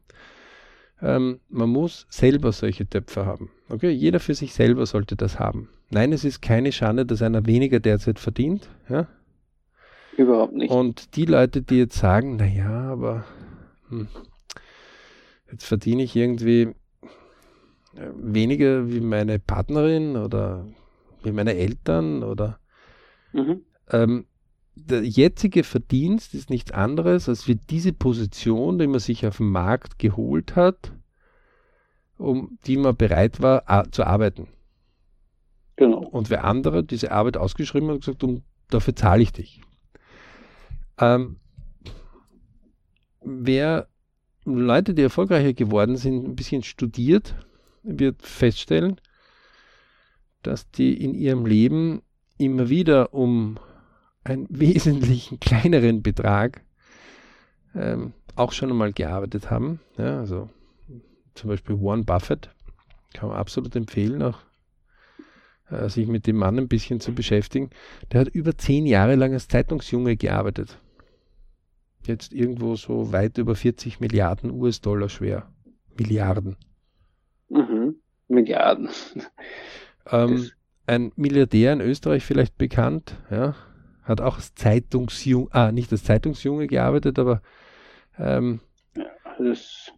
Ähm, 1.02 1.39
man 1.50 1.70
muss 1.70 2.06
selber 2.10 2.52
solche 2.52 2.88
Töpfe 2.88 3.26
haben. 3.26 3.52
Okay, 3.70 3.89
jeder 3.89 4.20
für 4.20 4.34
sich 4.34 4.54
selber 4.54 4.86
sollte 4.86 5.16
das 5.16 5.39
haben. 5.39 5.70
Nein, 5.89 6.14
es 6.14 6.24
ist 6.24 6.41
keine 6.41 6.72
Schande, 6.72 7.06
dass 7.06 7.22
einer 7.22 7.46
weniger 7.46 7.80
derzeit 7.80 8.18
verdient. 8.20 8.70
Ja? 8.89 9.08
Überhaupt 10.18 10.54
nicht. 10.54 10.72
Und 10.72 11.16
die 11.16 11.26
Leute, 11.26 11.62
die 11.62 11.78
jetzt 11.78 11.98
sagen, 11.98 12.38
naja, 12.38 12.91
aber 12.91 13.26
hm, 13.89 14.08
jetzt 15.52 15.66
verdiene 15.66 16.04
ich 16.04 16.16
irgendwie 16.16 16.74
äh, 17.96 18.12
weniger 18.16 18.89
wie 18.89 19.02
meine 19.02 19.39
Partnerin 19.39 20.16
oder 20.16 20.66
wie 21.26 21.32
meine 21.32 21.56
Eltern 21.56 22.24
oder 22.24 22.60
mhm. 23.34 23.62
ähm, 23.92 24.26
der 24.76 25.04
jetzige 25.04 25.64
Verdienst 25.64 26.34
ist 26.34 26.50
nichts 26.50 26.72
anderes, 26.72 27.30
als 27.30 27.48
wie 27.48 27.56
diese 27.56 27.94
Position, 27.94 28.78
die 28.78 28.88
man 28.88 29.00
sich 29.00 29.26
auf 29.26 29.38
dem 29.38 29.50
Markt 29.50 30.00
geholt 30.00 30.56
hat, 30.56 30.92
um 32.18 32.60
die 32.66 32.78
man 32.78 32.96
bereit 32.96 33.42
war 33.42 33.90
zu 33.92 34.04
arbeiten. 34.04 34.50
Genau. 35.78 36.00
Und 36.00 36.30
wer 36.30 36.44
andere 36.44 36.84
diese 36.84 37.12
Arbeit 37.12 37.38
ausgeschrieben 37.38 37.88
hat 37.90 37.96
und 37.96 38.00
gesagt, 38.02 38.24
um, 38.24 38.44
dafür 38.70 38.96
zahle 38.96 39.24
ich 39.24 39.32
dich. 39.32 39.62
Ähm, 41.00 41.38
wer 43.22 43.88
Leute, 44.46 44.94
die 44.94 45.02
erfolgreicher 45.02 45.54
geworden 45.54 45.98
sind, 45.98 46.26
ein 46.26 46.36
bisschen 46.36 46.64
studiert, 46.64 47.36
wird 47.84 48.22
feststellen, 48.22 49.02
dass 50.48 50.70
die 50.72 50.93
in 51.02 51.14
ihrem 51.14 51.46
Leben 51.46 52.02
immer 52.38 52.70
wieder 52.70 53.14
um 53.14 53.58
einen 54.24 54.48
wesentlichen 54.50 55.39
kleineren 55.39 56.04
Betrag 56.04 56.62
ähm, 57.74 58.14
auch 58.36 58.52
schon 58.52 58.70
einmal 58.70 58.93
gearbeitet 58.93 59.50
haben. 59.50 59.80
Ja, 59.98 60.20
also 60.20 60.50
zum 61.34 61.50
Beispiel 61.50 61.80
Warren 61.82 62.06
Buffett 62.06 62.50
kann 63.14 63.30
man 63.30 63.38
absolut 63.38 63.76
empfehlen, 63.76 64.22
auch 64.22 64.39
äh, 65.70 65.89
sich 65.89 66.08
mit 66.08 66.28
dem 66.28 66.38
Mann 66.38 66.58
ein 66.58 66.68
bisschen 66.68 67.00
zu 67.00 67.14
beschäftigen. 67.14 67.70
Der 68.12 68.22
hat 68.22 68.28
über 68.28 68.58
zehn 68.58 68.86
Jahre 68.86 69.16
lang 69.16 69.34
als 69.34 69.48
Zeitungsjunge 69.48 70.18
gearbeitet. 70.18 70.80
Jetzt 72.06 72.34
irgendwo 72.34 72.76
so 72.76 73.12
weit 73.12 73.38
über 73.38 73.56
40 73.56 74.00
Milliarden 74.00 74.52
US-Dollar 74.52 75.10
schwer. 75.10 75.50
Milliarden. 75.98 76.56
Mhm. 77.50 77.96
Milliarden. 78.28 78.89
Ähm, 80.12 80.49
ein 80.88 81.12
Milliardär 81.16 81.74
in 81.74 81.82
Österreich 81.82 82.24
vielleicht 82.24 82.58
bekannt, 82.58 83.16
ja, 83.32 83.56
hat 84.03 84.22
auch 84.22 84.36
als 84.36 84.53
Zeitungsjunge, 84.53 85.47
ah, 85.51 85.72
nicht 85.72 85.91
als 85.91 86.03
Zeitungsjunge 86.03 86.68
gearbeitet, 86.68 87.18
aber 87.18 87.41
ähm, 88.20 88.60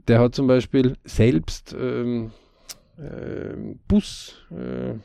der 0.08 0.20
hat 0.20 0.34
zum 0.34 0.47
Beispiel 0.47 0.95
selbst 1.03 1.76
ähm, 1.78 2.32
äh, 2.97 3.76
Bus, 3.88 4.45
äh, 4.51 4.95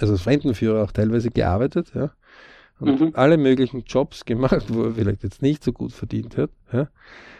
also 0.00 0.12
als 0.12 0.22
Fremdenführer 0.22 0.82
auch 0.84 0.92
teilweise 0.92 1.30
gearbeitet, 1.30 1.92
ja, 1.94 2.12
und 2.78 3.00
mhm. 3.00 3.10
alle 3.14 3.36
möglichen 3.36 3.84
Jobs 3.84 4.24
gemacht, 4.24 4.66
wo 4.68 4.84
er 4.84 4.92
vielleicht 4.92 5.22
jetzt 5.22 5.42
nicht 5.42 5.62
so 5.62 5.72
gut 5.72 5.92
verdient 5.92 6.36
hat. 6.36 6.50
Ja. 6.72 6.88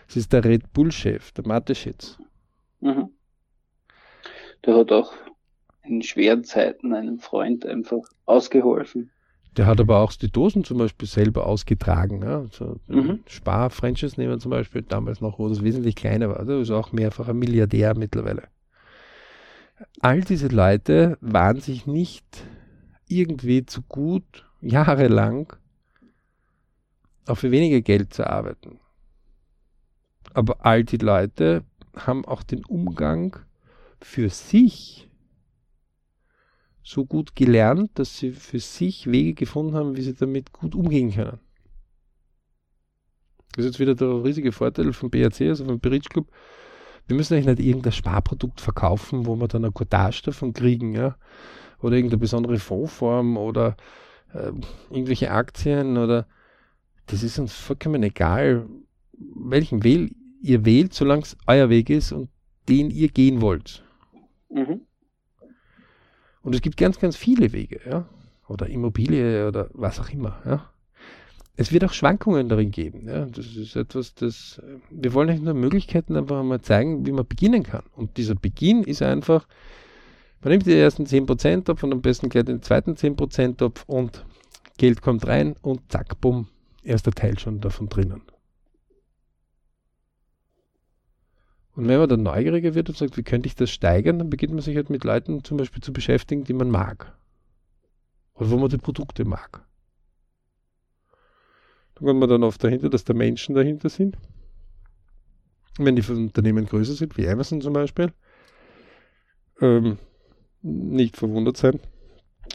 Das 0.07 0.17
ist 0.17 0.33
der 0.33 0.45
Red 0.45 0.73
Bull-Chef, 0.73 1.33
der 1.33 1.47
Mateschitz. 1.47 2.19
Mhm. 2.81 3.11
Der 4.65 4.77
hat 4.77 4.93
auch 4.93 5.13
in 5.85 6.03
schweren 6.03 6.45
Zeiten 6.45 6.95
einem 6.95 7.19
Freund 7.19 7.67
einfach 7.67 8.03
ausgeholfen. 8.27 9.11
Der 9.57 9.67
hat 9.67 9.81
aber 9.81 10.01
auch 10.01 10.13
die 10.13 10.31
Dosen 10.31 10.65
zum 10.65 10.79
Beispiel 10.79 11.07
selber 11.07 11.47
ausgetragen. 11.47 12.23
Ja? 12.23 12.41
Also 12.41 12.81
mhm. 12.89 13.21
Spar-Franchise 13.27 14.21
nehmen 14.21 14.41
zum 14.41 14.51
Beispiel, 14.51 14.83
damals 14.83 15.21
noch, 15.21 15.39
wo 15.39 15.49
das 15.49 15.63
wesentlich 15.63 15.95
kleiner 15.95 16.29
war. 16.29 16.45
Der 16.45 16.59
ist 16.59 16.71
auch 16.71 16.93
mehrfacher 16.93 17.35
Milliardär 17.35 17.97
mittlerweile. 17.97 18.49
All 20.01 20.23
diese 20.23 20.49
Leute 20.49 21.19
waren 21.21 21.61
sich 21.61 21.87
nicht 21.87 22.25
irgendwie 23.07 23.65
zu 23.67 23.83
gut, 23.83 24.45
jahrelang 24.61 25.53
auch 27.27 27.37
für 27.37 27.51
weniger 27.51 27.81
Geld 27.81 28.13
zu 28.13 28.29
arbeiten. 28.29 28.81
Aber 30.33 30.65
all 30.65 30.85
die 30.85 30.97
Leute 30.97 31.65
haben 31.97 32.25
auch 32.25 32.43
den 32.43 32.65
Umgang 32.65 33.37
für 34.01 34.29
sich 34.29 35.09
so 36.85 37.07
gut 37.07 37.35
gelernt, 37.35 37.99
dass 37.99 38.19
sie 38.19 38.31
für 38.31 38.61
sich 38.61 39.11
Wege 39.11 39.33
gefunden 39.35 39.75
haben, 39.75 39.97
wie 39.97 40.03
sie 40.03 40.15
damit 40.15 40.53
gut 40.53 40.75
umgehen 40.75 41.13
können. 41.13 41.41
Das 43.53 43.65
ist 43.65 43.73
jetzt 43.73 43.81
wieder 43.81 43.95
der 43.95 44.23
riesige 44.23 44.53
Vorteil 44.53 44.93
vom 44.93 45.11
BRC, 45.11 45.43
also 45.43 45.65
vom 45.65 45.81
Bridge 45.81 46.09
Club. 46.11 46.29
Wir 47.07 47.17
müssen 47.17 47.35
eigentlich 47.35 47.59
nicht 47.59 47.67
irgendein 47.67 47.93
Sparprodukt 47.93 48.61
verkaufen, 48.61 49.27
wo 49.27 49.37
wir 49.37 49.49
dann 49.49 49.65
eine 49.65 49.73
Cottage 49.73 50.23
davon 50.27 50.53
kriegen, 50.53 50.93
ja. 50.93 51.17
Oder 51.81 51.97
irgendeine 51.97 52.21
besondere 52.21 52.59
Fondsform 52.59 53.37
oder 53.37 53.77
äh, 54.33 54.53
irgendwelche 54.91 55.31
Aktien 55.31 55.97
oder 55.97 56.27
das 57.07 57.23
ist 57.23 57.39
uns 57.39 57.55
vollkommen 57.55 58.03
egal, 58.03 58.67
welchen 59.13 59.85
Wähl 59.85 60.11
ihr 60.41 60.65
wählt, 60.65 60.93
solange 60.93 61.23
es 61.23 61.37
euer 61.47 61.69
Weg 61.71 61.91
ist 61.91 62.13
und 62.13 62.29
den 62.69 62.91
ihr 62.91 63.09
gehen 63.09 63.41
wollt. 63.41 63.85
Mhm. 64.51 64.83
Und 66.45 66.55
es 66.55 66.61
gibt 66.61 66.77
ganz, 66.77 67.01
ganz 67.01 67.17
viele 67.17 67.53
Wege, 67.53 67.81
ja. 67.89 68.07
Oder 68.47 68.69
Immobilie 68.69 69.49
oder 69.49 69.71
was 69.73 69.99
auch 69.99 70.11
immer, 70.11 70.41
ja. 70.45 70.71
Es 71.57 71.73
wird 71.73 71.85
auch 71.85 71.93
Schwankungen 71.93 72.49
darin 72.49 72.71
geben. 72.71 73.09
Ja. 73.09 73.27
Das 73.27 73.57
ist 73.57 73.77
etwas, 73.77 74.15
das 74.15 74.61
wir 74.91 75.15
wollen 75.15 75.31
euch 75.31 75.41
nur 75.41 75.55
Möglichkeiten 75.55 76.17
einfach 76.17 76.43
mal 76.43 76.61
zeigen, 76.61 77.07
wie 77.07 77.13
man 77.13 77.27
beginnen 77.27 77.63
kann. 77.63 77.85
Und 77.95 78.17
dieser 78.17 78.35
Beginn 78.35 78.83
ist 78.83 79.03
einfach, 79.03 79.47
man 80.43 80.51
nimmt 80.51 80.67
die 80.67 80.75
ersten 80.75 81.05
10% 81.05 81.65
Topf 81.65 81.83
und 81.85 81.93
am 81.93 82.03
besten 82.03 82.29
gleich 82.29 82.45
den 82.45 82.61
zweiten 82.63 82.95
10% 82.95 83.57
Topf 83.57 83.85
und 83.87 84.25
Geld 84.77 85.01
kommt 85.01 85.27
rein 85.27 85.55
und 85.63 85.81
zack, 85.91 86.21
bumm, 86.21 86.49
erster 86.83 87.13
Teil 87.13 87.39
schon 87.39 87.61
davon 87.61 87.89
drinnen. 87.89 88.23
Und 91.75 91.89
wenn 91.89 91.99
man 91.99 92.09
dann 92.09 92.23
neugieriger 92.23 92.75
wird 92.75 92.89
und 92.89 92.97
sagt, 92.97 93.17
wie 93.17 93.23
könnte 93.23 93.49
ich 93.49 93.57
das 93.57 93.71
steigern, 93.71 94.19
dann 94.19 94.31
beginnt 94.31 94.53
man 94.53 94.63
sich 94.63 94.77
halt 94.77 94.91
mit 94.91 95.03
Leuten 95.03 95.43
zum 95.43 95.57
Beispiel 95.57 95.83
zu 95.83 95.93
beschäftigen, 95.93 96.45
die 96.45 96.53
man 96.53 96.71
mag. 96.71 97.17
Oder 98.35 98.51
wo 98.51 98.59
man 98.59 98.69
die 98.69 98.79
Produkte 98.79 99.25
mag. 99.25 99.65
Dann 101.95 102.07
kommt 102.07 102.21
man 102.21 102.29
dann 102.29 102.45
oft 102.45 102.63
dahinter, 102.63 102.91
dass 102.91 103.05
da 103.05 103.13
Menschen 103.13 103.55
dahinter 103.55 103.89
sind. 103.89 104.17
Und 105.79 105.87
wenn 105.87 105.97
die 105.97 106.09
Unternehmen 106.09 106.67
größer 106.67 106.95
sind, 106.95 107.17
wie 107.17 107.29
Amazon 107.29 107.61
zum 107.61 107.73
Beispiel, 107.73 108.13
ähm, 109.61 109.99
nicht 110.63 111.17
verwundert 111.17 111.57
sein. 111.57 111.81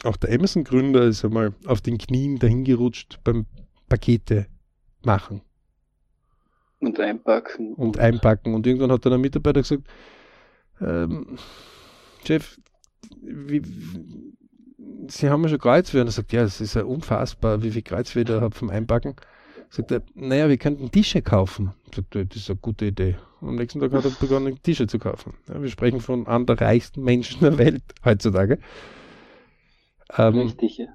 Auch 0.04 0.16
der 0.16 0.32
Amazon-Gründer 0.34 1.04
ist 1.04 1.24
einmal 1.24 1.54
auf 1.66 1.80
den 1.80 1.98
Knien 1.98 2.38
dahingerutscht 2.38 3.20
beim 3.24 3.46
Pakete 3.88 4.46
machen. 5.04 5.42
Und 6.80 6.98
einpacken. 6.98 7.74
Und 7.74 7.98
einpacken. 7.98 8.54
Und 8.54 8.66
irgendwann 8.66 8.90
hat 8.90 9.04
dann 9.04 9.12
ein 9.12 9.20
Mitarbeiter 9.20 9.60
gesagt, 9.60 9.84
ähm, 10.80 11.38
Chef, 12.24 12.58
wie, 13.20 13.62
Sie 15.08 15.28
haben 15.28 15.42
ja 15.42 15.48
schon 15.50 15.58
Kreuzweh. 15.58 16.00
Und 16.00 16.08
er 16.08 16.12
sagt, 16.12 16.32
ja, 16.32 16.42
es 16.42 16.60
ist 16.60 16.74
ja 16.74 16.84
unfassbar, 16.84 17.62
wie 17.62 17.70
viel 17.70 17.82
Kreuzweh 17.82 18.22
ich 18.22 18.28
habe 18.28 18.54
vom 18.54 18.70
Einpacken. 18.70 19.14
Sagt 19.68 19.92
er, 19.92 20.02
naja, 20.14 20.48
wir 20.48 20.56
könnten 20.56 20.90
Tische 20.90 21.22
kaufen. 21.22 21.72
Sagt 21.94 22.16
er, 22.16 22.24
das 22.24 22.38
ist 22.38 22.50
eine 22.50 22.58
gute 22.58 22.86
Idee. 22.86 23.16
Und 23.40 23.50
am 23.50 23.54
nächsten 23.56 23.80
Tag 23.80 23.92
hat 23.92 24.04
er 24.04 24.10
begonnen, 24.10 24.58
Tische 24.62 24.86
zu 24.86 24.98
kaufen. 24.98 25.34
Ja, 25.48 25.62
wir 25.62 25.68
sprechen 25.68 26.00
von 26.00 26.26
einem 26.26 26.46
der 26.46 26.60
reichsten 26.60 27.02
Menschen 27.02 27.40
der 27.40 27.58
Welt 27.58 27.82
heutzutage. 28.04 28.58
Ähm, 30.16 30.38
Richtig, 30.38 30.78
ja. 30.78 30.86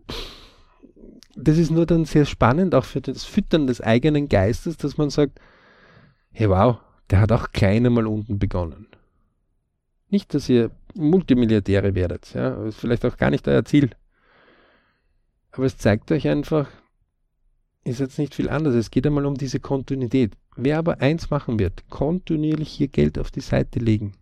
Das 1.38 1.58
ist 1.58 1.70
nur 1.70 1.86
dann 1.86 2.06
sehr 2.06 2.26
spannend, 2.26 2.76
auch 2.76 2.86
für 2.86 3.02
das 3.02 3.26
Füttern 3.26 3.68
des 3.68 3.82
eigenen 3.82 4.30
Geistes, 4.30 4.78
dass 4.78 4.98
man 4.98 5.10
sagt, 5.10 5.40
hey 6.36 6.50
wow, 6.50 6.80
der 7.10 7.22
hat 7.22 7.32
auch 7.32 7.54
klein 7.54 7.86
einmal 7.86 8.08
unten 8.08 8.38
begonnen. 8.38 8.88
Nicht, 10.10 10.34
dass 10.34 10.50
ihr 10.50 10.70
Multimilliardäre 10.94 11.96
werdet, 11.96 12.34
ja, 12.34 12.66
ist 12.66 12.78
vielleicht 12.78 13.06
auch 13.06 13.16
gar 13.16 13.30
nicht 13.30 13.48
euer 13.48 13.64
Ziel. 13.64 13.92
Aber 15.52 15.66
es 15.66 15.78
zeigt 15.78 16.12
euch 16.12 16.28
einfach, 16.28 16.70
ist 17.86 18.02
jetzt 18.02 18.20
nicht 18.20 18.36
viel 18.36 18.50
anders. 18.50 18.76
Es 18.76 18.92
geht 18.92 19.08
einmal 19.08 19.26
um 19.26 19.36
diese 19.36 19.62
Kontinuität. 19.62 20.34
Wer 20.58 20.78
aber 20.78 21.00
eins 21.00 21.30
machen 21.30 21.58
wird, 21.58 21.90
kontinuierlich 21.90 22.70
hier 22.70 22.90
Geld 22.90 23.18
auf 23.18 23.32
die 23.32 23.42
Seite 23.42 23.80
legen, 23.80 24.14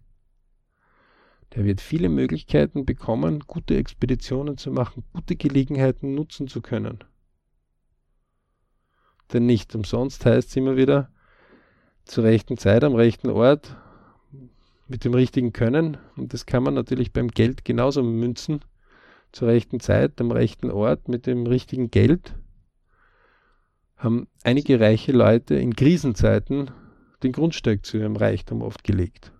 der 1.55 1.65
wird 1.65 1.81
viele 1.81 2.09
Möglichkeiten 2.09 2.85
bekommen, 2.85 3.39
gute 3.47 3.75
Expeditionen 3.75 4.57
zu 4.57 4.71
machen, 4.71 5.03
gute 5.13 5.35
Gelegenheiten 5.35 6.13
nutzen 6.13 6.47
zu 6.47 6.61
können. 6.61 7.03
Denn 9.31 9.47
nicht 9.47 9.73
umsonst 9.73 10.25
heißt 10.25 10.49
es 10.49 10.55
immer 10.55 10.77
wieder, 10.77 11.12
zur 12.05 12.23
rechten 12.23 12.57
Zeit 12.57 12.83
am 12.83 12.95
rechten 12.95 13.29
Ort 13.29 13.75
mit 14.87 15.05
dem 15.05 15.13
richtigen 15.13 15.53
Können. 15.53 15.97
Und 16.17 16.33
das 16.33 16.45
kann 16.45 16.63
man 16.63 16.73
natürlich 16.73 17.13
beim 17.13 17.29
Geld 17.29 17.65
genauso 17.65 18.03
münzen. 18.03 18.61
Zur 19.31 19.47
rechten 19.47 19.79
Zeit, 19.79 20.21
am 20.21 20.31
rechten 20.31 20.69
Ort 20.69 21.07
mit 21.07 21.25
dem 21.25 21.47
richtigen 21.47 21.89
Geld 21.89 22.35
haben 23.97 24.27
einige 24.43 24.79
reiche 24.79 25.11
Leute 25.11 25.55
in 25.55 25.75
Krisenzeiten 25.75 26.71
den 27.23 27.31
Grundsteig 27.31 27.85
zu 27.85 27.97
ihrem 27.97 28.17
Reichtum 28.17 28.61
oft 28.61 28.83
gelegt. 28.83 29.31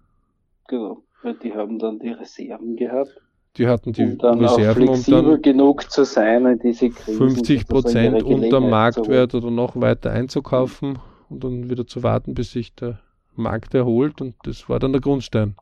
Genau, 0.68 1.04
weil 1.22 1.36
die 1.36 1.54
haben 1.54 1.78
dann 1.78 2.00
die 2.00 2.10
Reserven 2.10 2.78
gehabt. 2.78 3.22
Die 3.58 3.68
hatten 3.68 3.92
die 3.92 4.04
um 4.04 4.18
dann 4.18 4.40
Reserven, 4.40 4.90
auch 4.90 4.94
flexibel 4.94 5.20
um 5.20 5.32
dann 5.32 5.42
genug 5.44 5.92
zu 5.92 6.06
sein, 6.06 6.46
in 6.46 6.60
diese 6.60 6.90
Krisen 6.90 7.18
50 7.18 7.68
Prozent 7.68 8.24
unter 8.24 8.62
Marktwert 8.62 9.36
oder 9.36 9.52
noch 9.52 9.80
weiter 9.80 10.12
einzukaufen 10.12 10.98
und 11.30 11.44
dann 11.44 11.70
wieder 11.70 11.86
zu 11.88 12.04
warten, 12.04 12.34
bis 12.34 12.52
sich 12.52 12.74
der 12.76 13.00
Markt 13.36 13.74
erholt. 13.74 14.22
Und 14.22 14.36
das 14.44 14.68
war 14.70 14.80
dann 14.80 14.92
der 14.94 15.02
Grundstein. 15.02 15.56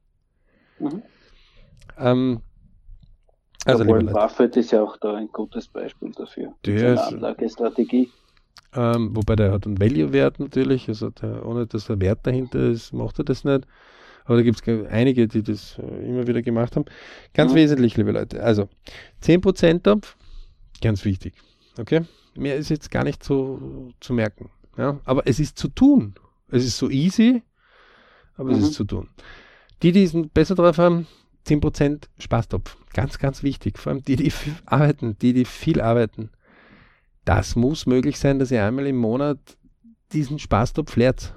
Mhm. 0.80 1.02
Ähm, 1.98 2.42
Also 3.66 3.86
Warren 3.88 4.08
Buffett 4.08 4.58
ist 4.58 4.72
ja 4.72 4.82
auch 4.82 4.98
da 4.98 5.16
ein 5.16 5.28
gutes 5.28 5.68
Beispiel 5.68 6.12
dafür. 6.12 6.54
Der 6.66 6.94
ist- 6.96 7.00
Anlagestrategie. 7.00 8.10
ähm, 8.74 9.16
wobei 9.16 9.36
der 9.36 9.52
hat 9.52 9.66
einen 9.68 9.80
Value-Wert 9.80 10.40
natürlich, 10.40 10.88
also 10.88 11.10
der, 11.12 11.46
ohne 11.46 11.68
dass 11.68 11.86
der 11.88 12.00
Wert 12.02 12.26
dahinter 12.26 12.60
ist, 12.70 12.94
macht 12.94 13.20
er 13.20 13.26
das 13.26 13.44
nicht. 13.44 13.68
Aber 14.26 14.38
da 14.38 14.44
gibt 14.44 14.66
es 14.68 14.86
einige, 14.92 15.28
die 15.28 15.44
das 15.44 15.78
äh, 15.80 16.08
immer 16.08 16.26
wieder 16.28 16.42
gemacht 16.42 16.76
haben. 16.76 16.86
Ganz 17.34 17.52
Mhm. 17.52 17.58
wesentlich, 17.58 17.98
liebe 17.98 18.12
Leute. 18.12 18.42
Also 18.44 18.70
10% 19.22 19.84
Topf, 19.84 20.16
ganz 20.82 21.04
wichtig. 21.06 21.34
Okay? 21.80 22.02
Mehr 22.36 22.56
ist 22.56 22.70
jetzt 22.70 22.90
gar 22.92 23.04
nicht 23.04 23.22
zu, 23.24 23.92
zu 24.00 24.14
merken. 24.14 24.50
Ja? 24.78 25.00
Aber 25.06 25.28
es 25.28 25.40
ist 25.40 25.58
zu 25.58 25.68
tun. 25.68 26.16
Es 26.50 26.66
ist 26.66 26.78
so 26.78 26.90
easy, 26.90 27.44
aber 28.36 28.52
es 28.52 28.58
Mhm. 28.58 28.64
ist 28.64 28.74
zu 28.74 28.84
tun. 28.84 29.10
Die, 29.82 29.92
die 29.92 30.04
es 30.04 30.14
besser 30.34 30.56
drauf 30.56 30.78
haben, 30.78 31.08
10% 31.46 32.10
Spaßtopf. 32.20 32.78
Ganz, 32.94 33.18
ganz 33.20 33.42
wichtig. 33.42 33.80
Vor 33.80 33.92
allem 33.94 34.04
die, 34.04 34.16
die 34.16 34.32
arbeiten, 34.66 35.18
die, 35.20 35.34
die 35.34 35.46
viel 35.46 35.82
arbeiten. 35.82 36.30
Das 37.26 37.56
muss 37.56 37.86
möglich 37.86 38.20
sein, 38.20 38.40
dass 38.40 38.52
ihr 38.52 38.66
einmal 38.66 38.88
im 38.88 38.98
Monat 38.98 39.40
diesen 40.12 40.40
Spaßtopf 40.40 40.96
leert. 40.96 41.34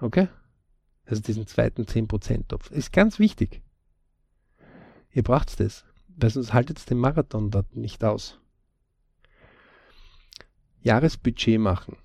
Okay? 0.00 0.28
Also 1.06 1.22
diesen 1.22 1.46
zweiten 1.46 1.86
10%-Topf. 1.86 2.70
Ist 2.70 2.92
ganz 2.92 3.18
wichtig. 3.18 3.62
Ihr 5.12 5.22
braucht 5.22 5.58
das. 5.58 5.84
Weil 6.08 6.30
sonst 6.30 6.52
haltet 6.52 6.80
ihr 6.80 6.86
den 6.86 6.98
Marathon 6.98 7.50
dort 7.50 7.74
nicht 7.74 8.04
aus. 8.04 8.38
Jahresbudget 10.82 11.58
machen. 11.58 11.96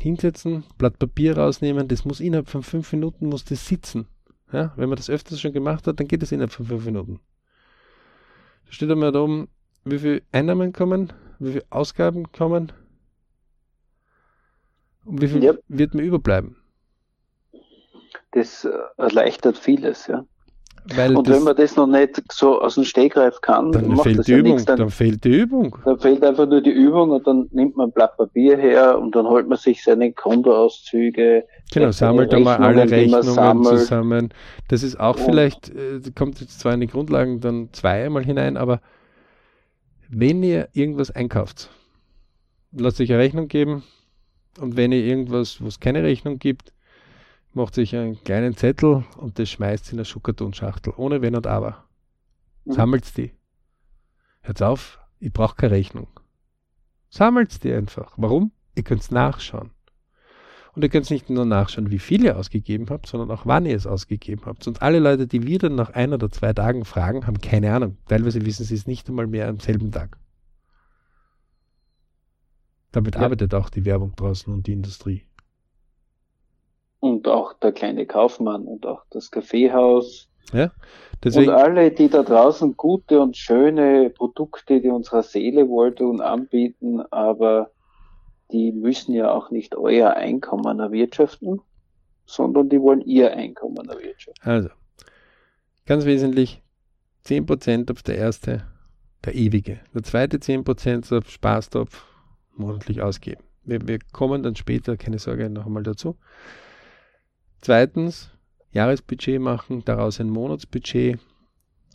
Hinsetzen, 0.00 0.64
Blatt 0.78 0.98
Papier 0.98 1.36
rausnehmen, 1.38 1.88
das 1.88 2.04
muss 2.04 2.20
innerhalb 2.20 2.48
von 2.48 2.62
fünf 2.62 2.92
Minuten 2.92 3.28
muss 3.28 3.44
das 3.44 3.66
sitzen. 3.66 4.06
Ja, 4.52 4.72
wenn 4.76 4.88
man 4.88 4.96
das 4.96 5.10
öfters 5.10 5.40
schon 5.40 5.52
gemacht 5.52 5.86
hat, 5.86 5.98
dann 5.98 6.06
geht 6.06 6.22
es 6.22 6.32
innerhalb 6.32 6.52
von 6.52 6.66
fünf 6.66 6.84
Minuten. 6.84 7.20
Da 8.66 8.72
steht 8.72 8.90
einmal 8.90 9.12
da 9.12 9.20
oben, 9.20 9.48
wie 9.84 9.98
viel 9.98 10.22
Einnahmen 10.32 10.72
kommen, 10.72 11.12
wie 11.38 11.52
viel 11.52 11.64
Ausgaben 11.70 12.30
kommen 12.32 12.72
und 15.04 15.20
wie 15.20 15.28
viel 15.28 15.42
Ja. 15.42 15.54
wird 15.68 15.94
mir 15.94 16.02
überbleiben. 16.02 16.56
Das 18.32 18.64
äh, 18.64 18.70
erleichtert 18.98 19.56
vieles, 19.56 20.06
ja. 20.08 20.24
Weil 20.94 21.16
Und 21.16 21.28
wenn 21.28 21.42
man 21.42 21.56
das 21.56 21.74
noch 21.76 21.86
nicht 21.86 22.22
so 22.32 22.60
aus 22.60 22.76
dem 22.76 22.84
Stegreif 22.84 23.40
kann, 23.40 23.72
dann 23.72 23.88
macht 23.88 24.04
fehlt 24.04 24.26
die 24.26 24.32
ja 24.32 24.38
Übung, 24.38 24.52
nichts. 24.52 24.66
Dann, 24.66 24.78
dann 24.78 24.90
fehlt 24.90 25.24
die 25.24 25.40
Übung. 25.40 25.76
dann 25.84 25.98
fehlt 25.98 26.22
einfach 26.22 26.48
nur 26.48 26.60
die 26.60 26.70
Übung 26.70 27.10
und 27.10 27.26
dann 27.26 27.48
nimmt 27.50 27.76
man 27.76 27.88
ein 27.88 27.92
Blatt 27.92 28.16
Papier 28.16 28.56
her 28.56 28.98
und 28.98 29.16
dann 29.16 29.26
holt 29.26 29.48
man 29.48 29.58
sich 29.58 29.82
seine 29.82 30.12
Kontoauszüge. 30.12 31.44
Genau, 31.72 31.90
sammelt 31.90 32.32
einmal 32.32 32.58
alle 32.58 32.88
Rechnungen, 32.88 33.64
zusammen. 33.64 34.28
Das 34.68 34.82
ist 34.82 35.00
auch 35.00 35.18
vielleicht, 35.18 35.70
äh, 35.70 36.00
kommt 36.14 36.40
jetzt 36.40 36.60
zwar 36.60 36.74
in 36.74 36.80
die 36.80 36.86
Grundlagen 36.86 37.40
dann 37.40 37.70
zweimal 37.72 38.24
hinein, 38.24 38.56
aber 38.56 38.80
wenn 40.08 40.42
ihr 40.44 40.68
irgendwas 40.72 41.10
einkauft, 41.10 41.70
lasst 42.72 43.00
euch 43.00 43.12
eine 43.12 43.20
Rechnung 43.20 43.48
geben 43.48 43.82
und 44.60 44.76
wenn 44.76 44.92
ihr 44.92 45.04
irgendwas, 45.04 45.60
wo 45.60 45.66
es 45.66 45.80
keine 45.80 46.04
Rechnung 46.04 46.38
gibt, 46.38 46.72
macht 47.56 47.76
euch 47.78 47.94
einen 47.96 48.22
kleinen 48.22 48.56
Zettel 48.56 49.04
und 49.16 49.38
das 49.38 49.50
schmeißt 49.50 49.92
in 49.92 49.98
eine 49.98 50.04
Schuhkartonschachtel, 50.04 50.92
ohne 50.96 51.22
Wenn 51.22 51.34
und 51.34 51.46
Aber. 51.46 51.84
Mhm. 52.64 52.72
Sammelt 52.72 53.16
die. 53.16 53.32
Hört 54.42 54.62
auf, 54.62 55.00
ich 55.18 55.32
brauche 55.32 55.56
keine 55.56 55.72
Rechnung. 55.72 56.08
Sammelt 57.08 57.64
die 57.64 57.72
einfach. 57.72 58.14
Warum? 58.16 58.52
Ihr 58.74 58.84
könnt 58.84 59.10
nachschauen. 59.10 59.70
Und 60.74 60.82
ihr 60.82 60.90
könnt 60.90 61.10
nicht 61.10 61.30
nur 61.30 61.46
nachschauen, 61.46 61.90
wie 61.90 61.98
viel 61.98 62.22
ihr 62.24 62.36
ausgegeben 62.36 62.86
habt, 62.90 63.06
sondern 63.06 63.30
auch 63.30 63.46
wann 63.46 63.64
ihr 63.64 63.74
es 63.74 63.86
ausgegeben 63.86 64.42
habt. 64.44 64.66
Und 64.68 64.82
alle 64.82 64.98
Leute, 64.98 65.26
die 65.26 65.46
wir 65.46 65.58
dann 65.58 65.74
nach 65.74 65.90
ein 65.90 66.12
oder 66.12 66.30
zwei 66.30 66.52
Tagen 66.52 66.84
fragen, 66.84 67.26
haben 67.26 67.40
keine 67.40 67.72
Ahnung. 67.72 67.96
Teilweise 68.06 68.44
wissen 68.44 68.64
sie 68.64 68.74
es 68.74 68.86
nicht 68.86 69.08
einmal 69.08 69.26
mehr 69.26 69.48
am 69.48 69.58
selben 69.58 69.90
Tag. 69.90 70.18
Damit 72.92 73.14
Ja. 73.14 73.22
arbeitet 73.22 73.54
auch 73.54 73.70
die 73.70 73.86
Werbung 73.86 74.14
draußen 74.16 74.52
und 74.52 74.66
die 74.66 74.72
Industrie. 74.72 75.22
Und 77.12 77.28
auch 77.28 77.52
der 77.54 77.72
kleine 77.72 78.06
Kaufmann 78.06 78.64
und 78.66 78.86
auch 78.86 79.02
das 79.10 79.30
Kaffeehaus. 79.30 80.28
Deswegen, 81.24 81.50
und 81.50 81.56
alle, 81.56 81.90
die 81.90 82.08
da 82.08 82.22
draußen 82.22 82.76
gute 82.76 83.20
und 83.20 83.36
schöne 83.36 84.10
Produkte, 84.10 84.80
die 84.80 84.88
unserer 84.88 85.22
Seele 85.22 85.68
wohltun, 85.68 86.20
anbieten, 86.20 87.00
aber 87.10 87.70
die 88.52 88.72
müssen 88.72 89.14
ja 89.14 89.32
auch 89.32 89.50
nicht 89.50 89.74
euer 89.76 90.10
Einkommen 90.10 90.78
erwirtschaften, 90.78 91.60
sondern 92.26 92.68
die 92.68 92.80
wollen 92.80 93.00
ihr 93.00 93.32
Einkommen 93.32 93.88
erwirtschaften. 93.88 94.48
also, 94.48 94.68
ganz 95.86 96.04
wesentlich, 96.04 96.62
10% 97.24 97.90
auf 97.90 98.02
der 98.02 98.18
erste, 98.18 98.62
der 99.24 99.34
ewige. 99.34 99.80
Der 99.94 100.02
zweite 100.02 100.36
10% 100.36 101.16
auf 101.16 101.28
Spaßtopf 101.28 102.04
monatlich 102.54 103.02
ausgeben. 103.02 103.42
Wir, 103.64 103.86
wir 103.88 103.98
kommen 104.12 104.42
dann 104.42 104.54
später, 104.54 104.96
keine 104.96 105.18
Sorge, 105.18 105.50
noch 105.50 105.66
einmal 105.66 105.82
dazu. 105.82 106.16
Zweitens, 107.66 108.30
Jahresbudget 108.70 109.40
machen, 109.40 109.82
daraus 109.84 110.20
ein 110.20 110.30
Monatsbudget, 110.30 111.18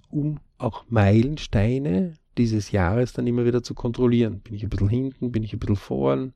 um 0.10 0.42
auch 0.58 0.84
Meilensteine 0.90 2.16
dieses 2.38 2.72
Jahres 2.72 3.14
dann 3.14 3.26
immer 3.26 3.46
wieder 3.46 3.64
zu 3.64 3.74
kontrollieren. 3.74 4.42
Bin 4.42 4.54
ich 4.54 4.64
ein 4.64 4.70
bisschen 4.70 4.90
hinten, 4.90 5.32
bin 5.32 5.44
ich 5.44 5.54
ein 5.54 5.60
bisschen 5.60 5.78
vorn, 5.78 6.34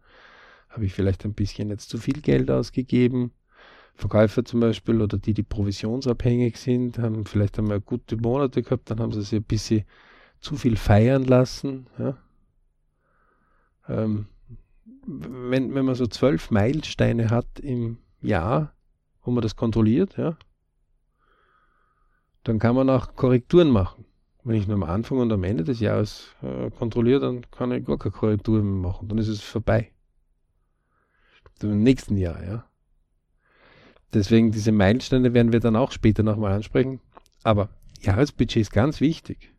habe 0.69 0.86
ich 0.86 0.93
vielleicht 0.93 1.25
ein 1.25 1.33
bisschen 1.33 1.69
jetzt 1.69 1.89
zu 1.89 1.97
viel 1.97 2.21
Geld 2.21 2.49
ausgegeben. 2.49 3.33
Verkäufer 3.93 4.45
zum 4.45 4.61
Beispiel 4.61 5.01
oder 5.01 5.17
die, 5.17 5.33
die 5.33 5.43
provisionsabhängig 5.43 6.55
sind, 6.55 6.97
haben 6.97 7.25
vielleicht 7.25 7.59
einmal 7.59 7.81
gute 7.81 8.15
Monate 8.15 8.63
gehabt, 8.63 8.89
dann 8.89 9.01
haben 9.01 9.11
sie 9.11 9.21
sich 9.21 9.39
ein 9.41 9.43
bisschen 9.43 9.83
zu 10.39 10.55
viel 10.55 10.77
feiern 10.77 11.25
lassen. 11.25 11.88
Ja. 11.99 12.17
Ähm, 13.89 14.27
wenn, 15.05 15.75
wenn 15.75 15.83
man 15.83 15.95
so 15.95 16.07
zwölf 16.07 16.51
Meilensteine 16.51 17.31
hat 17.31 17.59
im 17.59 17.97
Jahr, 18.21 18.74
wo 19.26 19.32
man 19.32 19.41
das 19.41 19.55
kontrolliert, 19.55 20.17
ja, 20.17 20.38
dann 22.43 22.59
kann 22.59 22.76
man 22.76 22.89
auch 22.89 23.15
Korrekturen 23.15 23.69
machen. 23.69 24.05
Wenn 24.43 24.55
ich 24.55 24.67
nur 24.67 24.76
am 24.76 24.84
Anfang 24.84 25.17
und 25.17 25.34
am 25.34 25.43
Ende 25.43 25.63
des 25.63 25.80
Jahres 25.80 26.28
äh, 26.43 26.69
kontrolliere, 26.69 27.19
dann 27.19 27.49
kann 27.49 27.71
ich 27.71 27.84
gar 27.84 27.97
keine 27.97 28.11
Korrekturen 28.11 28.63
mehr 28.63 28.91
machen. 28.91 29.07
Dann 29.07 29.17
ist 29.17 29.28
es 29.28 29.41
vorbei. 29.41 29.91
Im 31.63 31.82
nächsten 31.82 32.15
Jahr, 32.15 32.43
ja. 32.43 32.69
Deswegen 34.13 34.51
diese 34.51 34.71
Meilensteine 34.71 35.34
werden 35.34 35.51
wir 35.51 35.59
dann 35.59 35.76
auch 35.76 35.91
später 35.91 36.21
nochmal 36.21 36.51
ansprechen. 36.51 37.01
Aber 37.43 37.69
Jahresbudget 38.01 38.61
ist 38.61 38.71
ganz 38.71 39.01
wichtig. 39.01 39.55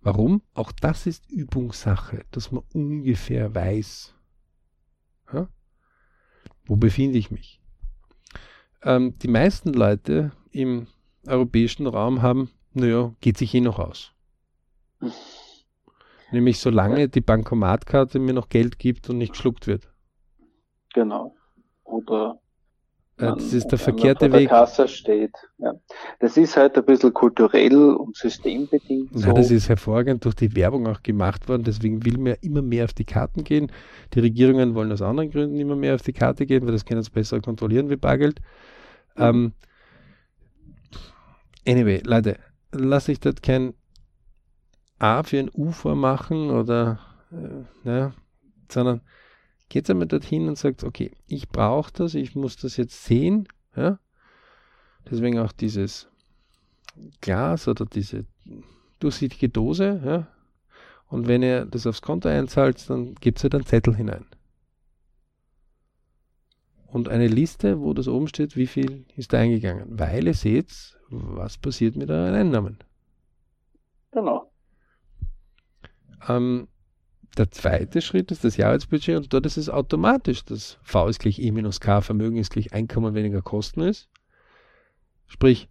Warum? 0.00 0.42
Auch 0.54 0.72
das 0.72 1.06
ist 1.06 1.30
Übungssache, 1.30 2.24
dass 2.32 2.50
man 2.50 2.64
ungefähr 2.72 3.54
weiß, 3.54 4.14
ja? 5.32 5.48
Wo 6.70 6.76
befinde 6.76 7.18
ich 7.18 7.32
mich. 7.32 7.60
Ähm, 8.84 9.18
die 9.18 9.28
meisten 9.28 9.72
Leute 9.72 10.30
im 10.52 10.86
europäischen 11.26 11.88
Raum 11.88 12.22
haben, 12.22 12.48
naja, 12.74 13.12
geht 13.20 13.38
sich 13.38 13.52
eh 13.56 13.60
noch 13.60 13.80
aus. 13.80 14.12
Nämlich 16.30 16.60
solange 16.60 17.08
die 17.08 17.22
Bankomatkarte 17.22 18.20
mir 18.20 18.34
noch 18.34 18.48
Geld 18.48 18.78
gibt 18.78 19.10
und 19.10 19.18
nicht 19.18 19.32
geschluckt 19.32 19.66
wird. 19.66 19.92
Genau. 20.94 21.34
Oder 21.82 22.40
man, 23.20 23.38
das 23.38 23.52
ist 23.52 23.68
der 23.68 23.78
verkehrte 23.78 24.32
Weg. 24.32 24.48
Kasse 24.48 24.88
steht. 24.88 25.34
Ja. 25.58 25.74
Das 26.18 26.36
ist 26.36 26.56
halt 26.56 26.76
ein 26.76 26.84
bisschen 26.84 27.12
kulturell 27.12 27.94
und 27.94 28.16
systembedingt. 28.16 29.10
So. 29.12 29.28
Ja, 29.28 29.32
das 29.32 29.50
ist 29.50 29.68
hervorragend 29.68 30.24
durch 30.24 30.34
die 30.34 30.54
Werbung 30.56 30.86
auch 30.86 31.02
gemacht 31.02 31.48
worden. 31.48 31.64
Deswegen 31.64 32.04
will 32.04 32.18
man 32.18 32.36
immer 32.40 32.62
mehr 32.62 32.84
auf 32.84 32.94
die 32.94 33.04
Karten 33.04 33.44
gehen. 33.44 33.70
Die 34.14 34.20
Regierungen 34.20 34.74
wollen 34.74 34.92
aus 34.92 35.02
anderen 35.02 35.30
Gründen 35.30 35.58
immer 35.58 35.76
mehr 35.76 35.94
auf 35.94 36.02
die 36.02 36.12
Karte 36.12 36.46
gehen, 36.46 36.64
weil 36.66 36.72
das 36.72 36.84
können 36.84 37.02
sie 37.02 37.10
besser 37.10 37.40
kontrollieren 37.40 37.90
wie 37.90 37.96
Bargeld. 37.96 38.40
Mhm. 39.16 39.22
Ähm, 39.22 39.52
anyway, 41.66 42.02
Leute, 42.04 42.38
lasse 42.72 43.12
ich 43.12 43.20
dort 43.20 43.42
kein 43.42 43.74
A 44.98 45.22
für 45.22 45.38
ein 45.38 45.50
U 45.54 45.72
vormachen 45.72 46.50
oder 46.50 47.00
äh, 47.32 47.88
ja, 47.88 48.12
sondern 48.70 49.00
geht 49.70 49.88
einmal 49.88 50.08
dorthin 50.08 50.48
und 50.48 50.58
sagt, 50.58 50.84
okay, 50.84 51.12
ich 51.26 51.48
brauche 51.48 51.92
das, 51.92 52.14
ich 52.14 52.34
muss 52.34 52.56
das 52.56 52.76
jetzt 52.76 53.04
sehen. 53.04 53.48
Ja? 53.74 53.98
Deswegen 55.08 55.38
auch 55.38 55.52
dieses 55.52 56.08
Glas 57.22 57.66
oder 57.68 57.86
diese 57.86 58.26
durchsichtige 58.98 59.48
Dose. 59.48 60.02
Ja? 60.04 60.26
Und 61.06 61.28
wenn 61.28 61.42
ihr 61.42 61.64
das 61.64 61.86
aufs 61.86 62.02
Konto 62.02 62.28
einzahlt, 62.28 62.90
dann 62.90 63.14
gibt 63.14 63.38
es 63.38 63.44
halt 63.44 63.54
einen 63.54 63.64
Zettel 63.64 63.96
hinein. 63.96 64.26
Und 66.86 67.08
eine 67.08 67.28
Liste, 67.28 67.80
wo 67.80 67.94
das 67.94 68.08
oben 68.08 68.26
steht, 68.26 68.56
wie 68.56 68.66
viel 68.66 69.04
ist 69.14 69.32
da 69.32 69.38
eingegangen. 69.38 69.86
Weil 69.98 70.26
ihr 70.26 70.34
seht, 70.34 70.98
was 71.08 71.56
passiert 71.56 71.94
mit 71.94 72.10
euren 72.10 72.34
Einnahmen. 72.34 72.78
Genau. 74.10 74.50
Ähm, 76.28 76.66
der 77.36 77.50
zweite 77.50 78.00
Schritt 78.00 78.30
ist 78.30 78.44
das 78.44 78.56
Jahresbudget 78.56 79.16
und 79.16 79.32
dort 79.32 79.46
ist 79.46 79.56
es 79.56 79.68
automatisch, 79.68 80.44
dass 80.44 80.78
V 80.82 81.08
ist 81.08 81.20
gleich 81.20 81.38
E 81.38 81.50
minus 81.52 81.80
K, 81.80 82.00
Vermögen 82.00 82.36
ist 82.36 82.50
gleich 82.50 82.72
Einkommen 82.72 83.14
weniger 83.14 83.42
Kosten 83.42 83.82
ist. 83.82 84.08
Sprich, 85.26 85.68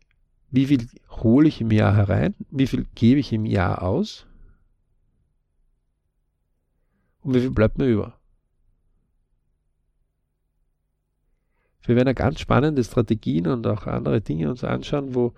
wie 0.51 0.66
viel 0.66 0.88
hole 1.10 1.47
ich 1.47 1.62
im 1.62 1.72
Jahr 1.72 1.95
herein, 1.95 2.34
wie 2.49 2.68
viel 2.68 2.86
gebe 2.95 3.20
ich 3.20 3.34
im 3.34 3.45
Jahr 3.45 3.84
aus 3.84 4.26
und 7.22 7.36
wie 7.36 7.41
viel 7.41 7.51
bleibt 7.51 7.78
mir 7.78 7.88
über. 7.88 8.20
Wir 11.84 11.95
werden 11.95 12.16
ganz 12.16 12.39
spannende 12.39 12.84
Strategien 12.84 13.47
und 13.47 13.66
auch 13.66 13.88
andere 13.88 14.22
Dinge 14.22 14.49
uns 14.49 14.64
anschauen, 14.64 15.16
wo 15.16 15.34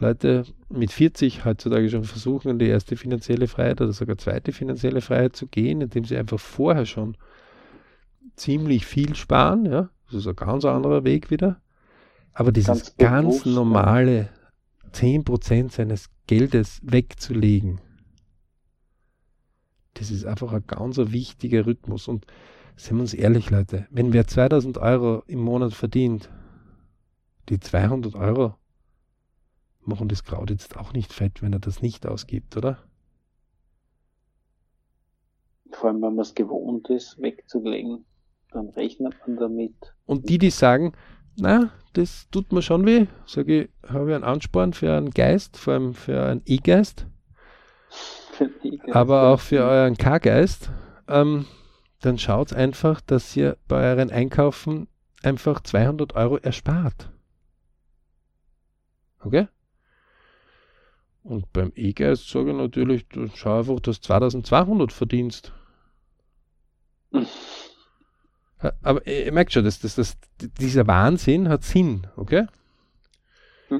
Leute 0.00 0.44
mit 0.68 0.92
40 0.92 1.44
heutzutage 1.44 1.88
schon 1.90 2.04
versuchen, 2.04 2.50
in 2.50 2.58
die 2.58 2.68
erste 2.68 2.96
finanzielle 2.96 3.46
Freiheit 3.46 3.80
oder 3.80 3.92
sogar 3.92 4.18
zweite 4.18 4.52
finanzielle 4.52 5.00
Freiheit 5.00 5.36
zu 5.36 5.46
gehen, 5.46 5.80
indem 5.80 6.04
sie 6.04 6.16
einfach 6.16 6.40
vorher 6.40 6.86
schon 6.86 7.16
ziemlich 8.36 8.86
viel 8.86 9.14
sparen. 9.14 9.66
Ja? 9.66 9.90
Das 10.06 10.14
ist 10.14 10.26
ein 10.26 10.36
ganz 10.36 10.64
anderer 10.64 11.04
Weg 11.04 11.30
wieder. 11.30 11.60
Aber 12.32 12.52
dieses 12.52 12.96
ganz, 12.96 12.96
ganz 12.96 13.44
normale 13.44 14.30
10% 14.92 15.70
seines 15.70 16.08
Geldes 16.26 16.80
wegzulegen, 16.82 17.80
das 19.94 20.10
ist 20.10 20.24
einfach 20.24 20.52
ein 20.52 20.64
ganz 20.66 20.96
wichtiger 20.98 21.66
Rhythmus. 21.66 22.08
Und 22.08 22.26
sind 22.76 22.96
wir 22.96 23.02
uns 23.02 23.14
ehrlich, 23.14 23.50
Leute, 23.50 23.86
wenn 23.90 24.12
wer 24.12 24.26
2000 24.26 24.78
Euro 24.78 25.22
im 25.26 25.40
Monat 25.40 25.74
verdient, 25.74 26.30
die 27.48 27.60
200 27.60 28.14
Euro 28.14 28.54
machen 29.84 30.08
das 30.08 30.24
Kraut 30.24 30.50
jetzt 30.50 30.76
auch 30.76 30.92
nicht 30.92 31.12
fett, 31.12 31.42
wenn 31.42 31.52
er 31.52 31.58
das 31.58 31.82
nicht 31.82 32.06
ausgibt, 32.06 32.56
oder? 32.56 32.78
Vor 35.70 35.90
allem, 35.90 36.02
wenn 36.02 36.14
man 36.14 36.20
es 36.20 36.34
gewohnt 36.34 36.90
ist, 36.90 37.20
wegzulegen, 37.20 38.04
dann 38.50 38.68
rechnet 38.70 39.14
man 39.26 39.36
damit. 39.36 39.94
Und 40.06 40.28
die, 40.28 40.38
die 40.38 40.50
sagen, 40.50 40.92
na, 41.36 41.72
das 41.94 42.28
tut 42.30 42.52
mir 42.52 42.62
schon 42.62 42.86
weh, 42.86 43.06
sage 43.26 43.62
ich, 43.62 43.70
habe 43.88 44.10
ich 44.10 44.14
einen 44.14 44.24
Ansporn 44.24 44.72
für 44.72 44.94
einen 44.94 45.10
Geist, 45.10 45.56
vor 45.56 45.74
allem 45.74 45.94
für 45.94 46.22
einen 46.22 46.42
E-Geist, 46.44 47.06
e 48.62 48.78
aber 48.92 49.28
auch 49.28 49.40
für 49.40 49.64
euren 49.64 49.96
K-Geist, 49.96 50.70
ähm, 51.08 51.46
dann 52.00 52.18
schaut 52.18 52.52
einfach, 52.52 53.00
dass 53.00 53.36
ihr 53.36 53.56
bei 53.68 53.90
euren 53.90 54.10
Einkaufen 54.10 54.88
einfach 55.22 55.60
200 55.60 56.14
Euro 56.14 56.36
erspart. 56.36 57.10
Okay? 59.20 59.46
Und 61.24 61.52
beim 61.52 61.72
E-Geist 61.76 62.28
sage 62.28 62.50
ich 62.50 62.56
natürlich, 62.56 63.06
du 63.08 63.28
schau 63.34 63.58
einfach, 63.60 63.80
dass 63.80 64.00
du 64.00 64.06
2200 64.06 64.92
verdienst. 64.92 65.52
Aber 68.82 69.06
ihr 69.06 69.32
merkt 69.32 69.52
schon, 69.52 69.64
dass, 69.64 69.80
dass, 69.80 69.96
dass, 69.96 70.16
dieser 70.60 70.86
Wahnsinn 70.86 71.48
hat 71.48 71.64
Sinn, 71.64 72.06
okay? 72.16 72.46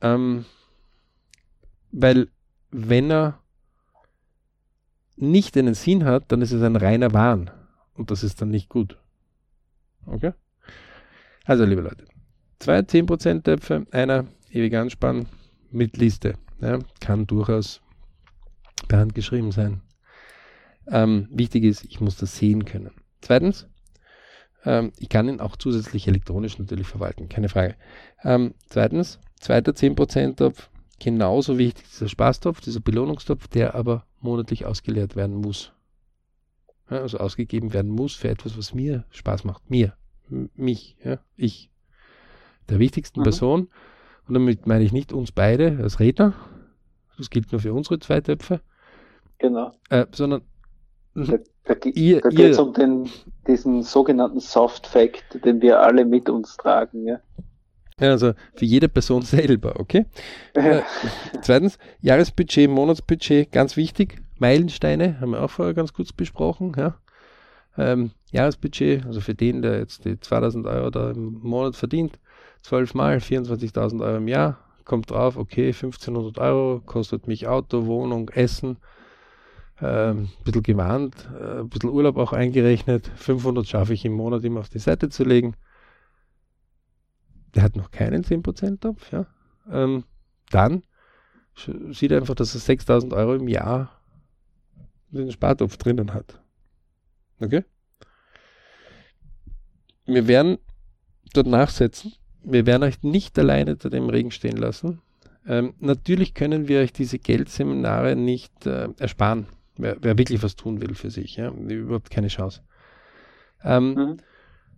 ähm, 0.00 0.44
weil 1.90 2.28
wenn 2.70 3.10
er 3.10 3.40
nicht 5.16 5.56
einen 5.56 5.74
Sinn 5.74 6.04
hat, 6.04 6.30
dann 6.32 6.42
ist 6.42 6.52
es 6.52 6.62
ein 6.62 6.76
reiner 6.76 7.12
Wahn. 7.12 7.50
Und 7.94 8.10
das 8.10 8.24
ist 8.24 8.40
dann 8.40 8.50
nicht 8.50 8.68
gut. 8.68 8.98
Okay? 10.06 10.32
Also, 11.44 11.64
liebe 11.64 11.82
Leute, 11.82 12.04
zwei 12.58 12.80
10% 12.80 13.44
Töpfe, 13.44 13.86
einer 13.92 14.26
ewig 14.50 14.74
anspannen, 14.74 15.28
mit 15.74 15.96
Liste. 15.96 16.34
Ja, 16.60 16.78
kann 17.00 17.26
durchaus 17.26 17.82
per 18.88 19.00
Hand 19.00 19.14
geschrieben 19.14 19.52
sein. 19.52 19.82
Ähm, 20.86 21.28
wichtig 21.30 21.64
ist, 21.64 21.84
ich 21.84 22.00
muss 22.00 22.16
das 22.16 22.36
sehen 22.36 22.64
können. 22.64 22.92
Zweitens, 23.20 23.66
ähm, 24.64 24.92
ich 24.98 25.08
kann 25.08 25.28
ihn 25.28 25.40
auch 25.40 25.56
zusätzlich 25.56 26.06
elektronisch 26.08 26.58
natürlich 26.58 26.86
verwalten, 26.86 27.28
keine 27.28 27.48
Frage. 27.48 27.76
Ähm, 28.22 28.54
zweitens, 28.68 29.18
zweiter 29.40 29.72
10%-Topf, 29.72 30.70
genauso 30.98 31.58
wichtig 31.58 31.86
dieser 31.90 32.08
Spaßtopf, 32.08 32.60
dieser 32.60 32.80
Belohnungstopf, 32.80 33.48
der 33.48 33.74
aber 33.74 34.06
monatlich 34.20 34.66
ausgeleert 34.66 35.16
werden 35.16 35.36
muss. 35.36 35.72
Ja, 36.90 37.00
also 37.00 37.18
ausgegeben 37.18 37.72
werden 37.72 37.90
muss 37.90 38.14
für 38.14 38.28
etwas, 38.28 38.58
was 38.58 38.74
mir 38.74 39.04
Spaß 39.10 39.44
macht. 39.44 39.70
Mir, 39.70 39.94
mich, 40.28 40.96
ja, 41.02 41.18
ich. 41.36 41.70
Der 42.68 42.78
wichtigsten 42.78 43.20
mhm. 43.20 43.24
Person 43.24 43.68
und 44.26 44.34
damit 44.34 44.66
meine 44.66 44.84
ich 44.84 44.92
nicht 44.92 45.12
uns 45.12 45.32
beide 45.32 45.78
als 45.82 46.00
Redner, 46.00 46.34
das 47.18 47.30
gilt 47.30 47.52
nur 47.52 47.60
für 47.60 47.72
unsere 47.72 47.98
zwei 47.98 48.20
Töpfe. 48.20 48.60
Genau. 49.38 49.72
Äh, 49.90 50.06
sondern 50.12 50.42
da, 51.14 51.38
da, 51.64 51.74
ihr, 51.84 52.20
da 52.20 52.28
geht 52.28 52.52
es 52.52 52.58
um 52.58 52.72
den, 52.72 53.08
diesen 53.46 53.82
sogenannten 53.82 54.40
Soft 54.40 54.86
Fact, 54.86 55.44
den 55.44 55.60
wir 55.60 55.80
alle 55.80 56.04
mit 56.04 56.28
uns 56.28 56.56
tragen. 56.56 57.06
Ja? 57.06 57.20
Ja, 58.00 58.10
also 58.10 58.32
für 58.54 58.64
jede 58.64 58.88
Person 58.88 59.22
selber, 59.22 59.78
okay? 59.78 60.06
Äh, 60.54 60.80
zweitens, 61.42 61.78
Jahresbudget, 62.00 62.68
Monatsbudget, 62.68 63.52
ganz 63.52 63.76
wichtig. 63.76 64.22
Meilensteine 64.38 65.20
haben 65.20 65.30
wir 65.30 65.42
auch 65.42 65.50
vorher 65.50 65.74
ganz 65.74 65.92
kurz 65.92 66.12
besprochen. 66.12 66.72
Ja? 66.76 66.96
Ähm, 67.78 68.10
Jahresbudget, 68.32 69.06
also 69.06 69.20
für 69.20 69.34
den, 69.34 69.62
der 69.62 69.78
jetzt 69.78 70.04
die 70.04 70.18
2000 70.18 70.66
Euro 70.66 70.90
da 70.90 71.12
im 71.12 71.40
Monat 71.42 71.76
verdient, 71.76 72.18
12 72.64 72.94
Mal 72.94 73.18
24.000 73.18 74.02
Euro 74.02 74.16
im 74.16 74.26
Jahr, 74.26 74.58
kommt 74.84 75.10
drauf, 75.10 75.36
okay, 75.36 75.66
1500 75.66 76.38
Euro, 76.38 76.80
kostet 76.80 77.28
mich 77.28 77.46
Auto, 77.46 77.84
Wohnung, 77.84 78.30
Essen, 78.30 78.78
äh, 79.80 80.12
ein 80.12 80.30
bisschen 80.44 80.62
gewarnt, 80.62 81.28
äh, 81.38 81.60
ein 81.60 81.68
bisschen 81.68 81.90
Urlaub 81.90 82.16
auch 82.16 82.32
eingerechnet, 82.32 83.06
500 83.16 83.66
schaffe 83.68 83.92
ich 83.92 84.06
im 84.06 84.14
Monat 84.14 84.44
immer 84.44 84.60
auf 84.60 84.70
die 84.70 84.78
Seite 84.78 85.10
zu 85.10 85.24
legen. 85.24 85.54
Der 87.54 87.64
hat 87.64 87.76
noch 87.76 87.90
keinen 87.90 88.24
10% 88.24 88.80
Topf, 88.80 89.12
ja. 89.12 89.26
Ähm, 89.70 90.04
dann 90.50 90.84
sieht 91.90 92.12
er 92.12 92.18
einfach, 92.18 92.34
dass 92.34 92.54
er 92.54 92.60
6000 92.60 93.12
Euro 93.12 93.34
im 93.34 93.46
Jahr 93.46 94.00
den 95.10 95.30
Spartopf 95.30 95.76
drinnen 95.76 96.14
hat. 96.14 96.40
Okay? 97.40 97.62
Wir 100.06 100.26
werden 100.26 100.58
dort 101.34 101.46
nachsetzen 101.46 102.14
wir 102.44 102.66
werden 102.66 102.82
euch 102.82 103.02
nicht 103.02 103.38
alleine 103.38 103.72
unter 103.72 103.90
dem 103.90 104.08
Regen 104.08 104.30
stehen 104.30 104.56
lassen. 104.56 105.00
Ähm, 105.46 105.74
natürlich 105.80 106.34
können 106.34 106.68
wir 106.68 106.80
euch 106.80 106.92
diese 106.92 107.18
Geldseminare 107.18 108.16
nicht 108.16 108.66
äh, 108.66 108.88
ersparen. 108.98 109.46
Wer, 109.76 109.96
wer, 110.00 110.16
wirklich 110.16 110.42
was 110.42 110.56
tun 110.56 110.80
will 110.80 110.94
für 110.94 111.10
sich, 111.10 111.36
ja, 111.36 111.50
überhaupt 111.50 112.10
keine 112.10 112.28
Chance. 112.28 112.62
Ähm, 113.62 113.94
mhm. 113.94 114.16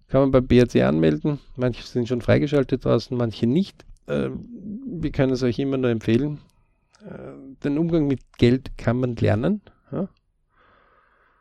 Kann 0.09 0.21
man 0.23 0.31
beim 0.31 0.47
BRC 0.47 0.83
anmelden. 0.83 1.41
Manche 1.57 1.83
sind 1.83 2.09
schon 2.09 2.23
freigeschaltet 2.23 2.85
draußen, 2.85 3.17
manche 3.17 3.47
nicht. 3.47 3.85
Ähm, 4.09 4.47
wir 4.87 5.11
können 5.11 5.33
es 5.33 5.43
euch 5.43 5.59
immer 5.59 5.77
nur 5.77 5.91
empfehlen. 5.91 6.39
Äh, 7.05 7.63
den 7.65 7.79
Umgang 7.79 8.07
mit 8.07 8.21
Geld 8.39 8.79
kann 8.79 8.99
man 8.99 9.17
lernen. 9.17 9.61
Ja? 9.93 10.09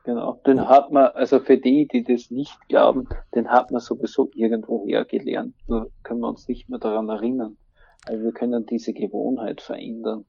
Genau, 0.06 0.40
den 0.46 0.68
hat 0.68 0.92
man, 0.92 1.08
also 1.16 1.40
für 1.40 1.58
die, 1.58 1.88
die 1.88 2.04
das 2.04 2.30
nicht 2.30 2.56
glauben, 2.70 3.10
den 3.34 3.48
hat 3.48 3.72
man 3.72 3.82
sowieso 3.82 4.30
irgendwo 4.36 4.86
her 4.86 5.04
gelernt. 5.04 5.56
Nur 5.68 5.92
können 6.04 6.20
wir 6.20 6.30
uns 6.30 6.48
nicht 6.48 6.70
mehr 6.70 6.78
daran 6.78 7.10
erinnern. 7.10 7.58
Also 8.06 8.24
wir 8.24 8.32
können 8.32 8.68
diese 8.68 8.94
Gewohnheit 8.94 9.62
verändern. 9.62 10.26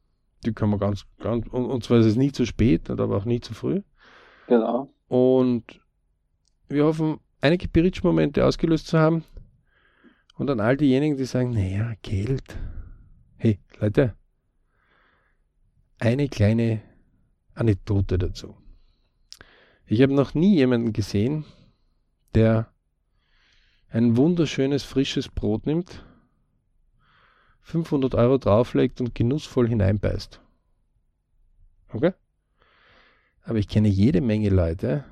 Die 0.46 0.54
kann 0.54 0.70
man 0.70 0.78
ganz, 0.78 1.04
ganz, 1.18 1.46
und, 1.48 1.66
und 1.66 1.84
zwar 1.84 1.98
ist 1.98 2.06
es 2.06 2.16
nicht 2.16 2.34
zu 2.34 2.46
spät, 2.46 2.88
aber 2.88 3.14
auch 3.14 3.26
nicht 3.26 3.44
zu 3.44 3.52
früh. 3.52 3.82
Genau. 4.46 4.88
Und 5.08 5.64
wir 6.68 6.86
hoffen, 6.86 7.20
einige 7.42 7.68
Bridge-Momente 7.68 8.46
ausgelöst 8.46 8.86
zu 8.86 8.98
haben. 8.98 9.24
Und 10.38 10.48
an 10.48 10.60
all 10.60 10.78
diejenigen, 10.78 11.18
die 11.18 11.24
sagen, 11.24 11.50
naja, 11.50 11.92
Geld. 12.00 12.56
Hey, 13.36 13.58
Leute, 13.78 14.14
eine 15.98 16.28
kleine 16.28 16.80
Anekdote 17.54 18.16
dazu. 18.16 18.56
Ich 19.86 20.02
habe 20.02 20.14
noch 20.14 20.34
nie 20.34 20.56
jemanden 20.56 20.92
gesehen, 20.92 21.44
der 22.34 22.72
ein 23.88 24.16
wunderschönes 24.16 24.82
frisches 24.82 25.28
Brot 25.28 25.66
nimmt, 25.66 26.04
500 27.62 28.14
Euro 28.16 28.38
drauflegt 28.38 29.00
und 29.00 29.14
genussvoll 29.14 29.68
hineinbeißt. 29.68 30.40
Okay? 31.92 32.12
Aber 33.42 33.58
ich 33.58 33.68
kenne 33.68 33.88
jede 33.88 34.20
Menge 34.20 34.48
Leute, 34.48 35.04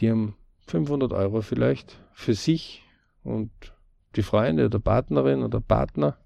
die 0.00 0.10
haben 0.10 0.36
500 0.66 1.12
Euro 1.12 1.40
vielleicht 1.40 1.98
für 2.12 2.34
sich 2.34 2.82
und 3.22 3.50
die 4.16 4.22
Freunde 4.22 4.66
oder 4.66 4.78
Partnerin 4.78 5.42
oder 5.42 5.60
Partner 5.60 6.18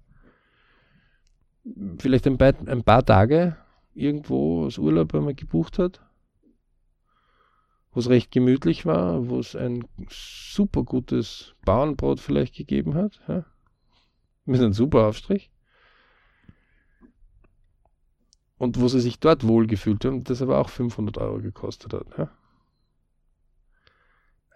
vielleicht 1.97 2.27
ein 2.27 2.37
paar, 2.37 3.05
Tage 3.05 3.57
irgendwo 3.93 4.65
aus 4.65 4.77
Urlaub 4.77 5.13
einmal 5.15 5.33
gebucht 5.33 5.79
hat, 5.79 6.01
wo 7.97 7.99
es 7.99 8.09
recht 8.09 8.31
gemütlich 8.31 8.85
war, 8.85 9.27
wo 9.27 9.39
es 9.39 9.55
ein 9.55 9.83
super 10.07 10.83
gutes 10.83 11.55
Bauernbrot 11.65 12.19
vielleicht 12.19 12.55
gegeben 12.55 12.93
hat, 12.93 13.19
ja, 13.27 13.43
mit 14.45 14.61
einem 14.61 14.73
super 14.73 15.07
Aufstrich. 15.07 15.49
Und 18.59 18.79
wo 18.79 18.87
sie 18.87 18.99
sich 18.99 19.19
dort 19.19 19.47
wohlgefühlt 19.47 20.05
haben, 20.05 20.23
das 20.23 20.43
aber 20.43 20.59
auch 20.59 20.69
500 20.69 21.17
Euro 21.17 21.41
gekostet 21.41 21.91
hat. 21.93 22.05
Ja. 22.19 22.29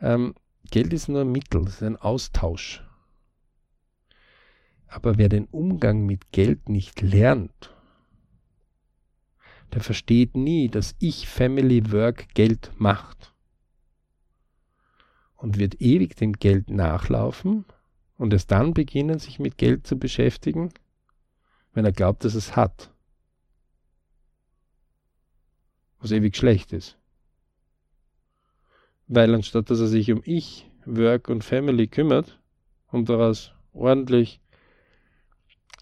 Ähm, 0.02 0.36
Geld 0.70 0.94
ist 0.94 1.08
nur 1.10 1.22
ein 1.22 1.32
Mittel, 1.32 1.64
es 1.64 1.78
ist 1.78 1.84
ein 1.84 1.98
Austausch. 1.98 2.84
Aber 4.86 5.18
wer 5.18 5.30
den 5.30 5.46
Umgang 5.46 6.06
mit 6.06 6.32
Geld 6.32 6.70
nicht 6.70 7.02
lernt, 7.02 7.76
der 9.74 9.82
versteht 9.82 10.36
nie, 10.36 10.70
dass 10.70 10.96
ich 11.00 11.28
Family 11.28 11.92
Work 11.92 12.34
Geld 12.34 12.72
macht. 12.78 13.34
Und 15.36 15.58
wird 15.58 15.82
ewig 15.82 16.16
dem 16.16 16.34
Geld 16.34 16.70
nachlaufen 16.70 17.66
und 18.18 18.34
erst 18.34 18.52
dann 18.52 18.74
beginnen, 18.74 19.18
sich 19.18 19.40
mit 19.40 19.58
Geld 19.58 19.88
zu 19.88 19.98
beschäftigen, 19.98 20.72
wenn 21.74 21.86
er 21.86 21.92
glaubt, 21.92 22.24
dass 22.24 22.36
es 22.36 22.56
hat. 22.56 22.94
Was 26.00 26.12
ewig 26.12 26.36
schlecht 26.36 26.74
ist. 26.74 26.98
Weil 29.08 29.34
anstatt 29.34 29.70
dass 29.70 29.80
er 29.80 29.88
sich 29.88 30.12
um 30.12 30.22
ich, 30.26 30.70
Work 30.86 31.30
und 31.30 31.44
Family 31.44 31.88
kümmert 31.88 32.40
und 32.92 33.10
daraus 33.10 33.54
ordentlich 33.74 34.40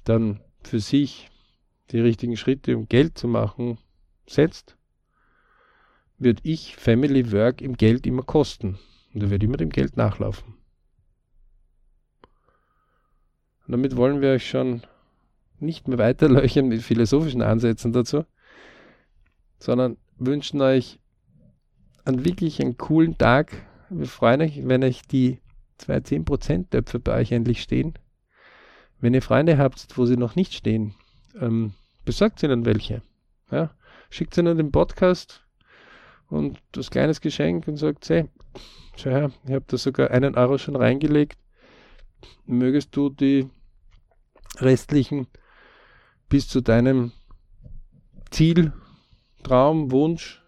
dann 0.03 0.41
für 0.63 0.79
sich 0.79 1.29
die 1.91 1.99
richtigen 1.99 2.37
Schritte, 2.37 2.77
um 2.77 2.87
Geld 2.87 3.17
zu 3.17 3.27
machen, 3.27 3.77
setzt, 4.27 4.77
wird 6.17 6.39
ich 6.43 6.75
Family 6.75 7.31
Work 7.31 7.61
im 7.61 7.75
Geld 7.75 8.05
immer 8.05 8.23
kosten. 8.23 8.77
Und 9.13 9.23
er 9.23 9.29
wird 9.29 9.43
immer 9.43 9.57
dem 9.57 9.69
Geld 9.69 9.97
nachlaufen. 9.97 10.55
Und 13.65 13.71
damit 13.71 13.95
wollen 13.95 14.21
wir 14.21 14.31
euch 14.31 14.47
schon 14.47 14.83
nicht 15.59 15.87
mehr 15.87 15.97
weiterlöchern 15.97 16.67
mit 16.67 16.81
philosophischen 16.81 17.41
Ansätzen 17.41 17.91
dazu, 17.91 18.25
sondern 19.57 19.97
wünschen 20.17 20.61
euch 20.61 20.99
einen 22.05 22.25
wirklich 22.25 22.61
einen 22.61 22.77
coolen 22.77 23.17
Tag. 23.17 23.65
Wir 23.89 24.07
freuen 24.07 24.41
euch, 24.41 24.67
wenn 24.67 24.83
euch 24.83 25.01
die 25.03 25.39
zwei 25.77 25.97
10% 25.97 26.69
Töpfe 26.69 26.99
bei 26.99 27.19
euch 27.19 27.31
endlich 27.31 27.61
stehen. 27.61 27.93
Wenn 28.99 29.13
ihr 29.13 29.21
Freunde 29.21 29.57
habt, 29.57 29.97
wo 29.97 30.05
sie 30.05 30.17
noch 30.17 30.35
nicht 30.35 30.53
stehen, 30.53 30.93
ähm, 31.39 31.73
besorgt 32.09 32.41
ihnen 32.41 32.65
welche. 32.65 33.03
Ja? 33.51 33.69
Schickt 34.09 34.35
ihnen 34.35 34.57
den 34.57 34.71
Podcast 34.71 35.45
und 36.27 36.57
das 36.71 36.89
kleines 36.89 37.21
Geschenk 37.21 37.67
und 37.67 37.77
sagt, 37.77 38.09
hey, 38.09 38.27
schau 38.97 39.11
her, 39.11 39.31
ich 39.45 39.53
habe 39.53 39.65
da 39.67 39.77
sogar 39.77 40.09
einen 40.09 40.33
Euro 40.33 40.57
schon 40.57 40.75
reingelegt. 40.75 41.37
Mögest 42.47 42.95
du 42.95 43.09
die 43.09 43.47
restlichen 44.57 45.27
bis 46.29 46.47
zu 46.47 46.61
deinem 46.61 47.11
Ziel, 48.31 48.73
Traum, 49.43 49.91
Wunsch 49.91 50.41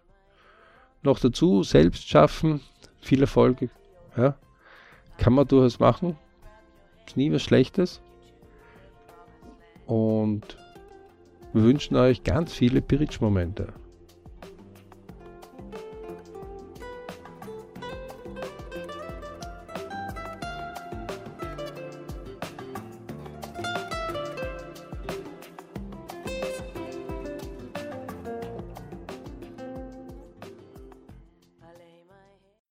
noch 1.03 1.20
dazu 1.20 1.62
selbst 1.62 2.09
schaffen. 2.09 2.62
Viel 3.01 3.22
Erfolg. 3.22 3.70
Ja? 4.18 4.36
Kann 5.20 5.34
man 5.34 5.47
durchaus 5.47 5.78
machen. 5.78 6.18
Ist 7.05 7.18
nie 7.18 7.32
was 7.32 7.43
Schlechtes. 7.43 8.01
Und 9.86 10.57
wir 11.54 11.64
wünschen 11.64 11.95
euch 11.97 12.24
ganz 12.24 12.54
viele 12.54 12.82
Bridge-Momente. 12.82 13.74